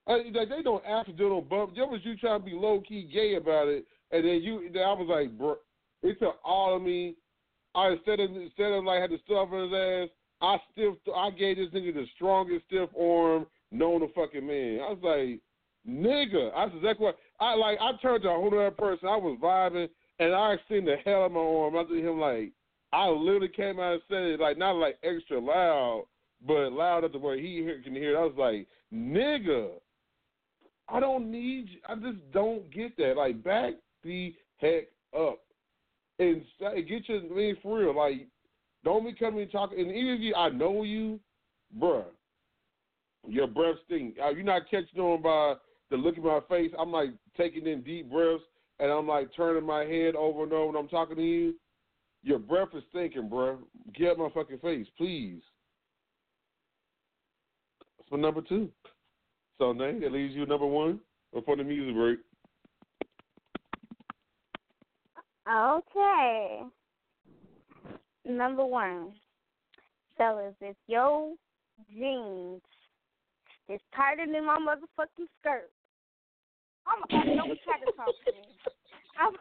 Uh, 0.06 0.16
like 0.32 0.48
they 0.48 0.62
don't 0.62 0.84
accidental 0.86 1.42
bump. 1.42 1.76
That 1.76 1.86
was 1.86 2.00
you 2.02 2.16
trying 2.16 2.40
to 2.40 2.46
be 2.46 2.56
low 2.56 2.80
key 2.80 3.08
gay 3.12 3.34
about 3.34 3.68
it, 3.68 3.84
and 4.10 4.24
then 4.24 4.40
you, 4.40 4.70
then 4.72 4.82
I 4.82 4.94
was 4.94 5.06
like, 5.06 5.36
bro, 5.36 5.56
it 6.02 6.18
took 6.18 6.36
all 6.42 6.74
of 6.74 6.82
me. 6.82 7.16
I 7.74 7.88
instead 7.90 8.18
of 8.18 8.30
instead 8.30 8.72
of 8.72 8.84
like 8.84 9.02
had 9.02 9.10
to 9.10 9.18
stuff 9.26 9.50
his 9.50 9.72
ass, 9.76 10.08
I 10.40 10.56
stiff 10.72 10.94
I 11.14 11.30
gave 11.30 11.58
this 11.58 11.68
nigga 11.68 11.92
the 11.92 12.06
strongest 12.16 12.64
stiff 12.66 12.88
arm 12.98 13.46
known 13.70 14.00
to 14.00 14.08
fucking 14.14 14.46
man. 14.46 14.80
I 14.80 14.90
was 14.90 14.98
like, 15.02 15.40
nigga, 15.86 16.50
I 16.56 16.68
said 16.68 16.78
exactly 16.78 17.04
what 17.04 17.18
I 17.40 17.54
like. 17.54 17.78
I 17.80 17.92
turned 18.02 18.22
to 18.22 18.28
a 18.28 18.34
whole 18.34 18.48
other 18.48 18.70
person. 18.70 19.08
I 19.08 19.16
was 19.16 19.38
vibing, 19.42 19.88
and 20.18 20.34
I 20.34 20.56
seen 20.68 20.84
the 20.84 20.96
hell 21.04 21.26
of 21.26 21.32
my 21.32 21.40
arm. 21.40 21.76
I 21.76 21.82
at 21.82 22.04
him 22.04 22.20
like 22.20 22.52
I 22.92 23.08
literally 23.08 23.48
came 23.48 23.80
out 23.80 23.94
and 23.94 24.02
said 24.08 24.22
it 24.22 24.40
like 24.40 24.58
not 24.58 24.72
like 24.72 24.98
extra 25.02 25.38
loud, 25.38 26.06
but 26.46 26.72
loud 26.72 27.04
at 27.04 27.12
the 27.12 27.18
way 27.18 27.40
he 27.40 27.62
hear- 27.62 27.80
can 27.82 27.94
hear. 27.94 28.14
it. 28.14 28.18
I 28.18 28.24
was 28.24 28.34
like, 28.36 28.66
nigga, 28.92 29.70
I 30.88 31.00
don't 31.00 31.30
need. 31.30 31.68
I 31.88 31.94
just 31.94 32.18
don't 32.32 32.70
get 32.70 32.96
that. 32.98 33.16
Like 33.16 33.42
back 33.42 33.74
the 34.02 34.34
heck 34.58 34.84
up 35.18 35.40
and 36.18 36.42
get 36.88 37.08
your 37.08 37.20
I 37.20 37.34
mean 37.34 37.56
for 37.62 37.78
real. 37.78 37.96
Like 37.96 38.26
don't 38.84 39.04
be 39.04 39.12
coming 39.12 39.42
and 39.42 39.52
talking. 39.52 39.78
And 39.80 39.90
even 39.90 40.14
if 40.14 40.20
you, 40.20 40.34
I 40.34 40.48
know 40.50 40.82
you, 40.82 41.20
bruh, 41.78 42.04
your 43.26 43.46
breath 43.46 43.76
stink. 43.86 44.16
Uh, 44.22 44.30
You're 44.30 44.42
not 44.42 44.70
catching 44.70 45.00
on 45.00 45.22
by 45.22 45.54
the 45.90 45.96
look 45.96 46.16
in 46.16 46.22
my 46.22 46.40
face. 46.48 46.70
I'm 46.78 46.92
like 46.92 47.10
taking 47.36 47.66
in 47.66 47.82
deep 47.82 48.10
breaths, 48.10 48.44
and 48.78 48.90
I'm 48.90 49.06
like 49.06 49.28
turning 49.36 49.66
my 49.66 49.84
head 49.84 50.14
over 50.14 50.44
and 50.44 50.52
over 50.52 50.72
when 50.72 50.76
I'm 50.76 50.88
talking 50.88 51.16
to 51.16 51.22
you. 51.22 51.54
Your 52.22 52.38
breath 52.38 52.68
is 52.74 52.82
stinking, 52.90 53.28
bro. 53.28 53.58
Get 53.94 54.10
out 54.12 54.18
my 54.18 54.28
fucking 54.34 54.58
face, 54.58 54.86
please. 54.96 55.40
My 58.10 58.18
number 58.18 58.42
two. 58.42 58.68
So, 59.58 59.72
Nate, 59.72 60.00
that 60.00 60.12
leaves 60.12 60.34
you 60.34 60.44
number 60.46 60.66
one 60.66 61.00
before 61.32 61.56
the 61.56 61.64
music 61.64 61.94
break. 61.94 62.18
Okay. 65.48 66.62
Number 68.26 68.64
one. 68.64 69.12
Fellas, 70.18 70.54
if 70.60 70.76
your 70.86 71.34
jeans 71.90 72.60
is 73.68 73.80
tighter 73.94 74.26
than 74.30 74.44
my 74.44 74.58
motherfucking 74.58 75.26
skirt, 75.40 75.70
I'm 76.90 77.00
gonna 77.08 77.36
don't 77.36 77.58
try 77.62 77.78
to 77.78 77.92
talk 77.94 78.10
to 78.26 78.32
me. 78.34 78.42
I'm 79.18 79.32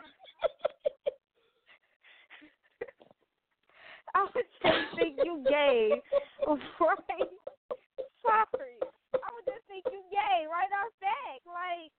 I 4.16 4.26
would 4.26 4.46
just 4.64 4.96
think 4.98 5.18
you 5.24 5.44
gay, 5.48 6.02
right? 6.46 7.30
Sorry. 8.22 8.78
I 9.14 9.28
would 9.34 9.46
just 9.46 9.66
think 9.68 9.86
you 9.92 10.02
gay 10.12 10.46
right 10.50 10.74
off 10.82 10.94
back. 11.00 11.42
Like, 11.46 11.94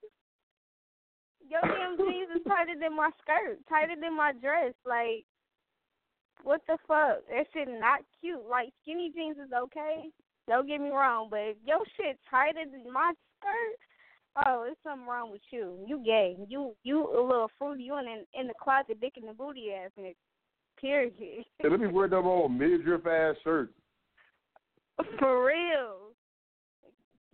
your 1.46 1.62
damn 1.62 1.96
jeans 1.96 2.30
is 2.34 2.42
tighter 2.46 2.74
than 2.78 2.96
my 2.96 3.10
skirt, 3.22 3.58
tighter 3.68 3.94
than 4.00 4.16
my 4.16 4.32
dress. 4.32 4.74
Like, 4.84 5.24
what 6.42 6.62
the 6.66 6.78
fuck? 6.86 7.26
That 7.30 7.46
shit 7.52 7.68
not 7.68 8.00
cute. 8.20 8.44
Like, 8.48 8.72
skinny 8.82 9.12
jeans 9.14 9.38
is 9.38 9.52
okay. 9.52 10.10
Don't 10.48 10.66
get 10.66 10.80
me 10.80 10.90
wrong, 10.90 11.28
but 11.30 11.54
if 11.54 11.56
your 11.64 11.84
shit 11.96 12.18
tighter 12.30 12.66
than 12.70 12.92
my 12.92 13.12
skirt, 13.38 13.78
oh, 14.46 14.62
there's 14.64 14.76
something 14.82 15.06
wrong 15.06 15.30
with 15.30 15.40
you. 15.50 15.78
You 15.86 16.02
gay. 16.04 16.36
You 16.48 16.74
you 16.82 16.98
a 17.00 17.20
little 17.20 17.50
fruity. 17.58 17.84
You 17.84 17.98
in 17.98 18.24
in 18.38 18.46
the 18.46 18.54
closet, 18.62 19.00
dick 19.00 19.14
in 19.16 19.26
the 19.26 19.32
booty 19.32 19.72
ass 19.72 19.90
nigga. 19.98 20.14
Period. 20.80 21.12
Hey, 21.18 21.44
let 21.68 21.78
me 21.80 21.88
wear 21.88 22.08
them 22.08 22.26
old 22.26 22.52
midriff 22.52 23.06
ass 23.06 23.36
shirts. 23.44 23.72
For 25.18 25.46
real. 25.46 26.12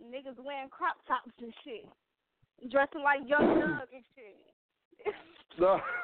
Niggas 0.03 0.43
wearing 0.43 0.69
crop 0.69 0.95
tops 1.07 1.31
and 1.41 1.53
shit. 1.63 1.85
Dressing 2.71 3.03
like 3.03 3.21
Young 3.27 3.59
Thug 3.61 3.87
and 3.93 4.03
shit. 4.15 5.13
No. 5.59 5.79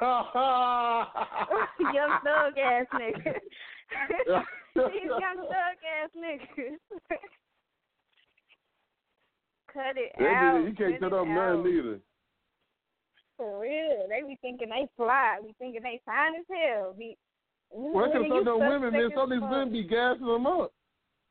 young 1.92 2.18
Thug 2.24 2.58
ass 2.58 2.86
nigga. 2.94 3.34
These 4.74 5.10
young 5.20 5.36
Thug 5.36 5.78
ass 5.84 6.10
niggas. 6.16 6.78
Cut 9.74 9.96
it 9.96 10.12
They 10.18 10.24
out. 10.24 10.58
did. 10.58 10.68
You 10.68 10.74
can't 10.74 11.00
cut 11.00 11.12
up 11.12 11.26
out. 11.26 11.56
nothing 11.58 11.72
either. 11.72 11.98
For 13.36 13.60
real. 13.60 14.06
They 14.08 14.22
be 14.26 14.38
thinking 14.40 14.68
they 14.68 14.88
fly. 14.96 15.38
Be 15.44 15.54
thinking 15.58 15.82
they 15.82 16.00
fine 16.06 16.36
as 16.38 16.46
hell. 16.48 16.94
Be, 16.96 17.16
Well, 17.70 18.06
because 18.06 18.22
you 18.24 18.42
some 18.44 18.60
women, 18.60 18.92
man, 18.92 19.10
some 19.14 19.24
of 19.24 19.30
these 19.30 19.40
women 19.42 19.72
be 19.72 19.82
gassing 19.82 20.26
them 20.26 20.46
up. 20.46 20.72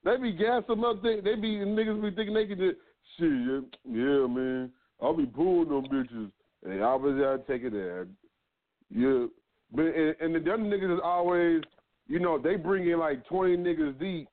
They 0.04 0.18
be 0.18 0.34
gassing 0.34 0.68
them 0.68 0.84
up. 0.84 1.02
They, 1.02 1.22
they 1.22 1.36
be 1.36 1.56
niggas 1.64 2.02
be 2.02 2.12
thinking 2.12 2.34
they 2.34 2.46
can 2.46 2.58
just 2.60 2.78
shit. 3.18 3.80
Yeah, 3.89 4.28
man. 4.28 4.70
I'll 5.02 5.16
be 5.16 5.26
pulling 5.26 5.70
them 5.70 5.86
bitches, 5.86 6.32
and 6.66 6.82
obviously 6.82 7.26
I 7.26 7.38
take 7.48 7.64
it 7.64 7.72
there. 7.74 8.08
Yeah, 8.94 9.26
but 9.74 9.84
and, 9.86 10.16
and 10.20 10.36
the 10.36 10.54
other 10.54 10.64
niggas 10.64 10.96
is 10.96 11.02
always, 11.04 11.62
you 12.08 12.20
know, 12.20 12.38
they 12.38 12.56
bring 12.56 12.89
in 12.89 13.00
like 13.00 13.26
twenty 13.28 13.58
niggas 13.58 14.00
deep, 14.00 14.28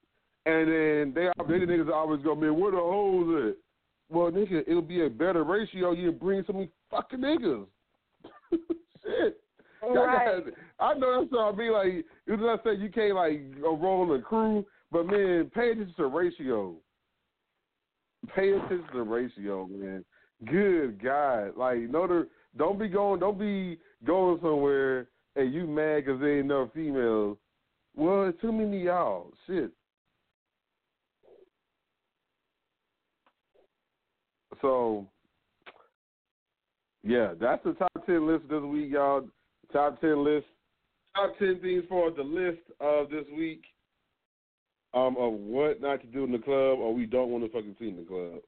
and 0.47 0.69
then 0.69 1.13
they 1.15 1.29
they 1.49 1.59
the 1.61 1.73
niggas 1.73 1.93
always 1.93 2.23
go, 2.23 2.35
man, 2.35 2.59
where 2.59 2.73
the 2.73 2.79
hoes 2.79 3.51
at? 3.51 3.57
Well, 4.11 4.31
nigga, 4.31 4.63
it'll 4.67 4.83
be 4.83 5.05
a 5.07 5.11
better 5.11 5.45
ratio. 5.45 5.93
You 5.93 6.11
bring 6.13 6.43
so 6.47 6.53
many 6.53 6.71
fucking 6.91 7.21
niggas. 7.21 7.67
Shit. 8.51 9.41
Right. 9.83 10.45
got- 10.45 10.53
I 10.79 10.95
know 10.99 11.21
that's 11.21 11.33
what 11.33 11.55
I 11.55 11.57
be 11.57 11.71
like. 11.71 12.05
You 12.27 12.37
know 12.37 12.47
what 12.47 12.61
I 12.61 12.65
say? 12.65 12.81
You 12.81 12.91
can't 12.91 13.15
like 13.15 13.43
roll 13.63 14.15
a 14.15 14.21
crew, 14.21 14.67
but 14.91 15.07
man, 15.07 15.51
pay 15.55 15.71
attention 15.71 15.95
to 15.97 16.07
ratio. 16.07 16.75
Pay 18.35 18.53
attention 18.53 18.87
to 18.93 19.03
ratio, 19.03 19.67
man. 19.67 20.05
Good 20.47 21.03
God, 21.03 21.57
like 21.57 21.79
no, 21.91 22.07
the, 22.07 22.29
don't 22.57 22.79
be 22.79 22.89
going, 22.89 23.21
don't 23.21 23.39
be 23.39 23.79
going 24.05 24.39
somewhere 24.41 25.09
and 25.37 25.53
you 25.53 25.67
mad 25.67 26.05
because 26.05 26.21
there 26.21 26.39
ain't 26.39 26.51
enough 26.51 26.71
females. 26.75 27.37
Well, 27.95 28.27
it's 28.27 28.41
too 28.41 28.53
many 28.53 28.79
of 28.79 28.85
y'all. 28.85 29.33
Shit. 29.47 29.71
So, 34.61 35.07
yeah, 37.03 37.33
that's 37.41 37.63
the 37.65 37.73
top 37.73 38.07
ten 38.07 38.27
list 38.27 38.49
this 38.49 38.63
week, 38.63 38.93
y'all. 38.93 39.29
Top 39.73 40.01
ten 40.01 40.25
list. 40.25 40.47
Top 41.17 41.39
ten 41.39 41.59
things 41.61 41.85
for 41.89 42.11
the 42.11 42.23
list 42.23 42.61
of 42.81 43.11
this 43.11 43.25
week. 43.37 43.63
Um, 44.93 45.17
of 45.19 45.35
what 45.35 45.81
not 45.81 46.01
to 46.01 46.07
do 46.09 46.25
in 46.25 46.33
the 46.33 46.39
club 46.39 46.81
or 46.81 46.93
we 46.93 47.07
don't 47.07 47.31
want 47.31 47.45
to 47.45 47.51
fucking 47.51 47.77
see 47.79 47.89
in 47.89 47.97
the 47.97 48.03
club. 48.03 48.41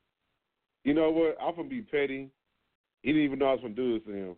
You 0.82 0.92
know 0.92 1.10
what? 1.10 1.36
I'm 1.40 1.54
gonna 1.54 1.68
be 1.68 1.82
petty. 1.82 2.30
He 3.02 3.12
didn't 3.12 3.24
even 3.24 3.38
know 3.38 3.46
I 3.46 3.52
was 3.52 3.60
gonna 3.62 3.74
do 3.74 3.94
this 3.94 4.06
to 4.06 4.12
him, 4.12 4.36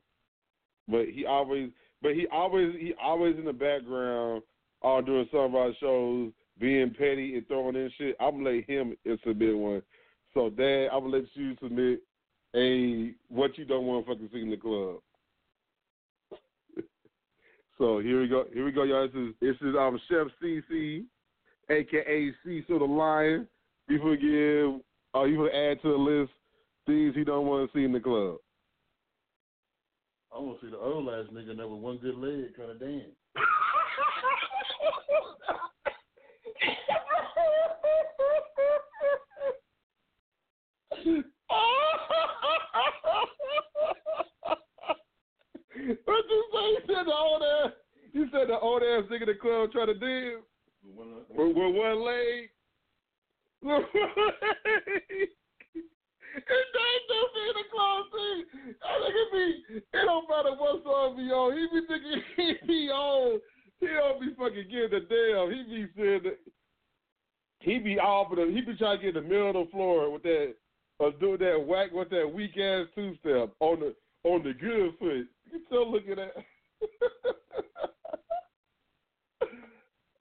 but 0.87 1.07
he 1.07 1.25
always, 1.25 1.71
but 2.03 2.13
he 2.15 2.27
always, 2.31 2.75
he 2.79 2.93
always 3.03 3.37
in 3.39 3.47
the 3.47 3.55
background, 3.55 4.43
all 4.83 5.01
doing 5.01 5.27
some 5.31 5.41
of 5.41 5.55
our 5.55 5.73
shows, 5.81 6.33
being 6.59 6.91
petty 6.91 7.37
and 7.37 7.49
throwing 7.49 7.77
in 7.77 7.91
shit. 7.97 8.17
I'm 8.21 8.43
gonna 8.43 8.57
let 8.57 8.69
him 8.69 8.95
submit 9.27 9.57
one. 9.57 9.83
So, 10.35 10.51
Dad, 10.51 10.89
I'm 10.93 11.05
gonna 11.05 11.19
let 11.19 11.25
you 11.35 11.57
submit 11.63 12.03
a 12.57 13.15
what 13.29 13.57
you 13.57 13.65
don't 13.65 13.87
want 13.87 14.05
to 14.05 14.13
fucking 14.13 14.29
see 14.33 14.43
in 14.43 14.51
the 14.51 14.57
club. 14.57 14.97
so 17.79 18.01
here 18.01 18.21
we 18.21 18.27
go. 18.27 18.47
Here 18.53 18.65
we 18.65 18.73
go, 18.73 18.83
y'all. 18.83 19.07
This 19.07 19.17
is 19.17 19.33
this 19.41 19.55
is 19.69 19.77
um 19.79 20.01
Chef 20.09 20.27
CC, 20.43 21.05
aka 21.71 22.33
C 22.45 22.65
so 22.67 22.81
the 22.81 22.85
Lion. 22.85 23.47
You 23.89 24.01
forgive. 24.01 24.81
Oh, 25.15 25.25
you 25.25 25.39
want 25.39 25.53
to 25.53 25.57
add 25.57 25.81
to 25.83 25.93
the 25.93 25.97
list 25.97 26.33
things 26.87 27.15
he 27.15 27.23
don't 27.23 27.47
want 27.47 27.71
to 27.71 27.79
see 27.79 27.85
in 27.85 27.93
the 27.93 28.01
club. 28.01 28.39
I 30.35 30.39
want 30.39 30.59
to 30.61 30.67
see 30.67 30.71
the 30.71 30.79
old 30.79 31.09
ass 31.09 31.27
nigga 31.33 31.57
that 31.57 31.69
with 31.69 31.81
one 31.81 31.99
good 31.99 32.17
leg 32.17 32.57
trying 32.57 32.77
to 32.77 32.85
dance. 32.85 33.13
what 46.05 46.25
you 46.31 46.45
say? 46.53 46.67
You 46.71 46.81
said 46.87 47.05
the 47.07 47.15
old 47.15 47.43
ass. 47.43 47.73
You 48.13 48.29
said 48.33 48.49
the 48.49 48.59
old 48.59 48.83
ass 48.83 49.05
nigga 49.11 49.23
in 49.23 49.29
the 49.29 49.35
club 49.35 49.73
trying 49.73 49.89
to 49.89 49.95
dance 49.95 50.45
With 50.85 50.97
one, 50.97 51.15
with, 51.31 51.57
with 51.57 51.75
one 51.75 52.05
leg. 52.05 52.51
It 56.37 56.43
ain't 56.43 57.07
no 57.09 57.21
in 57.41 57.55
the 57.55 57.65
club. 57.71 58.05
I 58.83 58.99
think 59.01 59.15
it 59.15 59.29
be. 59.33 59.45
It 59.77 60.05
don't 60.05 60.29
matter 60.29 60.55
what 60.59 60.83
song 60.83 61.17
be 61.17 61.31
on. 61.31 61.57
He 61.57 61.63
be 61.81 61.87
thinking 61.87 62.23
he 62.37 62.67
be 62.67 62.91
on. 62.91 63.41
He 63.81 63.87
don't 63.87 64.21
be 64.21 64.35
fucking 64.37 64.69
getting 64.71 64.91
the 64.91 65.01
damn. 65.09 65.51
He 65.53 65.63
be 65.63 65.87
saying 65.97 66.23
that. 66.25 66.39
He 67.61 67.79
be 67.79 67.99
off 67.99 68.31
of 68.33 68.37
the. 68.39 68.47
He 68.53 68.61
be 68.61 68.77
trying 68.77 68.99
to 68.99 69.05
get 69.05 69.17
in 69.17 69.23
the 69.23 69.29
middle 69.29 69.51
of 69.51 69.55
the 69.55 69.71
floor 69.71 70.11
with 70.11 70.23
that. 70.25 70.55
Or 70.99 71.11
doing 71.13 71.39
that 71.39 71.65
whack 71.67 71.91
with 71.93 72.11
that 72.11 72.33
weak 72.33 72.57
ass 72.57 72.87
two 72.95 73.15
step 73.21 73.51
on 73.61 73.81
the 73.81 73.95
on 74.23 74.43
the 74.43 74.53
good 74.55 74.93
foot. 74.99 75.27
You 75.53 75.61
still 75.67 75.91
looking 75.91 76.19
at. 76.19 76.35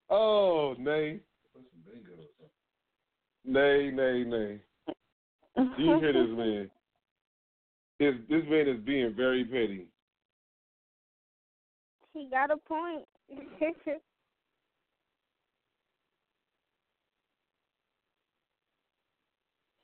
oh, 0.09 0.76
nay, 0.80 1.19
Put 1.53 1.63
some 1.71 1.84
bingo 1.86 2.11
or 2.13 2.28
something. 2.38 3.53
nay, 3.53 3.91
nay, 3.91 4.24
nay. 4.24 4.59
Do 5.55 5.84
you 5.84 5.99
hear 5.99 6.13
this 6.13 6.38
man? 6.38 6.71
This 7.99 8.15
this 8.30 8.43
man 8.49 8.67
is 8.67 8.80
being 8.84 9.13
very 9.15 9.45
petty. 9.45 9.86
he 12.13 12.28
got 12.30 12.51
a 12.51 12.57
point. 12.57 13.05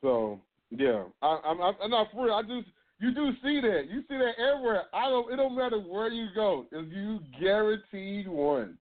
So 0.01 0.39
yeah, 0.71 1.03
I, 1.21 1.39
I'm 1.45 1.61
I'm 1.61 1.89
not 1.89 2.11
for 2.11 2.25
real. 2.25 2.33
I 2.33 2.41
just 2.43 2.67
you 2.99 3.13
do 3.13 3.31
see 3.41 3.61
that. 3.61 3.83
You 3.89 4.01
see 4.09 4.17
that 4.17 4.33
everywhere. 4.39 4.83
I 4.93 5.09
don't. 5.09 5.31
It 5.31 5.37
don't 5.37 5.55
matter 5.55 5.79
where 5.79 6.09
you 6.09 6.27
go. 6.35 6.65
If 6.71 6.91
you 6.91 7.19
guaranteed 7.39 8.27
one, 8.27 8.77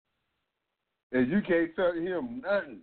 and 1.11 1.29
you 1.29 1.41
can't 1.41 1.75
tell 1.75 1.93
him 1.93 2.41
nothing. 2.43 2.79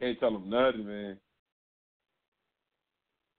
Can't 0.00 0.18
tell 0.18 0.34
him 0.34 0.48
nothing, 0.48 0.86
man. 0.86 1.18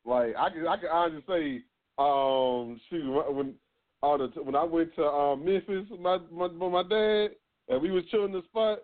Like 0.06 0.36
I 0.38 0.49
can, 0.49 0.68
I 0.68 0.78
can 0.78 0.89
honestly 0.91 1.24
say, 1.28 1.64
um, 1.97 2.80
shoot, 2.89 3.34
when 3.34 3.54
all 4.02 4.18
the 4.18 4.28
when 4.41 4.56
I 4.56 4.64
went 4.64 4.95
to 4.95 5.06
um, 5.06 5.45
Memphis 5.45 5.88
my, 5.99 6.18
my 6.32 6.47
my 6.47 6.84
dad, 6.84 7.32
and 7.70 7.82
we 7.82 7.91
was 7.91 8.04
chilling 8.10 8.32
the 8.32 8.43
spot. 8.43 8.80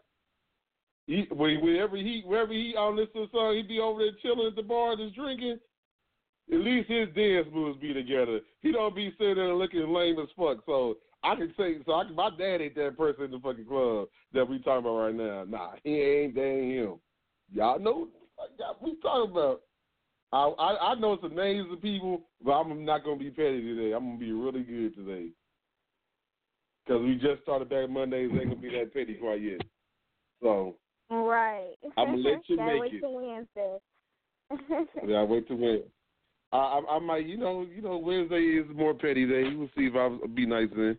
He, 1.07 1.25
whenever 1.31 1.95
he, 1.95 2.21
wherever 2.25 2.51
he 2.51 2.75
on 2.77 2.97
this 2.97 3.07
song, 3.31 3.55
he 3.55 3.63
be 3.63 3.79
over 3.79 3.99
there 3.99 4.11
chilling 4.21 4.47
at 4.47 4.55
the 4.55 4.61
bar, 4.61 4.95
just 4.97 5.15
drinking. 5.15 5.57
At 6.51 6.59
least 6.59 6.89
his 6.89 7.07
dance 7.15 7.47
moves 7.53 7.79
be 7.79 7.93
together. 7.93 8.41
He 8.61 8.71
don't 8.71 8.95
be 8.95 9.13
sitting 9.17 9.35
there 9.35 9.53
looking 9.53 9.87
lame 9.93 10.19
as 10.19 10.27
fuck. 10.37 10.57
So 10.65 10.97
I 11.23 11.35
can 11.35 11.53
say, 11.57 11.77
so 11.85 11.93
I 11.93 12.05
can, 12.05 12.15
my 12.15 12.29
dad 12.29 12.61
ain't 12.61 12.75
that 12.75 12.97
person 12.97 13.25
in 13.25 13.31
the 13.31 13.39
fucking 13.39 13.65
club 13.65 14.07
that 14.33 14.47
we 14.47 14.59
talking 14.59 14.79
about 14.79 14.97
right 14.97 15.15
now. 15.15 15.45
Nah, 15.47 15.71
he 15.83 15.95
ain't. 15.95 16.37
Ain't 16.37 16.73
him. 16.73 16.95
Y'all 17.53 17.79
know 17.79 18.09
what 18.35 18.81
we 18.81 18.95
talking 19.01 19.31
about. 19.31 19.61
I, 20.33 20.43
I 20.59 20.91
I 20.91 20.95
know 20.95 21.17
some 21.21 21.35
names 21.35 21.71
of 21.71 21.81
people, 21.81 22.23
but 22.43 22.51
I'm 22.51 22.83
not 22.83 23.05
gonna 23.05 23.17
be 23.17 23.29
petty 23.29 23.61
today. 23.61 23.93
I'm 23.93 24.05
gonna 24.05 24.19
be 24.19 24.33
really 24.33 24.63
good 24.63 24.93
today. 24.95 25.29
Cause 26.85 27.01
we 27.01 27.15
just 27.15 27.41
started 27.43 27.69
back 27.69 27.89
Mondays, 27.89 28.29
ain't 28.31 28.49
gonna 28.49 28.55
be 28.55 28.69
that 28.71 28.93
petty 28.93 29.15
quite 29.15 29.41
yet. 29.41 29.61
So 30.41 30.75
right. 31.09 31.73
I'm 31.97 32.07
gonna 32.07 32.17
let 32.17 32.49
you 32.49 32.57
make 32.57 32.81
wait 32.81 32.93
it. 32.93 32.99
till 32.99 33.13
Wednesday. 33.13 33.77
Yeah, 35.05 35.17
I 35.17 35.23
wait 35.23 35.47
to 35.49 35.55
win. 35.55 35.83
I, 36.51 36.57
I 36.57 36.95
I 36.95 36.99
might, 36.99 37.25
you 37.25 37.37
know, 37.37 37.65
you 37.73 37.81
know, 37.81 37.97
Wednesday 37.97 38.41
is 38.41 38.65
more 38.75 38.93
petty 38.93 39.25
day. 39.25 39.53
We'll 39.53 39.69
see 39.77 39.85
if 39.85 39.95
I'll 39.95 40.25
be 40.27 40.45
nice 40.45 40.69
then. 40.75 40.97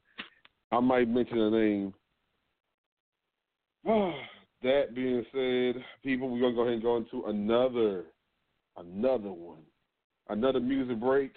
I 0.71 0.81
might 0.81 1.09
mention 1.09 1.39
a 1.39 1.51
name. 1.51 1.95
that 4.63 4.95
being 4.95 5.25
said, 5.33 5.83
people, 6.03 6.29
we're 6.29 6.41
gonna 6.41 6.55
go 6.55 6.63
ahead 6.63 6.75
and 6.75 6.83
go 6.83 6.97
into 6.99 7.25
another, 7.27 8.05
another 8.77 9.33
one, 9.33 9.63
another 10.29 10.61
music 10.61 11.01
break, 11.01 11.33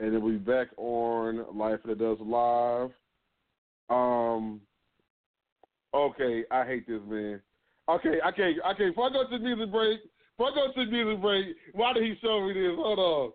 and 0.00 0.14
then 0.14 0.22
we'll 0.22 0.32
be 0.32 0.38
back 0.38 0.68
on 0.76 1.44
Life 1.56 1.80
After 1.80 1.94
Dusk 1.94 2.20
Live. 2.24 2.90
Um. 3.90 4.60
Okay, 5.94 6.44
I 6.50 6.66
hate 6.66 6.86
this 6.86 7.00
man. 7.08 7.40
Okay, 7.88 8.18
I 8.22 8.30
can't. 8.30 8.56
I 8.64 8.74
can't. 8.74 8.94
Before 8.94 9.08
I 9.08 9.12
go 9.12 9.24
to 9.24 9.38
the 9.38 9.42
music 9.42 9.72
break, 9.72 10.00
before 10.36 10.52
I 10.52 10.54
go 10.54 10.72
to 10.72 10.84
the 10.84 10.90
music 10.90 11.22
break, 11.22 11.56
why 11.72 11.92
did 11.92 12.02
he 12.02 12.14
show 12.20 12.46
me 12.46 12.52
this? 12.52 12.72
Hold 12.76 12.98
on. 12.98 13.32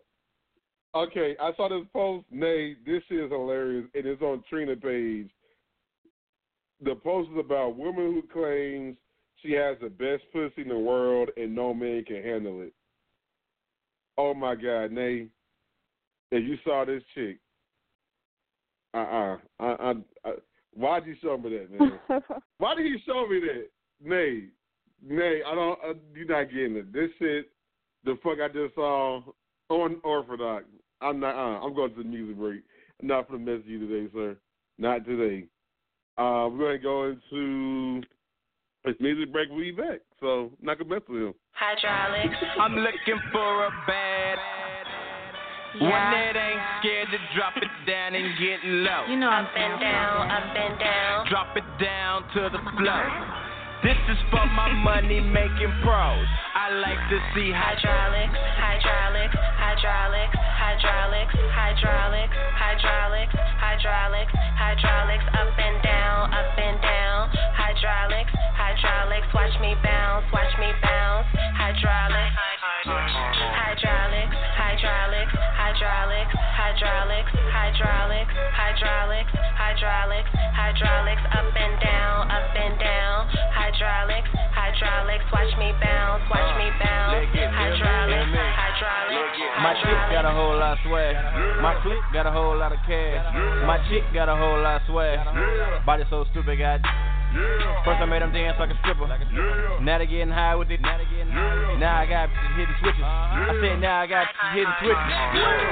Okay, 0.95 1.35
I 1.41 1.51
saw 1.55 1.69
this 1.69 1.87
post. 1.91 2.25
Nay, 2.29 2.75
this 2.85 3.01
is 3.09 3.31
hilarious. 3.31 3.87
It 3.93 4.05
is 4.05 4.21
on 4.21 4.43
Trina 4.47 4.75
page. 4.75 5.29
The 6.83 6.95
post 6.95 7.31
is 7.31 7.39
about 7.39 7.77
woman 7.77 8.13
who 8.13 8.21
claims 8.31 8.95
she 9.41 9.53
has 9.53 9.77
the 9.81 9.89
best 9.89 10.23
pussy 10.31 10.61
in 10.61 10.69
the 10.69 10.77
world 10.77 11.29
and 11.35 11.55
no 11.55 11.73
man 11.73 12.03
can 12.05 12.21
handle 12.21 12.61
it. 12.61 12.73
Oh 14.17 14.33
my 14.33 14.53
God, 14.53 14.91
Nay! 14.91 15.27
If 16.31 16.43
you 16.43 16.57
saw 16.63 16.85
this 16.85 17.01
chick, 17.15 17.39
uh 18.93 18.97
uh-uh. 18.97 19.37
uh, 19.59 19.63
I, 19.63 19.93
I, 20.29 20.33
why'd 20.73 21.07
you 21.07 21.15
show 21.21 21.37
me 21.37 21.57
that, 21.57 21.71
man? 21.71 22.21
Why 22.59 22.75
did 22.75 22.85
he 22.85 22.97
show 23.05 23.27
me 23.27 23.39
that? 23.39 23.69
Nay, 24.03 24.43
nay, 25.01 25.41
I 25.45 25.55
don't. 25.55 25.79
Uh, 25.83 25.93
you're 26.13 26.25
not 26.25 26.51
getting 26.51 26.75
it. 26.75 26.91
This 26.91 27.09
shit, 27.19 27.49
the 28.03 28.17
fuck 28.23 28.39
I 28.43 28.47
just 28.49 28.75
saw 28.75 29.21
unorthodox. 29.69 30.65
I'm 31.01 31.19
not. 31.19 31.35
Uh, 31.35 31.65
I'm 31.65 31.73
going 31.73 31.91
to 31.95 32.03
the 32.03 32.09
music 32.09 32.37
break. 32.37 32.63
I'm 33.01 33.07
Not 33.07 33.27
for 33.27 33.33
the 33.33 33.39
mess 33.39 33.61
you 33.65 33.87
today, 33.87 34.11
sir. 34.13 34.37
Not 34.77 35.05
today. 35.05 35.47
Uh, 36.17 36.49
we're 36.51 36.79
going 36.79 36.79
to 36.79 36.83
go 36.83 37.03
into 37.33 38.07
this 38.85 38.95
music 38.99 39.31
break. 39.31 39.49
We'll 39.49 39.59
be 39.59 39.71
back. 39.71 40.01
So 40.19 40.51
not 40.61 40.77
gonna 40.77 40.89
mess 40.89 41.01
with 41.07 41.21
him. 41.21 41.33
Hydraulics. 41.51 42.35
I'm 42.59 42.75
looking 42.75 43.19
for 43.31 43.65
a 43.65 43.71
bad 43.87 44.37
one 45.79 45.89
that 45.89 46.35
ain't 46.35 46.61
scared 46.79 47.07
to 47.11 47.17
drop 47.35 47.57
it 47.57 47.71
down 47.87 48.15
and 48.15 48.37
get 48.37 48.59
low. 48.63 49.05
You 49.09 49.17
know 49.17 49.29
I'm 49.29 49.45
up 49.45 49.51
and 49.55 49.79
down, 49.81 50.31
up 50.31 50.55
and 50.55 50.79
down. 50.79 51.27
Drop 51.29 51.57
it 51.57 51.83
down 51.83 52.23
to 52.35 52.49
the 52.51 52.61
floor. 52.77 53.42
This 53.83 53.99
is 54.07 54.15
for 54.31 54.47
my 54.55 54.71
money 54.71 55.19
making 55.19 55.75
pros. 55.83 56.27
I 56.55 56.71
like 56.79 57.03
to 57.11 57.19
see 57.35 57.51
Hydraulics, 57.51 58.31
hydraulics, 58.55 59.35
hydraulics, 59.59 60.35
hydraulics, 60.55 61.35
hydraulics, 61.51 62.31
hydraulics, 62.55 63.35
hydraulics, 63.59 64.31
chick 89.83 89.99
got 90.15 90.25
a 90.25 90.31
whole 90.31 90.55
lot 90.57 90.73
of 90.73 90.79
swag. 90.87 91.15
My 91.61 91.75
clique 91.83 92.07
got 92.11 92.25
a 92.25 92.31
whole 92.31 92.57
lot 92.57 92.71
of 92.71 92.79
cash. 92.87 93.23
My 93.67 93.77
chick 93.89 94.03
got 94.13 94.29
a 94.29 94.35
whole 94.35 94.59
lot 94.61 94.81
of 94.81 94.87
swag. 94.87 95.19
Body 95.85 96.03
so 96.09 96.25
stupid, 96.31 96.57
God. 96.59 96.81
First 97.83 97.97
I 97.97 98.05
made 98.05 98.21
them 98.21 98.31
dance 98.31 98.57
like 98.61 98.69
a 98.69 98.77
stripper. 98.85 99.09
like 99.09 99.25
Now 99.81 99.97
they 99.97 100.05
getting 100.05 100.29
high 100.29 100.55
with 100.55 100.69
it. 100.69 100.79
Now 100.81 100.93
I 101.97 102.05
got 102.05 102.29
to 102.29 102.47
hit 102.55 102.69
the 102.69 102.75
switches. 102.79 103.01
I 103.01 103.57
said 103.57 103.81
now 103.81 104.01
I 104.01 104.07
got 104.07 104.27
the 104.53 104.63
switches. 104.79 105.13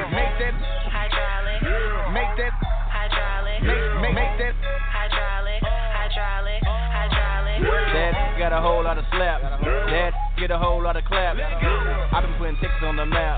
Make 0.09 0.33
that, 0.41 0.55
hydraulics, 0.89 1.63
make 2.11 2.33
that, 2.41 2.53
hydraulic. 2.89 3.61
make, 4.01 4.13
make, 4.13 4.15
make 4.17 4.33
that. 4.41 4.55
hydraulic. 4.89 5.61
hydraulics, 5.61 6.65
hydraulics. 6.65 7.61
That 7.93 8.13
got 8.41 8.53
a 8.57 8.61
whole 8.61 8.83
lot 8.83 8.97
of 8.97 9.05
slap. 9.13 9.41
That 9.61 10.13
get 10.41 10.49
a 10.49 10.57
whole 10.57 10.81
lot 10.81 10.97
of 10.97 11.05
clap. 11.05 11.37
I've 11.37 12.25
been 12.25 12.33
putting 12.41 12.57
ticks 12.57 12.81
on 12.81 12.97
the 12.97 13.05
map. 13.05 13.37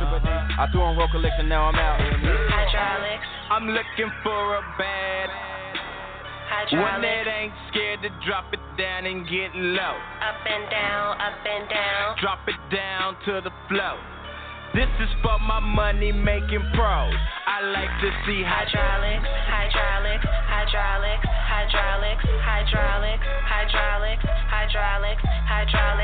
I 0.56 0.72
threw 0.72 0.80
on 0.80 0.96
roll 0.96 1.12
collection, 1.12 1.52
now 1.52 1.68
I'm 1.68 1.76
out. 1.76 2.00
Hydraulics, 2.00 3.28
I'm 3.52 3.68
looking 3.68 4.08
for 4.24 4.56
a 4.56 4.64
bad 4.80 5.28
one 6.80 7.02
that 7.04 7.28
ain't 7.28 7.52
scared 7.68 8.00
to 8.08 8.10
drop 8.24 8.48
it 8.56 8.64
down 8.80 9.04
and 9.04 9.28
get 9.28 9.52
low. 9.52 10.00
up 10.24 10.40
and 10.48 10.64
down, 10.72 11.20
up 11.20 11.44
and 11.44 11.68
down. 11.68 12.16
Drop 12.24 12.40
it 12.48 12.56
down 12.72 13.20
to 13.28 13.44
the 13.44 13.52
floor. 13.68 14.00
This 14.72 14.90
is 15.04 15.12
for 15.22 15.38
my 15.44 15.60
money 15.60 16.10
making 16.16 16.64
pros. 16.74 17.14
I 17.46 17.62
like 17.62 17.94
to 18.00 18.10
see 18.26 18.42
Hydraulics, 18.42 19.28
hydraulics, 19.46 20.26
hydraulics, 20.26 21.28
hydraulics, 21.46 22.26
hydraulics, 22.42 23.22
hydraulics, 23.46 24.24
hydraulics, 24.50 25.22
hydraulics, 25.22 25.24
up 25.46 26.03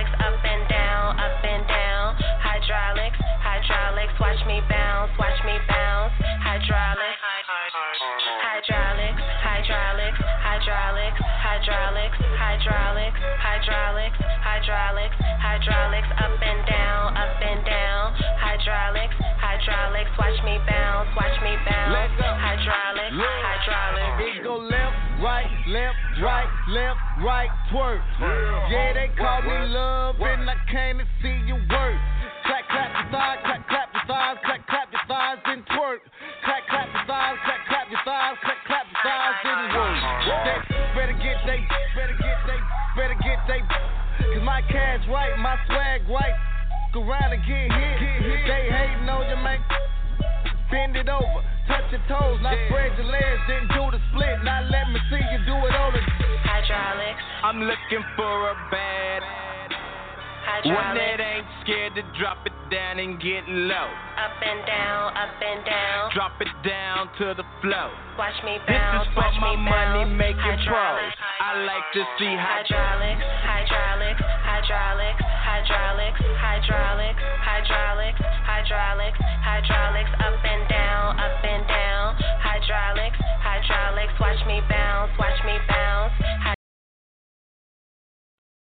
Watch 68.30 68.46
me 68.46 68.62
This 68.70 68.78
is 68.78 69.10
for 69.18 69.26
watch 69.26 69.34
my 69.42 69.58
money 69.58 70.06
making 70.14 70.62
pros. 70.70 71.02
I 71.42 71.66
like 71.66 71.82
to 71.98 72.06
see 72.22 72.30
hydraulics, 72.38 73.26
hydraulics, 73.42 74.22
hydraulics, 74.22 75.18
hydraulics, 75.18 76.22
hydraulics, 76.22 77.18
hydraulics, 77.42 78.22
hydraulics, 78.22 79.18
hydraulics, 79.18 80.14
up 80.22 80.38
and 80.46 80.62
down, 80.70 81.18
up 81.18 81.42
and 81.42 81.66
down. 81.66 82.22
Hydraulics, 82.46 83.18
hydraulics, 83.18 84.14
watch 84.22 84.38
me 84.46 84.62
bounce, 84.70 85.10
watch 85.18 85.42
me 85.50 85.58
bounce. 85.66 86.14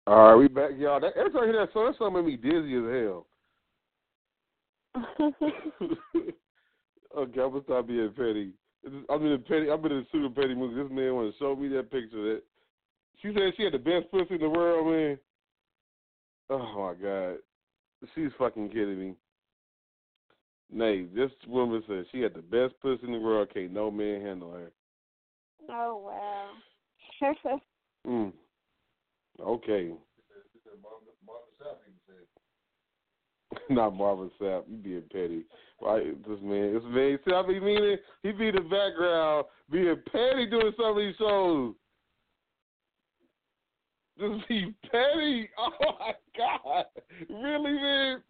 All 0.08 0.24
right, 0.24 0.40
we 0.40 0.48
back, 0.48 0.72
y'all. 0.80 1.02
That, 1.02 1.18
every 1.20 1.34
time 1.36 1.44
I 1.44 1.48
hear 1.52 1.60
that 1.60 1.74
song, 1.74 1.92
that 1.92 1.98
song 2.00 2.14
make 2.16 2.24
me 2.24 2.40
dizzy 2.40 2.80
as 2.80 2.88
hell. 2.96 3.28
okay, 7.12 7.44
I'm 7.44 7.52
gonna 7.52 7.68
stop 7.68 7.88
being 7.88 8.14
petty. 8.16 8.54
Is- 8.84 9.06
I'm 9.10 9.26
in 9.26 9.34
a 9.34 9.38
petty. 9.38 9.70
I'm 9.70 9.86
in 9.86 9.92
a 9.92 10.04
super 10.12 10.30
petty 10.30 10.56
mood. 10.56 10.76
This 10.78 10.92
man 10.96 11.16
want 11.16 11.32
to 11.34 11.40
show 11.40 11.56
me 11.56 11.68
that 11.70 11.92
picture. 11.92 12.36
That 12.36 12.42
she 13.22 13.34
said 13.34 13.54
she 13.58 13.64
had 13.64 13.74
the 13.74 13.80
best 13.80 14.10
pussy 14.12 14.36
in 14.36 14.42
the 14.42 14.50
world, 14.50 14.88
man. 14.88 15.20
Oh 16.50 16.58
my 16.78 16.94
god, 17.02 17.38
she's 18.16 18.32
fucking 18.38 18.70
kidding 18.70 19.00
me. 19.00 19.14
Nay, 20.72 21.06
this 21.16 21.32
woman 21.48 21.84
said 21.88 22.06
she 22.12 22.22
had 22.22 22.34
the 22.34 22.42
best 22.42 22.80
pussy 22.82 23.06
in 23.06 23.14
the 23.14 23.20
world. 23.20 23.50
Can't 23.54 23.74
no 23.74 23.90
man 23.92 24.22
handle 24.22 24.52
her. 24.54 24.72
oh 25.70 25.98
wow. 25.98 26.50
Mm. 28.08 28.32
Okay. 29.42 29.92
Not 33.70 33.96
Marvin 33.96 34.32
Sapp. 34.40 34.64
You 34.70 34.78
being 34.78 35.04
petty. 35.12 35.44
Right? 35.82 36.28
This 36.28 36.40
man, 36.42 36.74
this 36.74 36.84
man, 36.86 37.20
see, 37.26 37.34
I 37.34 37.42
be 37.48 37.60
meaning 37.60 37.98
he 38.24 38.32
be 38.32 38.52
the 38.52 38.62
background 38.62 39.46
being 39.72 39.96
petty 40.12 40.46
doing 40.46 40.74
some 40.78 40.92
of 40.92 40.98
these 40.98 41.16
shows. 41.18 41.74
Just 44.20 44.48
be 44.48 44.76
petty. 44.92 45.50
Oh 45.58 45.96
my 46.00 46.14
god. 46.38 46.86
Really, 47.30 47.74
man? 47.74 48.22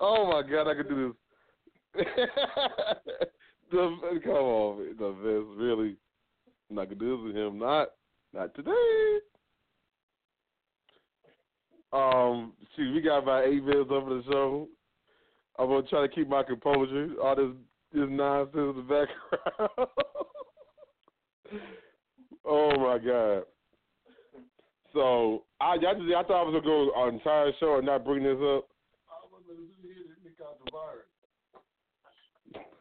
Oh 0.00 0.30
my 0.30 0.42
god, 0.48 0.68
I 0.68 0.74
could 0.74 0.88
do 0.88 1.14
this. 1.94 2.06
the, 3.70 4.20
come 4.24 4.32
on, 4.32 4.78
man. 4.78 4.96
the 4.98 5.10
best, 5.10 5.58
really. 5.58 5.96
I'm 6.68 6.76
not 6.76 6.84
gonna 6.84 6.96
do 6.96 7.16
this 7.16 7.26
with 7.26 7.36
him. 7.36 7.58
Not, 7.58 7.88
not 8.34 8.54
today. 8.54 9.18
Um, 11.92 12.52
shoot, 12.76 12.94
we 12.94 13.00
got 13.00 13.18
about 13.22 13.46
eight 13.46 13.64
minutes 13.64 13.90
up 13.92 14.04
for 14.04 14.14
the 14.14 14.22
show. 14.30 14.68
I'm 15.58 15.68
gonna 15.68 15.82
try 15.82 16.06
to 16.06 16.08
keep 16.08 16.28
my 16.28 16.42
composure. 16.42 17.10
All 17.22 17.34
this 17.34 17.50
this 17.92 18.06
nonsense 18.08 18.54
in 18.54 18.76
the 18.76 18.82
background. 18.82 19.90
oh 22.44 22.70
my 22.78 22.98
god. 22.98 23.44
So 24.92 25.44
I, 25.60 25.72
I 25.72 25.76
just 25.76 26.14
I 26.16 26.22
thought 26.22 26.42
I 26.42 26.44
was 26.44 26.54
gonna 26.54 26.64
go 26.64 26.90
on 26.92 27.14
entire 27.14 27.52
show 27.58 27.76
and 27.76 27.86
not 27.86 28.04
bring 28.04 28.22
this 28.22 28.38
up. 28.42 28.68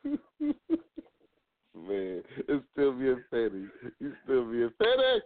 Man, 0.39 2.23
it's 2.47 2.65
still 2.73 2.93
being 2.93 3.23
petty. 3.29 3.65
You 3.99 4.13
still 4.23 4.45
being 4.49 4.71
petty. 4.79 5.21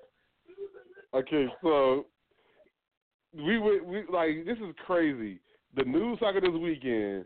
Okay, 1.14 1.48
so 1.62 2.06
we 3.34 3.58
would 3.58 3.84
we 3.86 4.04
like 4.12 4.46
this 4.46 4.58
is 4.58 4.74
crazy. 4.86 5.40
The 5.76 5.84
news 5.84 6.20
cycle 6.20 6.42
this 6.42 6.60
weekend. 6.60 7.26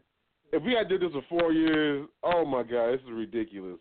If 0.55 0.63
we 0.63 0.71
had 0.71 0.87
did 0.87 1.01
this 1.01 1.11
for 1.11 1.21
four 1.27 1.51
years, 1.51 2.07
oh 2.23 2.45
my 2.45 2.63
god, 2.63 2.93
this 2.93 3.01
is 3.01 3.11
ridiculous. 3.11 3.77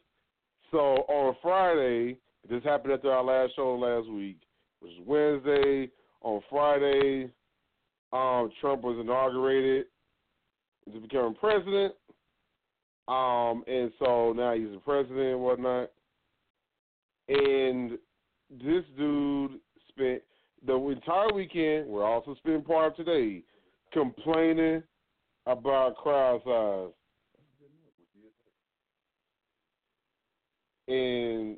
So 0.72 0.79
on 1.07 1.37
Friday, 1.41 2.18
this 2.51 2.64
happened 2.64 2.95
after 2.95 3.12
our 3.12 3.22
last 3.22 3.55
show 3.55 3.77
last 3.77 4.09
week, 4.11 4.39
which 4.81 4.91
was 4.99 5.41
Wednesday. 5.45 5.89
On 6.22 6.41
Friday, 6.51 7.31
um, 8.12 8.51
Trump 8.61 8.83
was 8.83 8.99
inaugurated 9.01 9.87
to 10.93 10.99
become 10.99 11.37
president. 11.37 11.95
Um, 13.07 13.62
and 13.68 13.93
so 14.01 14.33
now 14.33 14.55
he's 14.55 14.72
the 14.72 14.81
president 14.85 15.20
and 15.20 15.41
whatnot. 15.41 15.93
And 17.29 17.93
this 18.51 18.83
dude 18.99 19.61
spent 19.91 20.22
the 20.66 20.75
entire 20.75 21.33
weekend, 21.33 21.87
we're 21.87 22.05
also 22.05 22.35
spending 22.35 22.62
part 22.62 22.91
of 22.91 22.97
today, 22.97 23.45
complaining 23.93 24.83
about 25.47 25.97
crowd 25.97 26.41
size. 26.45 26.93
And 30.87 31.57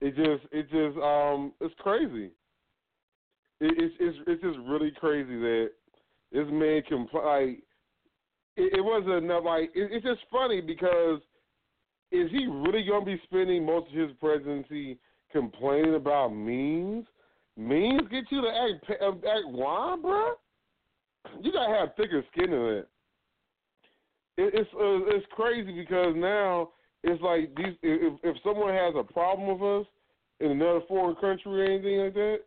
it 0.00 0.14
just 0.16 0.52
it 0.52 0.62
just 0.70 0.98
um 1.02 1.52
it's 1.60 1.74
crazy. 1.78 2.30
It, 3.60 3.74
it's 3.78 3.94
it's 4.00 4.18
it's 4.26 4.42
just 4.42 4.58
really 4.68 4.90
crazy 4.90 5.38
that 5.38 5.70
this 6.32 6.46
man 6.50 6.82
compl- 6.90 7.24
like 7.24 7.62
it, 8.56 8.78
it 8.78 8.84
wasn't 8.84 9.24
enough 9.24 9.44
like 9.44 9.70
it, 9.74 9.90
it's 9.92 10.04
just 10.04 10.20
funny 10.30 10.60
because 10.60 11.20
is 12.12 12.30
he 12.30 12.46
really 12.46 12.84
gonna 12.84 13.04
be 13.04 13.20
spending 13.24 13.64
most 13.64 13.88
of 13.90 13.94
his 13.94 14.10
presidency 14.20 14.98
complaining 15.32 15.94
about 15.94 16.28
memes? 16.28 17.06
Memes 17.56 18.02
get 18.10 18.24
you 18.30 18.42
to 18.42 18.48
act 18.48 18.90
act 18.90 19.46
wild, 19.46 20.02
bruh? 20.02 20.32
You 21.40 21.52
gotta 21.52 21.74
have 21.74 21.96
thicker 21.96 22.24
skin 22.32 22.50
than 22.50 22.60
that. 22.60 22.86
It, 24.38 24.54
it's 24.54 24.70
uh, 24.74 25.16
it's 25.16 25.26
crazy 25.32 25.72
because 25.72 26.14
now 26.16 26.70
it's 27.02 27.22
like 27.22 27.54
these. 27.56 27.74
If 27.82 28.14
if 28.22 28.36
someone 28.44 28.74
has 28.74 28.94
a 28.96 29.04
problem 29.12 29.58
with 29.58 29.82
us 29.82 29.86
in 30.40 30.50
another 30.50 30.80
foreign 30.88 31.16
country 31.16 31.62
or 31.62 31.64
anything 31.64 31.98
like 31.98 32.14
that, 32.14 32.38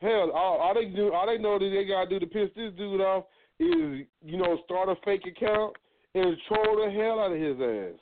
hell, 0.00 0.30
all, 0.34 0.58
all 0.58 0.74
they 0.74 0.86
do, 0.86 1.12
all 1.12 1.26
they 1.26 1.38
know 1.38 1.58
that 1.58 1.70
they 1.74 1.84
gotta 1.84 2.10
do 2.10 2.18
to 2.18 2.26
piss 2.26 2.50
this 2.56 2.72
dude 2.76 3.00
off 3.00 3.24
is 3.58 4.06
you 4.22 4.36
know 4.36 4.58
start 4.64 4.88
a 4.88 4.96
fake 5.04 5.26
account 5.26 5.74
and 6.14 6.36
troll 6.48 6.84
the 6.84 6.90
hell 6.90 7.20
out 7.20 7.32
of 7.32 7.40
his 7.40 7.56
ass. 7.60 7.98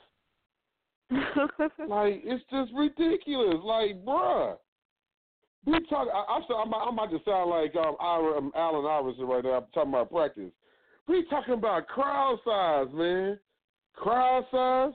Like 1.87 2.21
it's 2.23 2.43
just 2.51 2.71
ridiculous. 2.73 3.57
Like, 3.63 4.03
bruh. 4.05 4.55
We 5.65 5.73
talk. 5.89 6.07
I, 6.13 6.33
I'm, 6.33 6.43
so- 6.47 6.55
I'm, 6.55 6.73
I'm 6.73 6.93
about 6.93 7.11
to 7.11 7.19
sound 7.25 7.49
like 7.49 7.75
um, 7.75 7.95
Ira, 7.99 8.37
um, 8.37 8.51
Allen 8.55 8.85
Iverson 8.85 9.25
right 9.25 9.43
now. 9.43 9.51
I'm 9.51 9.65
talking 9.73 9.91
about 9.91 10.11
practice. 10.11 10.51
We 11.07 11.25
talking 11.29 11.53
about 11.53 11.87
crowd 11.87 12.39
size, 12.45 12.87
man. 12.93 13.39
Crowd 13.95 14.45
size, 14.51 14.93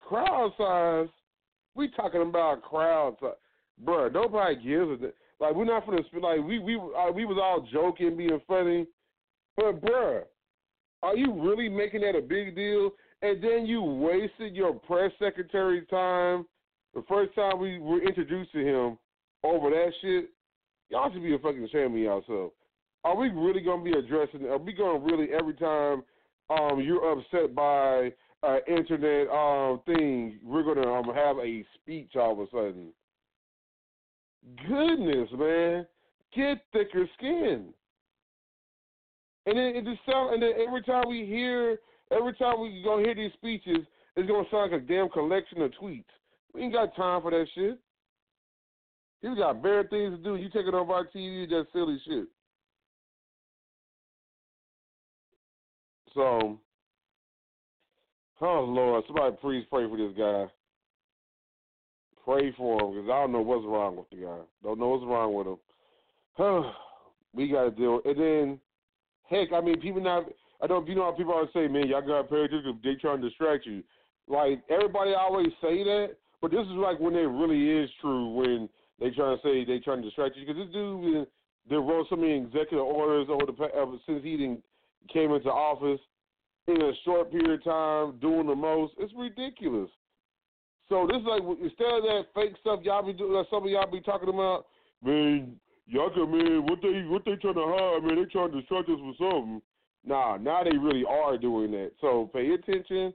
crowd 0.00 0.52
size. 0.56 1.08
We 1.74 1.90
talking 1.90 2.22
about 2.22 2.62
crowd 2.62 3.16
size, 3.20 3.30
bruh. 3.84 4.12
Nobody 4.12 4.56
gives 4.56 5.02
a 5.02 5.12
like. 5.42 5.54
We're 5.54 5.64
not 5.64 5.84
gonna 5.84 6.02
like 6.20 6.46
we 6.46 6.58
we 6.58 6.76
uh, 6.76 7.10
we 7.12 7.24
was 7.24 7.38
all 7.42 7.66
joking, 7.72 8.16
being 8.16 8.40
funny, 8.46 8.86
but 9.56 9.80
bruh, 9.82 10.22
are 11.02 11.16
you 11.16 11.32
really 11.32 11.68
making 11.68 12.02
that 12.02 12.16
a 12.16 12.22
big 12.22 12.54
deal? 12.54 12.90
And 13.22 13.42
then 13.42 13.66
you 13.66 13.82
wasted 13.82 14.54
your 14.54 14.74
press 14.74 15.12
secretary's 15.18 15.88
time. 15.88 16.46
The 16.94 17.02
first 17.08 17.34
time 17.34 17.58
we 17.60 17.78
were 17.78 18.02
introduced 18.02 18.52
to 18.52 18.58
him 18.58 18.98
over 19.44 19.70
that 19.70 19.92
shit, 20.00 20.30
y'all 20.88 21.12
should 21.12 21.22
be 21.22 21.34
a 21.34 21.38
fucking 21.38 21.64
ashamed 21.64 21.94
of 21.94 21.98
yourself. 21.98 22.52
Are 23.04 23.16
we 23.16 23.30
really 23.30 23.60
gonna 23.60 23.82
be 23.82 23.92
addressing? 23.92 24.46
Are 24.46 24.58
we 24.58 24.72
gonna 24.72 24.98
really 24.98 25.28
every 25.32 25.54
time 25.54 26.02
um 26.50 26.80
you're 26.80 27.12
upset 27.12 27.54
by 27.54 28.12
uh 28.42 28.58
internet 28.68 29.28
um 29.28 29.80
thing, 29.86 30.38
we're 30.44 30.62
gonna 30.62 30.92
um 30.92 31.12
have 31.14 31.38
a 31.38 31.64
speech 31.74 32.12
all 32.16 32.32
of 32.32 32.38
a 32.40 32.46
sudden? 32.50 32.88
Goodness, 34.68 35.28
man, 35.36 35.86
get 36.34 36.64
thicker 36.72 37.08
skin. 37.16 37.72
And 39.46 39.58
then 39.58 39.74
it 39.74 39.84
just 39.84 40.00
sound, 40.08 40.34
and 40.34 40.42
then 40.42 40.52
every 40.64 40.82
time 40.82 41.04
we 41.08 41.26
hear, 41.26 41.78
every 42.12 42.32
time 42.34 42.60
we 42.60 42.80
go 42.84 42.98
hear 42.98 43.14
these 43.14 43.32
speeches, 43.34 43.78
it's 44.16 44.28
gonna 44.28 44.46
sound 44.50 44.70
like 44.70 44.82
a 44.82 44.84
damn 44.84 45.08
collection 45.08 45.62
of 45.62 45.72
tweets. 45.72 46.04
We 46.54 46.62
ain't 46.62 46.72
got 46.72 46.94
time 46.94 47.22
for 47.22 47.32
that 47.32 47.46
shit. 47.54 47.78
You 49.22 49.36
got 49.36 49.62
better 49.62 49.86
things 49.88 50.16
to 50.16 50.22
do. 50.22 50.34
You 50.36 50.50
take 50.50 50.66
it 50.66 50.74
off 50.74 50.90
our 50.90 51.06
TV, 51.06 51.48
that's 51.48 51.72
silly 51.72 52.00
shit. 52.06 52.26
So, 56.14 56.58
oh 58.40 58.60
Lord, 58.64 59.04
somebody 59.06 59.36
please 59.40 59.64
pray 59.70 59.88
for 59.88 59.96
this 59.96 60.12
guy. 60.18 60.52
Pray 62.24 62.52
for 62.56 62.80
him 62.80 62.94
because 62.94 63.10
I 63.10 63.22
don't 63.22 63.32
know 63.32 63.40
what's 63.40 63.64
wrong 63.64 63.96
with 63.96 64.10
the 64.10 64.16
guy. 64.16 64.38
Don't 64.62 64.78
know 64.78 64.88
what's 64.88 65.04
wrong 65.04 65.34
with 65.34 65.46
him. 65.46 66.72
we 67.32 67.48
got 67.48 67.64
to 67.64 67.70
deal. 67.70 68.00
And 68.04 68.20
then, 68.20 68.60
heck, 69.24 69.52
I 69.52 69.60
mean, 69.60 69.80
people 69.80 70.02
not. 70.02 70.24
I 70.60 70.66
don't. 70.66 70.86
You 70.86 70.94
know 70.94 71.04
how 71.04 71.12
people 71.12 71.32
always 71.32 71.50
say, 71.54 71.66
"Man, 71.66 71.88
y'all 71.88 72.02
pay 72.24 72.44
attention. 72.44 72.78
They 72.84 72.94
trying 72.96 73.22
to 73.22 73.28
distract 73.28 73.66
you." 73.66 73.82
Like 74.28 74.62
everybody 74.68 75.14
always 75.14 75.48
say 75.60 75.82
that, 75.82 76.10
but 76.40 76.50
this 76.50 76.60
is 76.60 76.72
like 76.72 77.00
when 77.00 77.14
it 77.14 77.20
really 77.22 77.82
is 77.82 77.90
true 78.00 78.28
when 78.34 78.68
they 79.02 79.10
trying 79.10 79.36
to 79.36 79.42
say 79.42 79.64
they 79.64 79.80
trying 79.80 80.02
to 80.02 80.08
distract 80.08 80.36
you 80.36 80.46
because 80.46 80.62
this 80.62 80.72
dude 80.72 81.26
they 81.68 81.76
wrote 81.76 82.06
so 82.08 82.16
many 82.16 82.36
executive 82.36 82.84
orders 82.84 83.28
over 83.30 83.46
the 83.46 83.64
ever 83.74 83.96
since 84.06 84.22
he 84.22 84.36
didn't 84.36 84.62
came 85.12 85.32
into 85.32 85.48
office 85.48 86.00
in 86.68 86.80
a 86.80 86.92
short 87.04 87.30
period 87.30 87.50
of 87.50 87.64
time, 87.64 88.18
doing 88.20 88.46
the 88.46 88.54
most. 88.54 88.94
It's 88.98 89.12
ridiculous. 89.16 89.90
So 90.88 91.06
this 91.06 91.18
is 91.18 91.26
like 91.26 91.42
instead 91.62 91.90
of 91.90 92.02
that 92.02 92.22
fake 92.34 92.54
stuff 92.60 92.80
y'all 92.82 93.04
be 93.04 93.12
doing, 93.12 93.32
like 93.32 93.46
some 93.50 93.64
of 93.64 93.70
y'all 93.70 93.90
be 93.90 94.00
talking 94.00 94.28
about, 94.28 94.66
man, 95.04 95.56
y'all 95.86 96.10
can 96.10 96.30
man, 96.30 96.62
what 96.66 96.80
they 96.82 97.02
what 97.08 97.24
they 97.24 97.34
trying 97.36 97.54
to 97.54 97.66
hide, 97.66 98.04
man, 98.04 98.16
they 98.16 98.30
trying 98.30 98.52
to 98.52 98.60
distract 98.60 98.88
us 98.88 98.98
with 99.00 99.16
something. 99.18 99.62
Nah, 100.04 100.36
now 100.36 100.62
they 100.64 100.76
really 100.76 101.04
are 101.08 101.38
doing 101.38 101.70
that. 101.72 101.92
So 102.00 102.30
pay 102.32 102.50
attention 102.50 103.14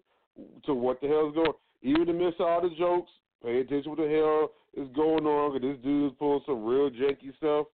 to 0.66 0.74
what 0.74 1.02
the 1.02 1.08
hell's 1.08 1.36
going. 1.36 1.52
Even 1.84 2.08
to 2.08 2.14
miss 2.14 2.34
all 2.40 2.62
the 2.62 2.74
jokes, 2.78 3.12
pay 3.44 3.60
attention 3.60 3.92
what 3.92 4.00
the 4.00 4.08
hell 4.08 4.52
is 4.78 4.88
going 4.96 5.26
on. 5.26 5.52
Cause 5.52 5.62
this 5.62 5.78
dude's 5.84 6.16
pulling 6.18 6.42
some 6.46 6.64
real 6.64 6.90
janky 6.90 7.36
stuff, 7.38 7.68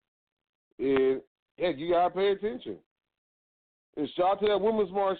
and 0.78 1.20
heck, 1.58 1.78
you 1.78 1.90
gotta 1.92 2.14
pay 2.14 2.28
attention. 2.28 2.76
And 3.96 4.08
shout 4.16 4.32
out 4.32 4.40
to 4.40 4.46
that 4.48 4.60
women's 4.60 4.90
march, 4.90 5.18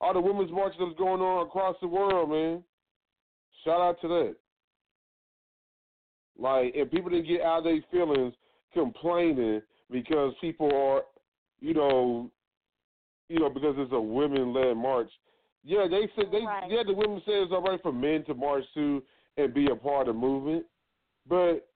all 0.00 0.14
the 0.14 0.20
women's 0.20 0.50
marches 0.50 0.78
that's 0.80 0.98
going 0.98 1.20
on 1.20 1.46
across 1.46 1.76
the 1.80 1.88
world, 1.88 2.30
man. 2.30 2.62
Shout 3.64 3.80
out 3.80 4.00
to 4.00 4.08
that. 4.08 4.36
Like, 6.38 6.72
if 6.74 6.90
people 6.90 7.10
didn't 7.10 7.28
get 7.28 7.42
out 7.42 7.58
of 7.58 7.64
their 7.64 7.80
feelings 7.90 8.34
complaining 8.72 9.62
because 9.90 10.34
people 10.40 10.70
are, 10.74 11.02
you 11.60 11.74
know, 11.74 12.30
you 13.28 13.38
know, 13.38 13.48
because 13.48 13.74
it's 13.78 13.92
a 13.92 14.00
women-led 14.00 14.74
march. 14.74 15.10
Yeah, 15.64 15.86
they 15.88 16.08
said 16.14 16.26
they 16.30 16.44
Right. 16.44 16.70
yeah 16.70 16.82
the 16.86 16.92
women 16.92 17.22
said 17.24 17.34
it's 17.36 17.52
all 17.52 17.62
right 17.62 17.80
for 17.80 17.92
men 17.92 18.22
to 18.24 18.34
march 18.34 18.64
too 18.74 19.02
and 19.38 19.54
be 19.54 19.70
a 19.70 19.76
part 19.76 20.08
of 20.08 20.14
the 20.14 20.20
movement, 20.20 20.66
but 21.28 21.66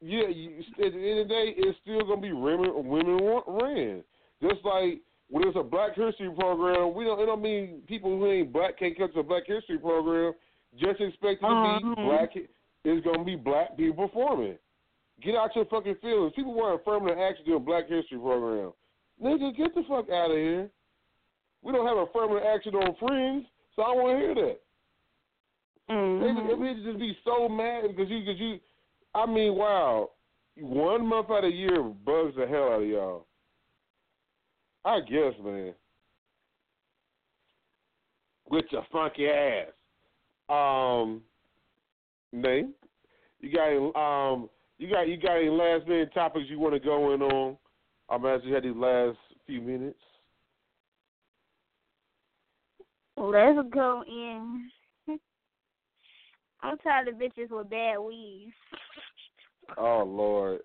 yeah, 0.00 0.28
you, 0.28 0.60
at 0.60 0.92
the 0.92 1.10
end 1.10 1.20
of 1.20 1.28
the 1.28 1.34
day, 1.34 1.54
it's 1.56 1.78
still 1.82 2.00
gonna 2.06 2.20
be 2.20 2.32
women 2.32 2.70
women 2.88 3.18
ran. 3.46 4.04
Just 4.42 4.64
like 4.64 5.00
when 5.28 5.46
it's 5.46 5.56
a 5.58 5.62
Black 5.62 5.94
History 5.94 6.30
program, 6.38 6.94
we 6.94 7.04
don't 7.04 7.20
it 7.20 7.26
don't 7.26 7.42
mean 7.42 7.82
people 7.86 8.16
who 8.16 8.30
ain't 8.30 8.52
black 8.52 8.78
can't 8.78 8.96
come 8.96 9.12
to 9.12 9.20
a 9.20 9.22
Black 9.22 9.44
History 9.46 9.78
program. 9.78 10.32
Just 10.76 11.00
expect 11.00 11.42
it 11.42 11.46
to 11.46 11.80
be 11.80 12.00
Mhm. 12.02 12.06
black. 12.06 12.36
It's 12.84 13.04
gonna 13.04 13.24
be 13.24 13.36
black 13.36 13.76
people 13.76 14.06
performing. 14.08 14.58
Get 15.20 15.34
out 15.34 15.54
your 15.56 15.64
fucking 15.64 15.96
feelings. 15.96 16.32
People 16.34 16.54
want 16.54 16.80
affirmative 16.80 17.18
action 17.18 17.44
during 17.44 17.64
Black 17.64 17.88
History 17.88 18.18
program. 18.18 18.72
Nigga, 19.20 19.56
get 19.56 19.74
the 19.74 19.82
fuck 19.82 20.08
out 20.10 20.30
of 20.30 20.36
here. 20.36 20.70
We 21.62 21.72
don't 21.72 21.86
have 21.86 21.98
affirmative 21.98 22.44
action 22.44 22.76
on 22.76 22.94
Friends, 22.94 23.44
so 23.74 23.82
I 23.82 23.86
don't 23.94 24.02
want 24.02 24.14
to 24.14 24.24
hear 24.24 24.34
that. 24.36 24.60
Mhm. 25.90 26.20
They, 26.48 26.66
they 26.66 26.84
just 26.84 26.98
be 26.98 27.16
so 27.24 27.48
mad 27.48 27.84
because 27.88 28.10
you, 28.10 28.20
because 28.20 28.40
you, 28.40 28.58
I 29.14 29.26
mean, 29.26 29.54
wow, 29.54 30.10
one 30.56 31.06
month 31.06 31.30
out 31.30 31.44
of 31.44 31.50
the 31.50 31.56
year 31.56 31.82
bugs 31.82 32.34
the 32.36 32.46
hell 32.46 32.72
out 32.72 32.82
of 32.82 32.88
y'all. 32.88 33.26
I 34.84 35.00
guess, 35.00 35.34
man. 35.42 35.74
With 38.50 38.64
your 38.70 38.86
funky 38.90 39.28
ass. 39.28 39.68
Um, 40.48 41.22
name. 42.32 42.72
You 43.40 43.52
got 43.52 43.68
any, 43.68 43.92
um, 43.94 44.48
you 44.78 44.90
got 44.90 45.08
you 45.08 45.16
got 45.16 45.36
any 45.36 45.50
last 45.50 45.86
minute 45.86 46.12
topics 46.14 46.46
you 46.48 46.58
want 46.58 46.74
to 46.74 46.80
go 46.80 47.12
in 47.12 47.22
on? 47.22 47.56
I'm 48.08 48.24
as 48.24 48.40
you 48.44 48.54
had 48.54 48.64
these 48.64 48.74
last 48.74 49.18
few 49.46 49.60
minutes. 49.60 49.98
Let's 53.16 53.58
go 53.72 54.04
in. 54.06 54.70
I'm 56.62 56.78
tired 56.78 57.08
of 57.08 57.14
bitches 57.14 57.50
with 57.50 57.70
bad 57.70 57.98
weaves. 57.98 58.52
Oh 59.76 60.04
Lord. 60.06 60.60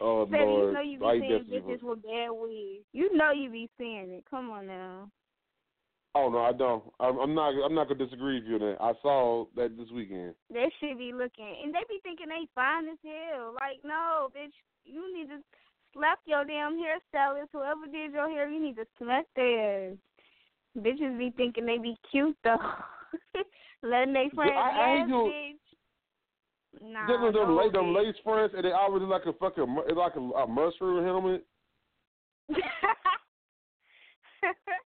Oh 0.00 0.26
Baby, 0.26 0.44
you 0.44 0.72
know 0.72 0.80
you 0.80 0.98
be 0.98 1.06
I 1.06 1.18
seeing 1.20 1.44
bitches 1.44 1.82
with 1.82 2.02
bad 2.02 2.30
weaves. 2.30 2.84
You 2.92 3.16
know 3.16 3.30
you 3.32 3.50
be 3.50 3.70
seeing 3.78 4.10
it. 4.10 4.24
Come 4.28 4.50
on 4.50 4.66
now. 4.66 5.08
Oh 6.16 6.28
no, 6.30 6.38
I 6.38 6.52
don't. 6.52 6.84
I'm, 7.00 7.18
I'm 7.18 7.34
not. 7.34 7.54
I'm 7.64 7.74
not 7.74 7.88
gonna 7.88 8.04
disagree 8.04 8.40
with 8.40 8.48
you 8.48 8.54
on 8.54 8.60
that. 8.60 8.76
I 8.80 8.92
saw 9.02 9.46
that 9.56 9.76
this 9.76 9.90
weekend. 9.92 10.34
They 10.52 10.70
should 10.78 10.98
be 10.98 11.12
looking, 11.12 11.56
and 11.62 11.74
they 11.74 11.80
be 11.88 12.00
thinking 12.02 12.28
they 12.28 12.46
fine 12.54 12.88
as 12.88 12.98
hell. 13.02 13.54
Like, 13.54 13.80
no, 13.84 14.28
bitch, 14.36 14.54
you 14.84 15.16
need 15.16 15.28
to 15.28 15.38
slap 15.92 16.20
your 16.26 16.44
damn 16.44 16.74
hairstylist. 16.74 17.48
Whoever 17.52 17.86
did 17.90 18.12
your 18.12 18.28
hair, 18.28 18.48
you 18.48 18.62
need 18.62 18.76
to 18.76 18.86
slap 18.98 19.26
theirs. 19.34 19.96
Bitches 20.78 21.18
be 21.18 21.32
thinking 21.36 21.66
they 21.66 21.78
be 21.78 21.96
cute 22.10 22.36
though. 22.44 22.58
Letting 23.84 24.14
they 24.14 24.30
friends 24.34 24.52
I- 24.56 25.02
I 25.02 25.04
you- 25.06 25.54
Nah, 26.82 27.06
them 27.06 27.32
them, 27.32 27.54
no, 27.54 27.70
them 27.70 27.94
lace 27.94 28.16
fronts, 28.24 28.54
and 28.56 28.64
they 28.64 28.72
always 28.72 29.00
look 29.02 29.10
like 29.10 29.26
a 29.26 29.32
fucking 29.38 29.76
it's 29.86 29.96
like 29.96 30.16
a, 30.16 30.20
a 30.20 30.46
mushroom 30.46 31.04
helmet. 31.04 31.46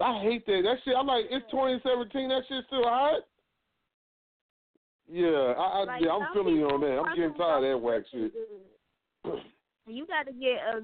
I 0.01 0.23
hate 0.23 0.47
that. 0.47 0.63
That 0.63 0.77
shit. 0.85 0.95
I'm 0.97 1.07
like, 1.07 1.27
it's 1.29 1.45
2017. 1.51 2.29
That 2.29 2.43
shit's 2.49 2.67
still 2.69 2.85
hot. 2.85 3.21
Yeah, 5.11 5.55
I, 5.59 5.63
I 5.63 5.85
Like, 5.85 6.03
yeah, 6.03 6.13
I'm 6.13 6.33
feeling 6.33 6.57
you 6.57 6.69
on 6.69 6.81
that. 6.81 6.99
I'm 6.99 7.17
getting 7.17 7.35
tired 7.35 7.65
of 7.65 7.71
that 7.71 7.79
whack 7.85 8.05
shit. 8.11 8.33
You 9.87 10.07
got 10.07 10.27
to 10.27 10.33
get 10.33 10.59
a 10.73 10.83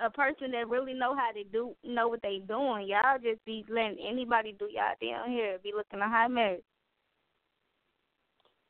a 0.00 0.08
person 0.10 0.52
that 0.52 0.68
really 0.68 0.94
know 0.94 1.14
how 1.16 1.32
to 1.32 1.42
do 1.44 1.74
know 1.82 2.06
what 2.08 2.22
they 2.22 2.40
doing. 2.46 2.86
Y'all 2.86 3.18
just 3.20 3.44
be 3.44 3.64
letting 3.68 3.98
anybody 4.08 4.54
do 4.56 4.68
y'all 4.70 4.94
damn 5.00 5.28
hair. 5.30 5.58
Be 5.62 5.72
looking 5.76 6.00
a 6.00 6.08
hot 6.08 6.30
mess. 6.30 6.60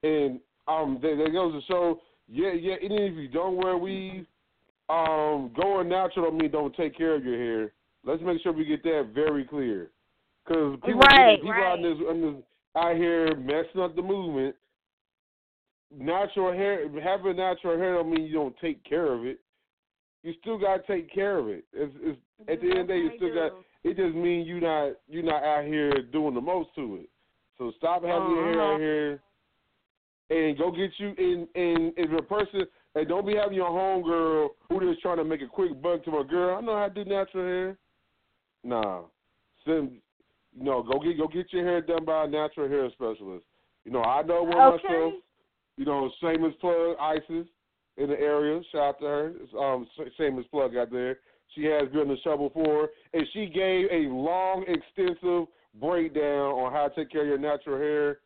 And 0.02 0.40
um, 0.66 0.98
there, 1.02 1.16
there 1.16 1.32
goes 1.32 1.52
to 1.54 1.66
show. 1.66 2.00
Yeah, 2.28 2.52
yeah. 2.52 2.74
Even 2.82 2.98
if 2.98 3.14
you 3.14 3.28
don't 3.28 3.56
wear 3.56 3.76
weave, 3.76 4.26
um, 4.88 5.50
going 5.56 5.88
natural 5.88 6.26
don't 6.30 6.38
mean 6.38 6.50
don't 6.50 6.74
take 6.76 6.96
care 6.96 7.14
of 7.14 7.24
your 7.24 7.36
hair. 7.36 7.72
Let's 8.04 8.22
make 8.22 8.40
sure 8.42 8.52
we 8.52 8.64
get 8.64 8.82
that 8.84 9.10
very 9.14 9.44
clear. 9.44 9.90
Because 10.46 10.78
people, 10.84 11.00
Right, 11.00 11.36
people 11.36 11.50
right. 11.50 11.72
out, 11.72 11.82
this, 11.82 11.98
in 12.10 12.20
this, 12.22 12.42
out 12.76 12.96
here 12.96 13.34
messing 13.36 13.80
up 13.82 13.96
the 13.96 14.02
movement. 14.02 14.54
Natural 15.96 16.52
hair, 16.52 16.86
having 17.02 17.36
natural 17.36 17.78
hair 17.78 17.94
don't 17.94 18.10
mean 18.10 18.26
you 18.26 18.34
don't 18.34 18.54
take 18.60 18.84
care 18.84 19.10
of 19.12 19.24
it. 19.24 19.40
You 20.22 20.34
still 20.40 20.58
gotta 20.58 20.82
take 20.86 21.12
care 21.12 21.38
of 21.38 21.48
it. 21.48 21.64
It's, 21.72 21.94
it's 22.00 22.18
at 22.46 22.60
the 22.60 22.68
end 22.70 22.80
of 22.80 22.86
the 22.88 22.92
day, 22.92 22.98
you 22.98 23.10
still 23.16 23.32
got. 23.34 23.52
It 23.84 23.96
just 23.96 24.14
means 24.14 24.46
you 24.46 24.60
not 24.60 24.92
you 25.08 25.22
not 25.22 25.42
out 25.42 25.64
here 25.64 25.90
doing 26.12 26.34
the 26.34 26.40
most 26.42 26.68
to 26.74 26.96
it. 27.02 27.08
So 27.56 27.72
stop 27.78 28.04
having 28.04 28.30
your 28.30 28.44
hair 28.44 28.60
Uh-huh. 28.62 28.74
out 28.74 28.80
here, 28.80 29.20
and 30.30 30.58
go 30.58 30.70
get 30.70 30.90
you. 30.98 31.14
in 31.18 31.48
in 31.54 31.92
if 31.96 32.10
a 32.18 32.22
person, 32.22 32.62
and 32.94 33.08
don't 33.08 33.26
be 33.26 33.36
having 33.36 33.56
your 33.56 33.70
homegirl 33.70 34.48
who 34.68 34.80
just 34.80 35.02
trying 35.02 35.16
to 35.18 35.24
make 35.24 35.42
a 35.42 35.46
quick 35.46 35.80
buck 35.80 36.04
to 36.04 36.10
my 36.10 36.22
girl. 36.22 36.56
I 36.56 36.60
know 36.60 36.76
how 36.76 36.88
to 36.88 37.04
do 37.04 37.08
natural 37.08 37.44
hair. 37.44 37.78
Nah, 38.64 39.02
send. 39.64 40.00
No, 40.56 40.82
go 40.82 40.98
get 40.98 41.18
go 41.18 41.28
get 41.28 41.52
your 41.52 41.64
hair 41.64 41.80
done 41.80 42.04
by 42.04 42.24
a 42.24 42.28
natural 42.28 42.68
hair 42.68 42.90
specialist. 42.90 43.44
You 43.84 43.92
know, 43.92 44.02
I 44.02 44.22
know 44.22 44.42
one 44.42 44.74
Okay. 44.74 44.88
myself. 44.88 45.14
You 45.76 45.84
know, 45.84 46.10
shameless 46.20 46.54
plug, 46.60 46.96
Isis 47.00 47.46
in 47.96 48.08
the 48.08 48.20
area. 48.20 48.60
Shout 48.72 48.82
out 48.82 49.00
to 49.00 49.06
her. 49.06 49.32
It's, 49.40 49.52
um, 49.54 49.86
sh- 49.94 50.12
shameless 50.16 50.46
plug 50.48 50.76
out 50.76 50.90
there. 50.90 51.20
She 51.54 51.64
has 51.64 51.88
been 51.90 52.00
on 52.00 52.08
the 52.08 52.16
show 52.18 52.36
before, 52.36 52.90
and 53.12 53.26
she 53.32 53.46
gave 53.46 53.86
a 53.90 54.08
long, 54.08 54.64
extensive 54.66 55.46
breakdown 55.74 56.52
on 56.52 56.72
how 56.72 56.88
to 56.88 56.94
take 56.94 57.10
care 57.10 57.22
of 57.22 57.28
your 57.28 57.38
natural 57.38 57.78
hair. 57.78 58.18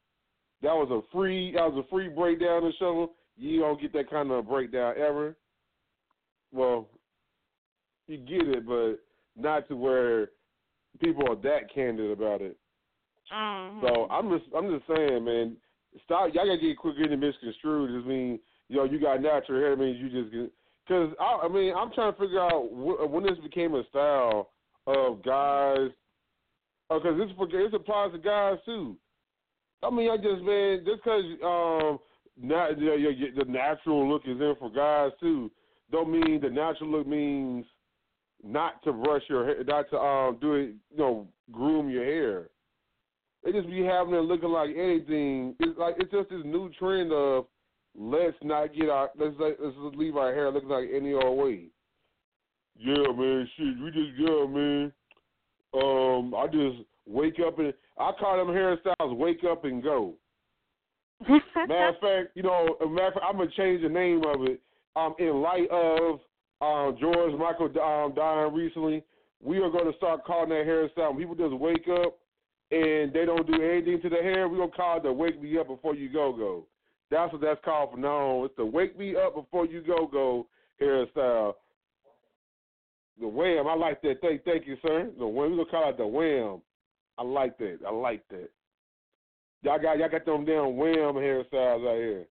That 0.62 0.74
was 0.74 0.88
a 0.90 1.00
free. 1.14 1.52
That 1.52 1.72
was 1.72 1.84
a 1.84 1.88
free 1.90 2.08
breakdown 2.08 2.58
of 2.58 2.62
the 2.64 2.72
show. 2.78 3.12
You 3.36 3.60
don't 3.60 3.80
get 3.80 3.92
that 3.94 4.10
kind 4.10 4.30
of 4.30 4.48
breakdown 4.48 4.94
ever. 4.96 5.36
Well, 6.52 6.88
you 8.06 8.18
get 8.18 8.46
it, 8.48 8.66
but 8.66 8.96
not 9.36 9.68
to 9.68 9.76
where 9.76 10.30
people 11.00 11.28
are 11.28 11.36
that 11.36 11.72
candid 11.74 12.10
about 12.10 12.42
it. 12.42 12.56
Mhm. 13.32 13.80
So 13.80 14.06
I'm 14.10 14.30
just 14.30 14.52
I'm 14.54 14.70
just 14.70 14.86
saying, 14.86 15.24
man, 15.24 15.56
stop. 16.04 16.32
Y'all 16.34 16.46
gotta 16.46 16.58
get 16.58 16.76
quick 16.76 16.96
getting 16.98 17.18
misconstrued. 17.18 17.90
Just 17.90 18.06
mean, 18.06 18.38
you 18.68 18.76
know, 18.76 18.84
you 18.84 19.00
got 19.00 19.20
natural 19.20 19.60
hair. 19.60 19.76
Means 19.76 19.98
you 19.98 20.10
just 20.10 20.32
get. 20.32 20.52
Because 20.86 21.14
I, 21.20 21.40
I 21.44 21.48
mean, 21.48 21.74
I'm 21.74 21.92
trying 21.92 22.12
to 22.12 22.18
figure 22.18 22.40
out 22.40 22.68
wh- 22.70 23.10
when 23.10 23.24
this 23.24 23.38
became 23.42 23.74
a 23.74 23.84
style 23.88 24.50
of 24.86 25.24
guys. 25.24 25.90
Because 26.90 27.16
this 27.16 27.30
for 27.36 27.46
this 27.46 27.72
applies 27.72 28.12
to 28.12 28.18
guys 28.18 28.58
too. 28.64 28.96
I 29.82 29.90
mean, 29.90 30.10
I 30.10 30.16
just 30.16 30.42
man, 30.42 30.84
just 30.84 31.02
because 31.02 31.24
um, 31.42 31.98
na- 32.40 32.68
the, 32.68 33.14
the 33.36 33.44
the 33.44 33.50
natural 33.50 34.08
look 34.08 34.22
is 34.26 34.40
in 34.40 34.54
for 34.58 34.70
guys 34.70 35.10
too, 35.20 35.50
don't 35.90 36.10
mean 36.10 36.40
the 36.40 36.50
natural 36.50 36.90
look 36.90 37.06
means 37.06 37.64
not 38.42 38.82
to 38.84 38.92
brush 38.92 39.22
your 39.28 39.44
hair, 39.44 39.64
not 39.64 39.90
to 39.90 39.98
um 39.98 40.38
do 40.40 40.54
it, 40.54 40.74
you 40.90 40.98
know, 40.98 41.28
groom 41.50 41.88
your 41.88 42.04
hair. 42.04 42.48
They 43.44 43.52
just 43.52 43.68
be 43.68 43.82
having 43.82 44.14
it 44.14 44.18
looking 44.18 44.50
like 44.50 44.70
anything. 44.70 45.56
It's 45.58 45.78
like 45.78 45.96
it's 45.98 46.12
just 46.12 46.30
this 46.30 46.42
new 46.44 46.70
trend 46.78 47.12
of 47.12 47.46
let's 47.96 48.36
not 48.42 48.74
get 48.74 48.88
our 48.88 49.10
let's 49.18 49.34
let, 49.38 49.60
let's 49.60 49.76
just 49.82 49.96
leave 49.96 50.16
our 50.16 50.32
hair 50.32 50.50
looking 50.50 50.68
like 50.68 50.88
any 50.94 51.12
old 51.12 51.38
way. 51.38 51.66
Yeah, 52.76 53.12
man, 53.16 53.48
shit, 53.56 53.82
we 53.82 53.90
just 53.90 54.18
yeah, 54.18 54.46
man. 54.46 54.92
do 56.52 56.68
is 56.68 56.86
wake 57.06 57.40
up 57.44 57.58
and 57.58 57.72
I 57.98 58.12
call 58.18 58.36
them 58.36 58.54
hairstyles 58.54 59.16
wake 59.16 59.44
up 59.50 59.64
and 59.64 59.82
go. 59.82 60.14
Matter 61.28 61.88
of 61.88 61.98
fact, 62.00 62.30
you 62.34 62.42
know, 62.42 62.76
matter 62.80 63.08
of 63.08 63.14
fact, 63.14 63.26
I'm 63.28 63.36
gonna 63.36 63.50
change 63.56 63.82
the 63.82 63.88
name 63.88 64.22
of 64.24 64.42
it. 64.42 64.60
Um, 64.96 65.14
in 65.18 65.40
light 65.40 65.70
of 65.70 66.20
um, 66.60 66.96
George 67.00 67.32
Michael 67.38 67.66
um, 67.80 68.14
dying 68.14 68.52
recently, 68.52 69.04
we 69.42 69.58
are 69.58 69.70
going 69.70 69.90
to 69.90 69.96
start 69.96 70.24
calling 70.24 70.50
that 70.50 70.66
hairstyle. 70.66 71.16
People 71.16 71.34
just 71.34 71.54
wake 71.54 71.86
up 71.88 72.18
and 72.72 73.12
they 73.12 73.26
don't 73.26 73.46
do 73.46 73.62
anything 73.62 74.00
to 74.00 74.08
the 74.08 74.16
hair, 74.16 74.48
we're 74.48 74.56
gonna 74.56 74.72
call 74.72 74.96
it 74.96 75.02
the 75.02 75.12
"Wake 75.12 75.40
Me 75.42 75.58
Up 75.58 75.68
Before 75.68 75.94
You 75.94 76.10
Go 76.10 76.32
Go." 76.32 76.66
That's 77.10 77.30
what 77.30 77.42
that's 77.42 77.60
called 77.62 77.90
from 77.90 78.00
now 78.00 78.08
on. 78.08 78.46
It's 78.46 78.56
the 78.56 78.64
"Wake 78.64 78.98
Me 78.98 79.14
Up 79.14 79.34
Before 79.34 79.66
You 79.66 79.82
Go 79.82 80.08
Go" 80.10 80.46
hairstyle. 80.80 81.54
The 83.20 83.28
wham, 83.28 83.66
I 83.68 83.74
like 83.74 84.00
that. 84.02 84.22
Thank, 84.22 84.44
thank 84.44 84.66
you, 84.66 84.76
sir. 84.80 85.10
The 85.18 85.26
wham, 85.26 85.50
we're 85.50 85.64
gonna 85.64 85.70
call 85.70 85.90
it 85.90 85.98
the 85.98 86.06
wham. 86.06 86.62
I 87.18 87.22
like 87.22 87.58
that. 87.58 87.78
I 87.86 87.90
like 87.90 88.26
that. 88.30 88.50
Y'all 89.62 89.78
got 89.78 89.98
y'all 89.98 90.08
got 90.08 90.24
them 90.24 90.44
damn 90.44 90.76
wham 90.76 91.14
hairstyles 91.14 91.88
out 91.88 91.96
here. 91.96 92.26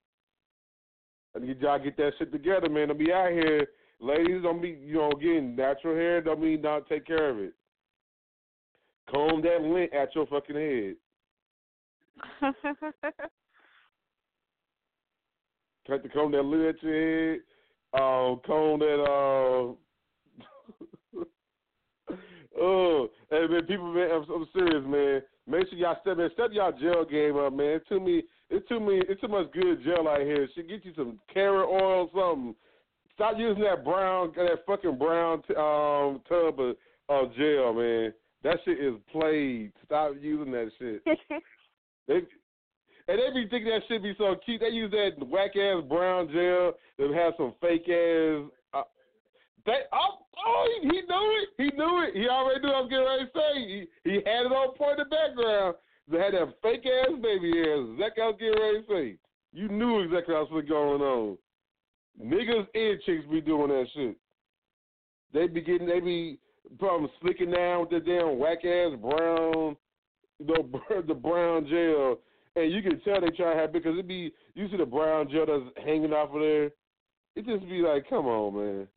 And 1.34 1.46
get 1.46 1.60
y'all 1.60 1.78
get 1.78 1.96
that 1.96 2.12
shit 2.18 2.30
together, 2.30 2.68
man. 2.68 2.88
Don't 2.88 2.98
be 2.98 3.12
out 3.12 3.30
here, 3.32 3.66
ladies. 4.00 4.42
Don't 4.42 4.60
be 4.60 4.78
you 4.84 4.94
know 4.94 5.12
getting 5.12 5.56
natural 5.56 5.94
hair. 5.94 6.20
Don't 6.20 6.40
mean 6.40 6.60
not 6.60 6.88
take 6.88 7.06
care 7.06 7.30
of 7.30 7.38
it. 7.38 7.54
Comb 9.12 9.42
that 9.42 9.62
lint 9.62 9.92
at 9.94 10.14
your 10.14 10.26
fucking 10.26 10.56
head. 10.56 10.94
Cut 15.86 16.02
the 16.02 16.08
comb 16.10 16.32
that 16.32 16.44
lint 16.44 16.76
at 16.76 16.82
your 16.82 17.32
head. 17.32 17.40
Um, 17.94 18.40
comb 18.46 18.78
that. 18.80 19.02
Uh, 19.02 19.74
oh, 22.60 23.08
hey 23.30 23.46
man, 23.48 23.66
people, 23.66 23.92
man, 23.92 24.10
I'm, 24.10 24.30
I'm 24.30 24.48
serious, 24.52 24.84
man. 24.86 25.22
Make 25.46 25.68
sure 25.68 25.78
y'all 25.78 25.96
step 26.00 26.18
man, 26.18 26.30
step 26.34 26.50
y'all 26.52 26.72
gel 26.72 27.04
game 27.04 27.36
up, 27.36 27.52
man. 27.52 27.76
It's 27.76 27.88
too 27.88 28.00
me, 28.00 28.22
it's 28.50 28.66
too 28.68 28.80
me, 28.80 29.02
it's 29.08 29.20
too 29.20 29.28
much 29.28 29.52
good 29.52 29.82
gel 29.84 30.08
out 30.08 30.20
here. 30.20 30.48
Should 30.54 30.68
get 30.68 30.84
you 30.84 30.92
some 30.96 31.18
carrot 31.32 31.68
oil, 31.68 32.10
something. 32.14 32.54
Stop 33.14 33.34
using 33.38 33.62
that 33.64 33.84
brown, 33.84 34.32
that 34.36 34.64
fucking 34.66 34.98
brown 34.98 35.42
t- 35.46 35.54
um 35.54 36.20
tub 36.28 36.60
of, 36.60 36.76
of 37.08 37.34
gel, 37.36 37.74
man. 37.74 38.12
That 38.42 38.58
shit 38.64 38.78
is 38.80 38.94
played. 39.10 39.72
Stop 39.84 40.12
using 40.20 40.52
that 40.52 40.70
shit. 40.78 41.02
They 42.08 42.14
and 43.08 43.18
they 43.18 43.30
be 43.34 43.48
thinking 43.48 43.70
that 43.70 43.82
shit 43.88 44.02
be 44.02 44.14
so 44.18 44.34
cute. 44.44 44.60
They 44.60 44.68
use 44.68 44.90
that 44.90 45.26
whack 45.26 45.56
ass 45.56 45.82
brown 45.88 46.28
gel 46.28 46.72
that 46.98 47.14
has 47.14 47.34
some 47.36 47.54
fake 47.60 47.88
ass. 47.88 48.50
Uh, 48.74 48.82
they 49.66 49.80
oh, 49.92 50.21
oh 50.36 50.68
he, 50.82 50.88
he 50.88 51.00
knew 51.02 51.28
it. 51.42 51.48
He 51.58 51.76
knew 51.76 52.02
it. 52.02 52.14
He 52.14 52.28
already 52.28 52.60
knew 52.60 52.72
I 52.72 52.80
was 52.80 52.90
getting 52.90 53.06
ready 53.06 53.24
to 53.24 53.32
say. 53.34 53.52
He 53.60 54.10
he 54.10 54.14
had 54.24 54.46
it 54.46 54.52
on 54.52 54.74
point 54.74 54.98
in 54.98 55.04
the 55.04 55.10
background. 55.10 55.76
They 56.10 56.18
had 56.18 56.34
that 56.34 56.54
fake 56.62 56.84
ass 56.86 57.14
baby 57.22 57.52
hairs. 57.52 57.88
Exactly 57.92 58.22
what 58.22 58.24
I 58.24 58.30
was 58.30 58.36
getting 58.40 58.60
ready 58.60 58.82
to 58.82 58.86
say. 58.88 59.18
You 59.52 59.68
knew 59.68 60.00
exactly 60.00 60.34
what 60.34 60.50
was 60.50 60.64
going 60.68 61.02
on. 61.02 61.38
Niggas 62.20 62.66
and 62.74 63.02
chicks 63.04 63.24
be 63.30 63.40
doing 63.40 63.68
that 63.68 63.86
shit. 63.94 64.16
They 65.32 65.46
be 65.46 65.62
getting, 65.62 65.86
they 65.86 66.00
be 66.00 66.38
probably 66.78 67.10
slicking 67.20 67.50
down 67.50 67.80
with 67.80 67.90
the 67.90 68.00
damn 68.00 68.38
whack 68.38 68.64
ass 68.64 68.98
brown, 69.00 69.76
the 70.38 71.02
the 71.06 71.14
brown 71.14 71.66
gel, 71.68 72.18
and 72.56 72.72
you 72.72 72.82
can 72.82 73.00
tell 73.00 73.20
they 73.20 73.28
try 73.28 73.54
to 73.54 73.60
have 73.60 73.72
because 73.72 73.98
it 73.98 74.06
be 74.06 74.32
you 74.54 74.68
see 74.68 74.76
the 74.76 74.86
brown 74.86 75.30
gel 75.30 75.46
that's 75.46 75.86
hanging 75.86 76.12
off 76.12 76.34
of 76.34 76.40
there. 76.40 76.70
It 77.34 77.46
just 77.46 77.66
be 77.68 77.80
like, 77.80 78.08
come 78.10 78.26
on, 78.26 78.54
man. 78.54 78.88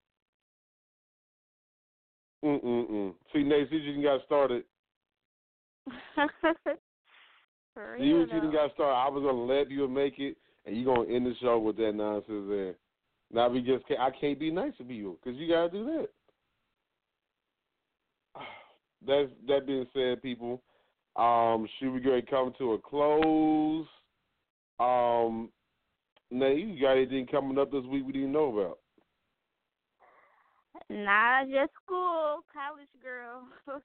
Mm 2.45 2.63
mm 2.63 2.89
mm. 2.89 3.13
See, 3.33 3.39
Nayy, 3.39 3.69
see, 3.69 3.77
you 3.77 3.93
done 3.93 4.03
got 4.03 4.25
started. 4.25 4.63
For 7.73 7.95
See 7.97 8.13
what 8.13 8.19
you 8.19 8.25
done 8.27 8.45
though. 8.45 8.51
got 8.51 8.73
started. 8.75 8.93
I 8.93 9.09
was 9.09 9.23
gonna 9.23 9.45
let 9.45 9.71
you 9.71 9.87
make 9.87 10.19
it, 10.19 10.37
and 10.65 10.77
you 10.77 10.85
gonna 10.85 11.11
end 11.11 11.25
the 11.25 11.33
show 11.41 11.57
with 11.57 11.77
that 11.77 11.93
nonsense 11.93 12.45
there. 12.47 12.75
Now 13.33 13.49
we 13.49 13.61
just 13.61 13.87
can't, 13.87 13.99
I 13.99 14.11
can't 14.11 14.39
be 14.39 14.51
nice 14.51 14.73
to 14.77 14.83
people 14.83 15.17
because 15.23 15.39
you 15.39 15.47
gotta 15.47 15.71
do 15.71 15.85
that. 15.85 16.07
That 19.05 19.29
that 19.47 19.67
being 19.67 19.85
said, 19.93 20.23
people, 20.23 20.61
um, 21.15 21.67
should 21.77 21.91
we 21.91 21.99
go 21.99 22.19
come 22.27 22.53
to 22.57 22.73
a 22.73 22.79
close? 22.79 23.85
Um, 24.79 25.49
Nayy, 26.33 26.75
you 26.75 26.81
got 26.81 26.93
anything 26.93 27.27
coming 27.27 27.59
up 27.59 27.71
this 27.71 27.85
week 27.85 28.03
we 28.05 28.13
didn't 28.13 28.31
know 28.31 28.57
about? 28.57 28.79
Nah, 30.89 31.43
just 31.45 31.71
school, 31.83 32.43
college 32.53 32.89
girl. 33.01 33.47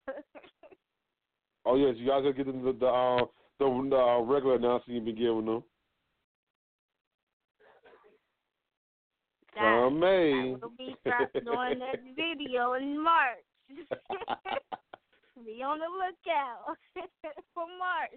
Oh 1.66 1.76
yes, 1.76 1.94
you 1.98 2.06
guys 2.08 2.22
gotta 2.22 2.32
get 2.32 2.46
them 2.46 2.64
the 2.64 2.72
the 2.72 2.86
uh, 2.86 3.18
the, 3.58 3.88
the 3.90 3.96
uh, 3.96 4.20
regular 4.22 4.56
announcement 4.56 4.96
you've 4.96 5.04
been 5.04 5.14
giving 5.14 5.44
them. 5.44 5.62
Guys, 9.54 9.62
From 9.62 10.00
May. 10.00 10.32
I 10.32 10.56
will 10.60 10.72
be 10.78 10.96
doing 11.04 11.78
that 11.80 12.00
video 12.16 12.72
in 12.74 13.02
March. 13.02 13.44
be 15.44 15.62
on 15.62 15.78
the 15.80 15.84
lookout 15.84 16.78
for 17.54 17.66
March. 17.78 18.10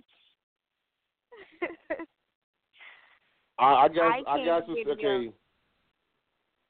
I, 3.59 3.65
I 3.65 3.87
got 3.89 4.03
I 4.03 4.41
I, 4.41 4.45
got 4.45 4.65
some 4.65 4.75
you- 4.75 4.91
okay. 4.91 5.33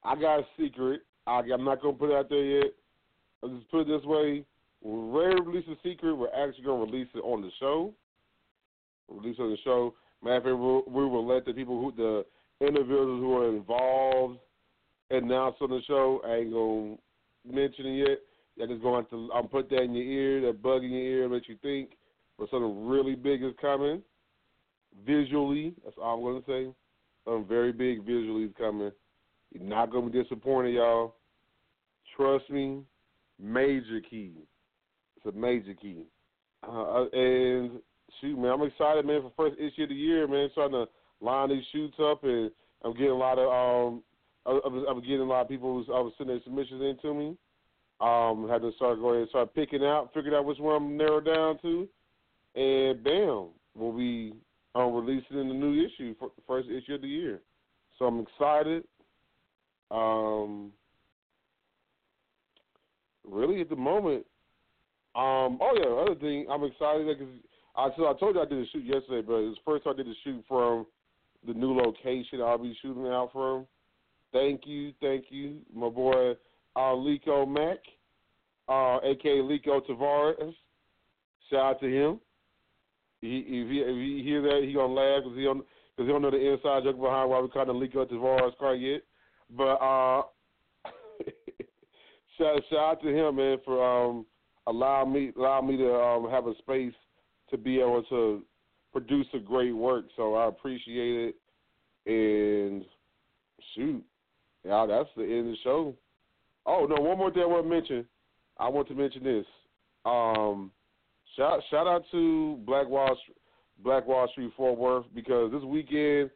I 0.04 0.16
got 0.16 0.40
a 0.40 0.46
secret. 0.60 1.02
I, 1.28 1.42
I'm 1.54 1.64
not 1.64 1.82
gonna 1.82 1.94
put 1.94 2.12
it 2.12 2.16
out 2.16 2.30
there 2.30 2.44
yet. 2.44 2.74
I'll 3.42 3.50
just 3.50 3.70
put 3.70 3.82
it 3.82 3.88
this 3.88 4.06
way: 4.06 4.46
when 4.82 5.36
to 5.36 5.42
release 5.42 5.68
a 5.70 5.76
secret, 5.88 6.16
we're 6.16 6.28
actually 6.28 6.66
gonna 6.66 6.84
release 6.84 7.08
it 7.14 7.20
on 7.20 7.42
the 7.42 7.50
show. 7.60 7.94
Release 9.10 9.38
on 9.40 9.52
the 9.52 9.58
show. 9.64 9.94
Matter 10.24 10.38
of 10.38 10.44
fact, 10.44 10.58
we'll, 10.58 10.84
we 10.88 11.10
will 11.10 11.28
let 11.28 11.46
the 11.46 11.54
people 11.54 11.80
who 11.80 11.92
the 11.96 12.26
individuals 12.66 13.22
who 13.22 13.38
are 13.38 13.50
involved 13.50 14.40
announce 15.12 15.56
on 15.62 15.70
the 15.70 15.82
show. 15.88 16.22
I 16.26 16.36
ain't 16.38 16.54
gonna 16.54 16.96
mention 17.46 17.86
it 17.86 18.10
yet. 18.10 18.18
I 18.62 18.72
just 18.72 18.84
have 18.84 19.10
to. 19.10 19.30
I'm 19.34 19.48
put 19.48 19.70
that 19.70 19.82
in 19.82 19.96
your 19.96 20.06
ear, 20.06 20.42
that 20.42 20.62
bug 20.62 20.84
in 20.84 20.92
your 20.92 21.02
ear, 21.02 21.30
let 21.30 21.48
you 21.48 21.58
think. 21.62 21.92
But 22.38 22.50
something 22.50 22.88
really 22.88 23.16
big 23.16 23.44
is 23.44 23.54
coming. 23.60 24.02
Visually, 25.06 25.74
that's 25.84 25.98
all 26.02 26.18
I'm 26.18 26.24
gonna 26.24 26.46
say. 26.48 26.74
Something 27.26 27.48
very 27.48 27.72
big 27.72 28.06
visually 28.06 28.44
is 28.44 28.52
coming. 28.58 28.92
You're 29.54 29.64
not 29.64 29.92
gonna 29.92 30.10
be 30.10 30.22
disappointed, 30.22 30.74
y'all. 30.74 31.16
Trust 32.18 32.50
me. 32.50 32.82
Major 33.40 34.02
key. 34.02 34.34
It's 35.18 35.26
a 35.36 35.38
major 35.38 35.74
key. 35.74 36.06
Uh, 36.68 37.06
and 37.14 37.80
shoot, 38.20 38.38
man, 38.38 38.52
I'm 38.52 38.64
excited, 38.64 39.06
man, 39.06 39.22
for 39.22 39.32
first 39.36 39.60
issue 39.60 39.84
of 39.84 39.90
the 39.90 39.96
year, 39.96 40.28
man. 40.28 40.50
Starting 40.52 40.74
to 40.74 40.88
line 41.24 41.50
these 41.50 41.64
shoots 41.72 41.98
up, 42.02 42.24
and 42.24 42.52
I'm 42.84 42.94
getting 42.94 43.10
a 43.10 43.18
lot 43.18 43.38
of 43.38 43.48
um, 43.50 44.04
I'm 44.46 44.86
I'm 44.88 45.02
getting 45.02 45.22
a 45.22 45.26
lot 45.26 45.42
of 45.42 45.50
people 45.50 45.76
who's 45.76 45.88
I 45.90 46.00
was 46.00 46.14
sending 46.18 46.40
submissions 46.44 46.82
in 46.82 46.98
to 47.02 47.14
me. 47.14 47.38
Um, 48.02 48.50
had 48.50 48.62
to 48.62 48.72
start 48.76 49.00
going 49.00 49.22
and 49.22 49.30
start 49.30 49.54
picking 49.54 49.84
out, 49.84 50.10
figuring 50.14 50.36
out 50.36 50.46
which 50.46 50.60
one 50.60 50.76
I'm 50.76 50.98
narrowed 50.98 51.26
down 51.26 51.60
to, 51.62 51.88
and 52.56 53.04
bam, 53.04 53.50
we'll 53.76 53.96
be 53.96 54.34
um, 54.76 54.94
releasing 54.94 55.40
in 55.40 55.48
the 55.48 55.54
new 55.54 55.86
issue, 55.86 56.16
for, 56.20 56.32
first 56.48 56.68
issue 56.70 56.96
of 56.96 57.02
the 57.02 57.08
year. 57.08 57.40
So 57.98 58.06
I'm 58.06 58.20
excited. 58.20 58.84
Um, 59.94 60.72
really, 63.24 63.62
at 63.62 63.70
the 63.70 63.76
moment, 63.76 64.26
um, 65.16 65.60
oh 65.62 65.78
yeah, 65.78 66.12
other 66.12 66.20
thing, 66.20 66.48
I'm 66.50 66.64
excited 66.64 67.06
because 67.06 67.34
I 67.76 67.90
so 67.96 68.08
I 68.08 68.20
told 68.20 68.36
you 68.36 68.42
I 68.42 68.46
did 68.46 68.58
a 68.58 68.68
shoot 68.72 68.84
yesterday, 68.84 69.22
but 69.22 69.36
it 69.36 69.50
was 69.50 69.58
first 69.64 69.84
time 69.84 69.94
I 69.94 69.98
did 69.98 70.08
a 70.08 70.14
shoot 70.24 70.44
from 70.48 70.88
the 71.46 71.54
new 71.54 71.76
location 71.78 72.42
I'll 72.42 72.58
be 72.58 72.76
shooting 72.82 73.06
out 73.06 73.30
from. 73.32 73.68
Thank 74.32 74.62
you, 74.66 74.94
thank 75.00 75.26
you, 75.30 75.58
my 75.74 75.90
boy 75.90 76.32
uh, 76.76 76.96
Lico 76.96 77.48
Mack, 77.48 77.78
uh, 78.68 78.98
aka 79.04 79.38
Lico 79.42 79.80
Tavares. 79.88 80.56
Shout 81.52 81.76
out 81.76 81.80
to 81.82 81.88
him. 81.88 82.20
He, 83.22 83.38
if, 83.48 83.70
he, 83.70 83.80
if 83.80 83.96
he 83.96 84.24
hear 84.24 84.42
that, 84.42 84.64
he 84.66 84.74
gonna 84.74 84.92
laugh 84.92 85.24
because 85.24 85.38
he 85.38 85.44
don't 85.44 85.64
because 85.96 86.08
he 86.08 86.12
don't 86.12 86.24
know 86.24 86.32
the 86.32 86.54
inside 86.54 86.84
joke 86.84 87.00
behind 87.00 87.30
why 87.30 87.40
we 87.40 87.50
kind 87.50 87.68
call 87.68 87.82
him 87.82 87.88
Lico 87.88 88.12
Tavares 88.12 88.58
car 88.58 88.74
yet. 88.74 89.04
But 89.56 89.74
uh, 89.76 90.24
shout 92.38 92.62
shout 92.70 92.80
out 92.80 93.02
to 93.04 93.08
him, 93.10 93.36
man, 93.36 93.58
for 93.64 93.84
um 93.84 94.26
allow 94.68 95.06
me 95.06 95.32
allow 95.38 95.62
me 95.62 95.78
to 95.78 95.94
um 95.94 96.30
have 96.30 96.48
a 96.48 96.56
space 96.60 96.94
to 97.52 97.58
be 97.58 97.80
able 97.80 98.04
to 98.04 98.44
produce 98.92 99.28
a 99.34 99.40
great 99.40 99.72
work. 99.72 100.06
So 100.16 100.36
I 100.36 100.48
appreciate 100.48 101.30
it. 101.30 101.36
And 102.06 102.84
shoot, 103.76 104.04
yeah, 104.66 104.86
that's 104.88 105.10
the 105.16 105.24
end 105.24 105.40
of 105.40 105.46
the 105.46 105.58
show. 105.64 105.96
Oh 106.66 106.86
no, 106.90 107.02
one 107.02 107.18
more 107.18 107.32
thing 107.32 107.44
I 107.44 107.46
want 107.46 107.66
to 107.66 107.70
mention. 107.70 108.06
I 108.58 108.70
want 108.70 108.88
to 108.88 108.96
mention 108.96 109.24
this. 109.24 109.46
Um, 110.06 110.72
shout 111.36 111.62
shout 111.70 111.88
out 111.88 112.04
to 112.12 112.60
Black 112.66 112.88
Wall 112.88 113.18
Black 113.84 114.08
Wall 114.08 114.28
Street 114.32 114.52
Fort 114.56 114.78
Worth 114.78 115.06
because 115.14 115.52
this 115.52 115.64
weekend, 115.64 116.30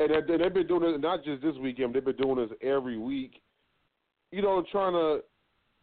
and 0.00 0.26
they- 0.26 0.36
they've 0.38 0.52
been 0.52 0.66
doing 0.66 0.94
it 0.94 1.00
not 1.00 1.22
just 1.22 1.42
this 1.42 1.56
weekend. 1.58 1.94
They've 1.94 2.04
been 2.04 2.16
doing 2.16 2.36
this 2.36 2.56
every 2.62 2.96
week. 2.96 3.40
You 4.32 4.42
know, 4.42 4.62
trying 4.62 4.94
to 4.94 5.24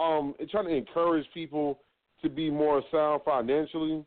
um 0.03 0.35
trying 0.49 0.65
to 0.65 0.75
encourage 0.75 1.29
people 1.33 1.83
to 2.21 2.29
be 2.29 2.49
more 2.49 2.83
sound 2.91 3.21
financially. 3.23 4.03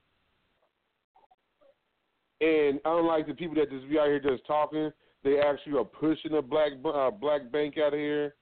And 2.41 2.81
unlike 2.85 3.27
the 3.27 3.35
people 3.35 3.55
that 3.57 3.71
just 3.71 3.89
be 3.89 3.99
out 3.99 4.07
here 4.07 4.19
just 4.19 4.45
talking, 4.47 4.93
they 5.23 5.39
actually 5.41 5.79
are 5.79 5.85
pushing 5.85 6.35
a 6.35 6.43
black 6.43 6.73
uh, 6.85 7.11
black 7.11 7.51
bank 7.53 7.79
out 7.79 7.95
of 7.95 8.01
here. 8.01 8.35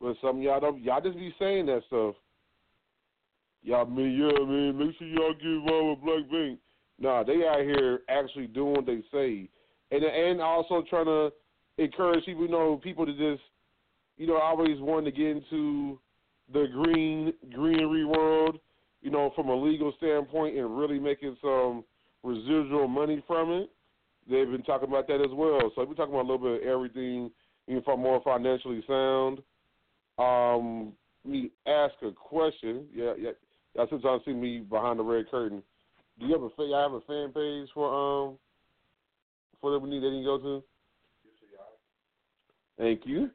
But 0.00 0.16
some 0.20 0.40
y'all 0.42 0.60
don't 0.60 0.82
y'all 0.82 1.00
just 1.00 1.16
be 1.16 1.34
saying 1.38 1.66
that 1.66 1.84
stuff. 1.86 2.14
Y'all 3.62 3.86
mean 3.86 4.12
yeah, 4.12 4.44
man, 4.44 4.78
make 4.78 4.96
sure 4.96 5.08
y'all 5.08 5.34
get 5.34 5.44
involved 5.44 6.02
with 6.02 6.04
black 6.04 6.30
bank. 6.30 6.60
Nah, 6.98 7.24
they 7.24 7.46
out 7.46 7.62
here 7.62 8.02
actually 8.08 8.46
doing 8.46 8.74
what 8.74 8.86
they 8.86 9.02
say. 9.10 9.48
And 9.92 10.02
and 10.02 10.40
also 10.40 10.82
trying 10.90 11.04
to 11.04 11.30
encourage 11.78 12.24
people, 12.24 12.42
you 12.42 12.50
know, 12.50 12.80
people 12.82 13.06
to 13.06 13.12
just 13.12 13.42
you 14.16 14.26
know, 14.26 14.36
always 14.36 14.78
wanting 14.78 15.12
to 15.12 15.18
get 15.18 15.28
into 15.28 15.98
the 16.52 16.66
green 16.72 17.32
greenery 17.52 18.04
world, 18.04 18.58
you 19.00 19.10
know, 19.10 19.32
from 19.34 19.48
a 19.48 19.54
legal 19.54 19.92
standpoint 19.96 20.56
and 20.56 20.78
really 20.78 20.98
making 20.98 21.36
some 21.40 21.84
residual 22.22 22.88
money 22.88 23.22
from 23.26 23.50
it. 23.50 23.70
They've 24.30 24.48
been 24.48 24.62
talking 24.62 24.88
about 24.88 25.08
that 25.08 25.20
as 25.20 25.32
well. 25.32 25.72
So 25.74 25.84
we're 25.84 25.94
talking 25.94 26.14
about 26.14 26.26
a 26.26 26.30
little 26.30 26.38
bit 26.38 26.62
of 26.62 26.68
everything, 26.68 27.30
even 27.66 27.82
for 27.82 27.96
more 27.96 28.20
financially 28.22 28.84
sound. 28.86 29.40
Um, 30.18 30.92
me 31.24 31.50
ask 31.66 31.94
a 32.02 32.12
question. 32.12 32.86
Yeah, 32.94 33.14
yeah. 33.18 33.30
Y'all 33.74 33.88
sometimes 33.90 34.22
see 34.24 34.32
me 34.32 34.58
behind 34.58 34.98
the 34.98 35.02
red 35.02 35.28
curtain. 35.30 35.62
Do 36.20 36.26
you 36.26 36.32
have 36.34 36.42
I 36.42 36.82
have 36.82 36.92
a 36.92 37.00
fan 37.00 37.32
page 37.32 37.68
for 37.74 38.28
um 38.28 38.38
for 39.62 39.70
that 39.70 39.78
we 39.78 39.88
need 39.88 40.02
that 40.02 40.08
you 40.08 40.16
can 40.16 40.24
go 40.24 40.38
to? 40.38 40.62
UCI. 41.24 41.62
Thank 42.78 43.06
you. 43.06 43.30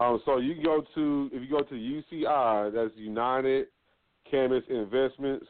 Um, 0.00 0.20
so 0.26 0.38
you 0.38 0.62
go 0.62 0.84
to 0.94 1.30
if 1.32 1.42
you 1.42 1.48
go 1.48 1.62
to 1.62 1.74
UCI, 1.74 2.72
that's 2.72 2.90
United 2.96 3.68
Cannabis 4.30 4.64
Investments. 4.68 5.46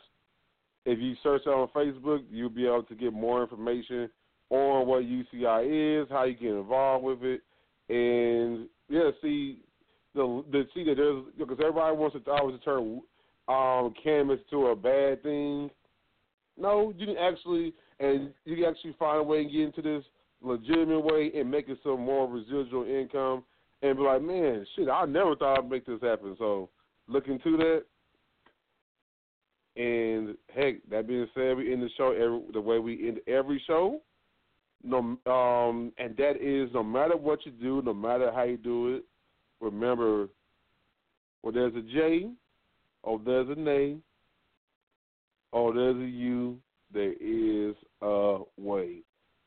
If 0.86 0.98
you 1.00 1.16
search 1.22 1.42
it 1.44 1.50
on 1.50 1.68
Facebook, 1.74 2.24
you'll 2.30 2.48
be 2.48 2.66
able 2.66 2.84
to 2.84 2.94
get 2.94 3.12
more 3.12 3.42
information 3.42 4.08
on 4.48 4.86
what 4.86 5.02
UCI 5.02 6.02
is, 6.02 6.08
how 6.08 6.24
you 6.24 6.34
get 6.34 6.52
involved 6.52 7.04
with 7.04 7.22
it, 7.22 7.42
and 7.90 8.68
yeah, 8.88 9.10
see 9.20 9.60
the 10.14 10.44
the 10.50 10.66
see 10.74 10.84
that 10.84 10.96
there's 10.96 11.24
because 11.38 11.58
everybody 11.60 11.96
wants 11.96 12.16
to 12.16 12.30
always 12.30 12.58
turn 12.64 13.02
um, 13.48 13.92
cannabis 14.02 14.40
to 14.50 14.68
a 14.68 14.76
bad 14.76 15.22
thing. 15.22 15.70
No, 16.56 16.94
you 16.96 17.06
can 17.06 17.18
actually 17.18 17.74
and 18.00 18.30
you 18.44 18.56
can 18.56 18.64
actually 18.64 18.94
find 18.98 19.18
a 19.18 19.22
way 19.22 19.40
and 19.40 19.50
get 19.50 19.60
into 19.60 19.82
this 19.82 20.04
legitimate 20.40 21.00
way 21.00 21.32
and 21.34 21.50
make 21.50 21.68
it 21.68 21.78
some 21.82 22.00
more 22.00 22.28
residual 22.28 22.84
income 22.84 23.42
and 23.82 23.96
be 23.96 24.02
like, 24.02 24.22
man, 24.22 24.66
shit, 24.74 24.88
I 24.88 25.04
never 25.04 25.34
thought 25.36 25.58
I'd 25.58 25.70
make 25.70 25.86
this 25.86 26.00
happen. 26.00 26.36
So 26.38 26.68
look 27.06 27.28
into 27.28 27.56
that. 27.56 27.82
And 29.76 30.36
heck, 30.54 30.76
that 30.90 31.06
being 31.06 31.28
said, 31.34 31.56
we 31.56 31.72
end 31.72 31.82
the 31.82 31.90
show 31.96 32.10
every, 32.12 32.40
the 32.52 32.60
way 32.60 32.78
we 32.78 33.08
end 33.08 33.20
every 33.28 33.62
show. 33.66 34.00
No, 34.82 34.98
um, 34.98 35.92
and 35.98 36.16
that 36.16 36.40
is 36.40 36.70
no 36.72 36.82
matter 36.82 37.16
what 37.16 37.44
you 37.44 37.52
do, 37.52 37.82
no 37.82 37.94
matter 37.94 38.32
how 38.32 38.44
you 38.44 38.56
do 38.56 38.96
it, 38.96 39.04
remember, 39.60 40.28
well, 41.42 41.52
there's 41.52 41.74
a 41.74 41.82
J, 41.82 42.30
or 43.02 43.20
there's 43.24 43.48
a 43.48 43.60
name, 43.60 44.02
or 45.52 45.72
there's 45.72 45.96
a 45.96 46.08
U, 46.08 46.58
there 46.92 47.12
is 47.20 47.74
a 48.02 48.38
way. 48.56 49.02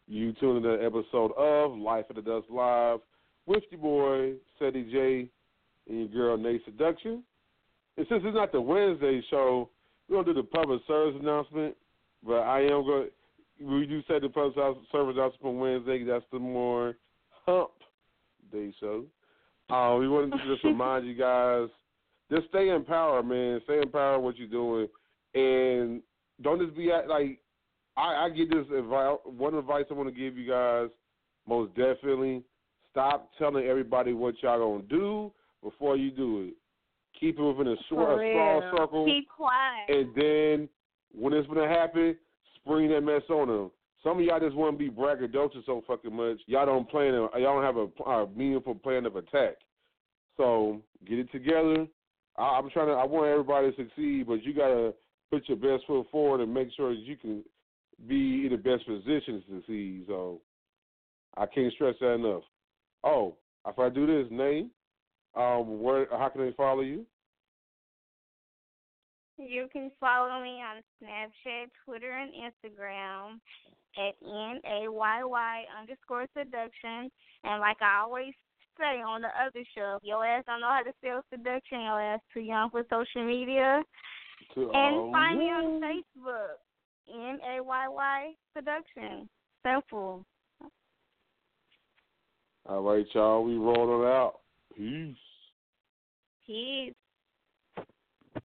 You 0.08 0.34
tune 0.34 0.58
in 0.58 0.64
to 0.64 0.74
an 0.74 0.86
episode 0.86 1.32
of 1.38 1.78
Life 1.78 2.06
After 2.10 2.22
Dusk 2.22 2.48
Live 2.50 3.00
with 3.46 3.64
your 3.72 3.80
boy, 3.82 4.34
Ceddy 4.60 4.92
J, 4.92 5.30
and 5.88 6.00
your 6.00 6.08
girl, 6.08 6.38
Nayy 6.38 6.64
Seduction. 6.66 7.24
And 7.98 8.06
since 8.10 8.22
it's 8.26 8.36
not 8.36 8.52
the 8.52 8.62
Wednesday 8.62 9.24
show, 9.30 9.70
we're 10.08 10.16
going 10.16 10.26
to 10.28 10.34
do 10.34 10.42
the 10.42 10.48
public 10.48 10.82
service 10.88 11.16
announcement, 11.20 11.76
but 12.26 12.40
I 12.40 12.62
am 12.62 12.86
going 12.86 13.08
to. 13.08 13.66
we 13.66 13.86
do 13.86 14.02
say 14.08 14.20
the 14.20 14.30
public 14.30 14.56
service 14.56 14.84
announcement 15.16 15.44
on 15.44 15.60
Wednesday. 15.60 16.04
That's 16.04 16.26
the 16.32 16.40
more 16.40 16.96
hump 17.46 17.72
day 18.52 18.74
show. 18.80 19.06
Uh, 19.70 19.96
we 19.98 20.10
wanted 20.10 20.32
to 20.32 20.38
just 20.54 20.64
remind 20.64 21.08
you 21.08 21.16
guys, 21.16 21.70
just 22.32 22.48
stay 22.50 22.70
in 22.70 22.84
power, 22.84 23.24
man. 23.24 23.62
Stay 23.64 23.80
in 23.82 23.90
power 23.90 24.20
what 24.20 24.38
you're 24.38 24.48
doing. 24.48 24.88
And 25.34 26.02
don't 26.42 26.62
just 26.62 26.76
be 26.76 26.92
at, 26.92 27.08
like, 27.08 27.40
I, 27.98 28.26
I 28.26 28.30
get 28.30 28.50
this 28.50 28.66
advice. 28.78 29.18
One 29.26 29.56
advice 29.56 29.86
I 29.90 29.94
want 29.94 30.10
to 30.10 30.16
give 30.16 30.38
you 30.38 30.48
guys, 30.50 30.90
most 31.48 31.76
definitely, 31.76 32.44
stop 32.90 33.30
telling 33.38 33.66
everybody 33.66 34.14
what 34.14 34.36
y'all 34.42 34.60
gonna 34.60 34.88
do 34.88 35.32
before 35.64 35.98
you 35.98 36.12
do 36.12 36.42
it. 36.48 36.54
Keep 37.20 37.40
it 37.40 37.44
within 37.44 37.74
a 37.74 37.76
short, 37.90 38.22
a 38.22 38.34
small 38.34 38.72
circle, 38.76 39.06
Keep 39.06 39.30
quiet. 39.30 39.90
and 39.90 40.16
then 40.16 40.70
when 41.14 41.34
it's 41.34 41.48
gonna 41.48 41.68
happen, 41.68 42.16
spring 42.56 42.90
that 42.90 43.02
mess 43.02 43.24
on 43.30 43.48
them. 43.48 43.72
Some 44.04 44.18
of 44.18 44.26
y'all 44.26 44.40
just 44.40 44.56
want 44.56 44.74
to 44.74 44.80
be 44.80 44.90
braggadocious 44.90 45.66
so 45.66 45.84
fucking 45.86 46.16
much. 46.16 46.40
Y'all 46.48 46.66
don't 46.66 46.90
plan. 46.90 47.14
Y'all 47.14 47.30
don't 47.34 47.64
have 47.64 47.78
a, 47.78 48.10
a 48.10 48.28
meaningful 48.36 48.76
plan 48.76 49.06
of 49.06 49.16
attack. 49.16 49.58
So 50.38 50.82
get 51.08 51.20
it 51.20 51.32
together. 51.32 51.86
I, 52.38 52.42
I'm 52.42 52.70
trying 52.72 52.88
to. 52.88 52.94
I 52.94 53.06
want 53.06 53.28
everybody 53.28 53.72
to 53.72 53.78
succeed, 53.78 54.26
but 54.28 54.44
you 54.44 54.54
gotta 54.54 54.94
put 55.30 55.48
your 55.48 55.58
best 55.58 55.86
foot 55.86 56.08
forward 56.12 56.42
and 56.42 56.54
make 56.54 56.70
sure 56.76 56.90
that 56.90 57.02
you 57.02 57.16
can 57.16 57.44
be 58.08 58.46
in 58.46 58.52
the 58.52 58.58
best 58.58 58.86
position 58.86 59.44
to 59.48 59.56
succeed. 59.58 60.04
So 60.08 60.42
I 61.38 61.46
can't 61.46 61.74
stress 61.74 61.96
that 62.02 62.14
enough. 62.14 62.44
Oh, 63.04 63.36
if 63.68 63.78
I 63.78 63.90
do 63.90 64.06
this, 64.08 64.32
name, 64.32 64.72
um, 65.36 65.82
where? 65.82 66.08
How 66.12 66.30
can 66.30 66.42
they 66.42 66.54
follow 66.54 66.82
you? 66.82 67.06
You 69.38 69.68
can 69.72 69.92
follow 70.00 70.42
me 70.42 70.62
on 70.62 70.84
Snapchat, 71.02 71.68
Twitter, 71.86 72.12
and 72.12 72.32
Instagram 72.32 73.40
at 73.98 74.16
N 74.24 74.62
A 74.66 74.92
Y 74.92 75.24
Y 75.24 75.64
underscore 75.80 76.28
seduction. 76.38 77.10
And 77.44 77.60
like 77.60 77.78
I 77.82 78.02
always 78.04 78.34
say 78.78 79.02
on 79.02 79.22
the 79.22 79.30
other 79.30 79.64
show, 79.76 80.00
your 80.04 80.26
ass 80.26 80.44
don't 80.48 80.62
know 80.62 80.70
how 80.70 80.84
to 80.84 80.94
spell 81.02 81.24
seduction, 81.32 81.82
your 81.82 82.02
ass 82.02 82.20
too 82.34 82.42
young 82.42 82.70
for 82.70 82.84
social 82.90 83.26
media. 83.26 83.82
To, 84.56 84.72
And 84.74 84.98
um, 84.98 85.12
find 85.12 85.40
me 85.40 85.46
on 85.46 85.82
Facebook, 85.82 86.62
N 87.08 87.40
A 87.48 87.64
Y 87.64 87.88
Y 87.88 88.34
seduction. 88.56 89.30
Simple. 89.66 90.26
All 92.68 92.82
right, 92.82 93.06
y'all. 93.14 93.44
We 93.44 93.58
rolling 93.58 94.08
out. 94.08 94.40
Peace. 94.76 95.16
Peace. 96.46 96.94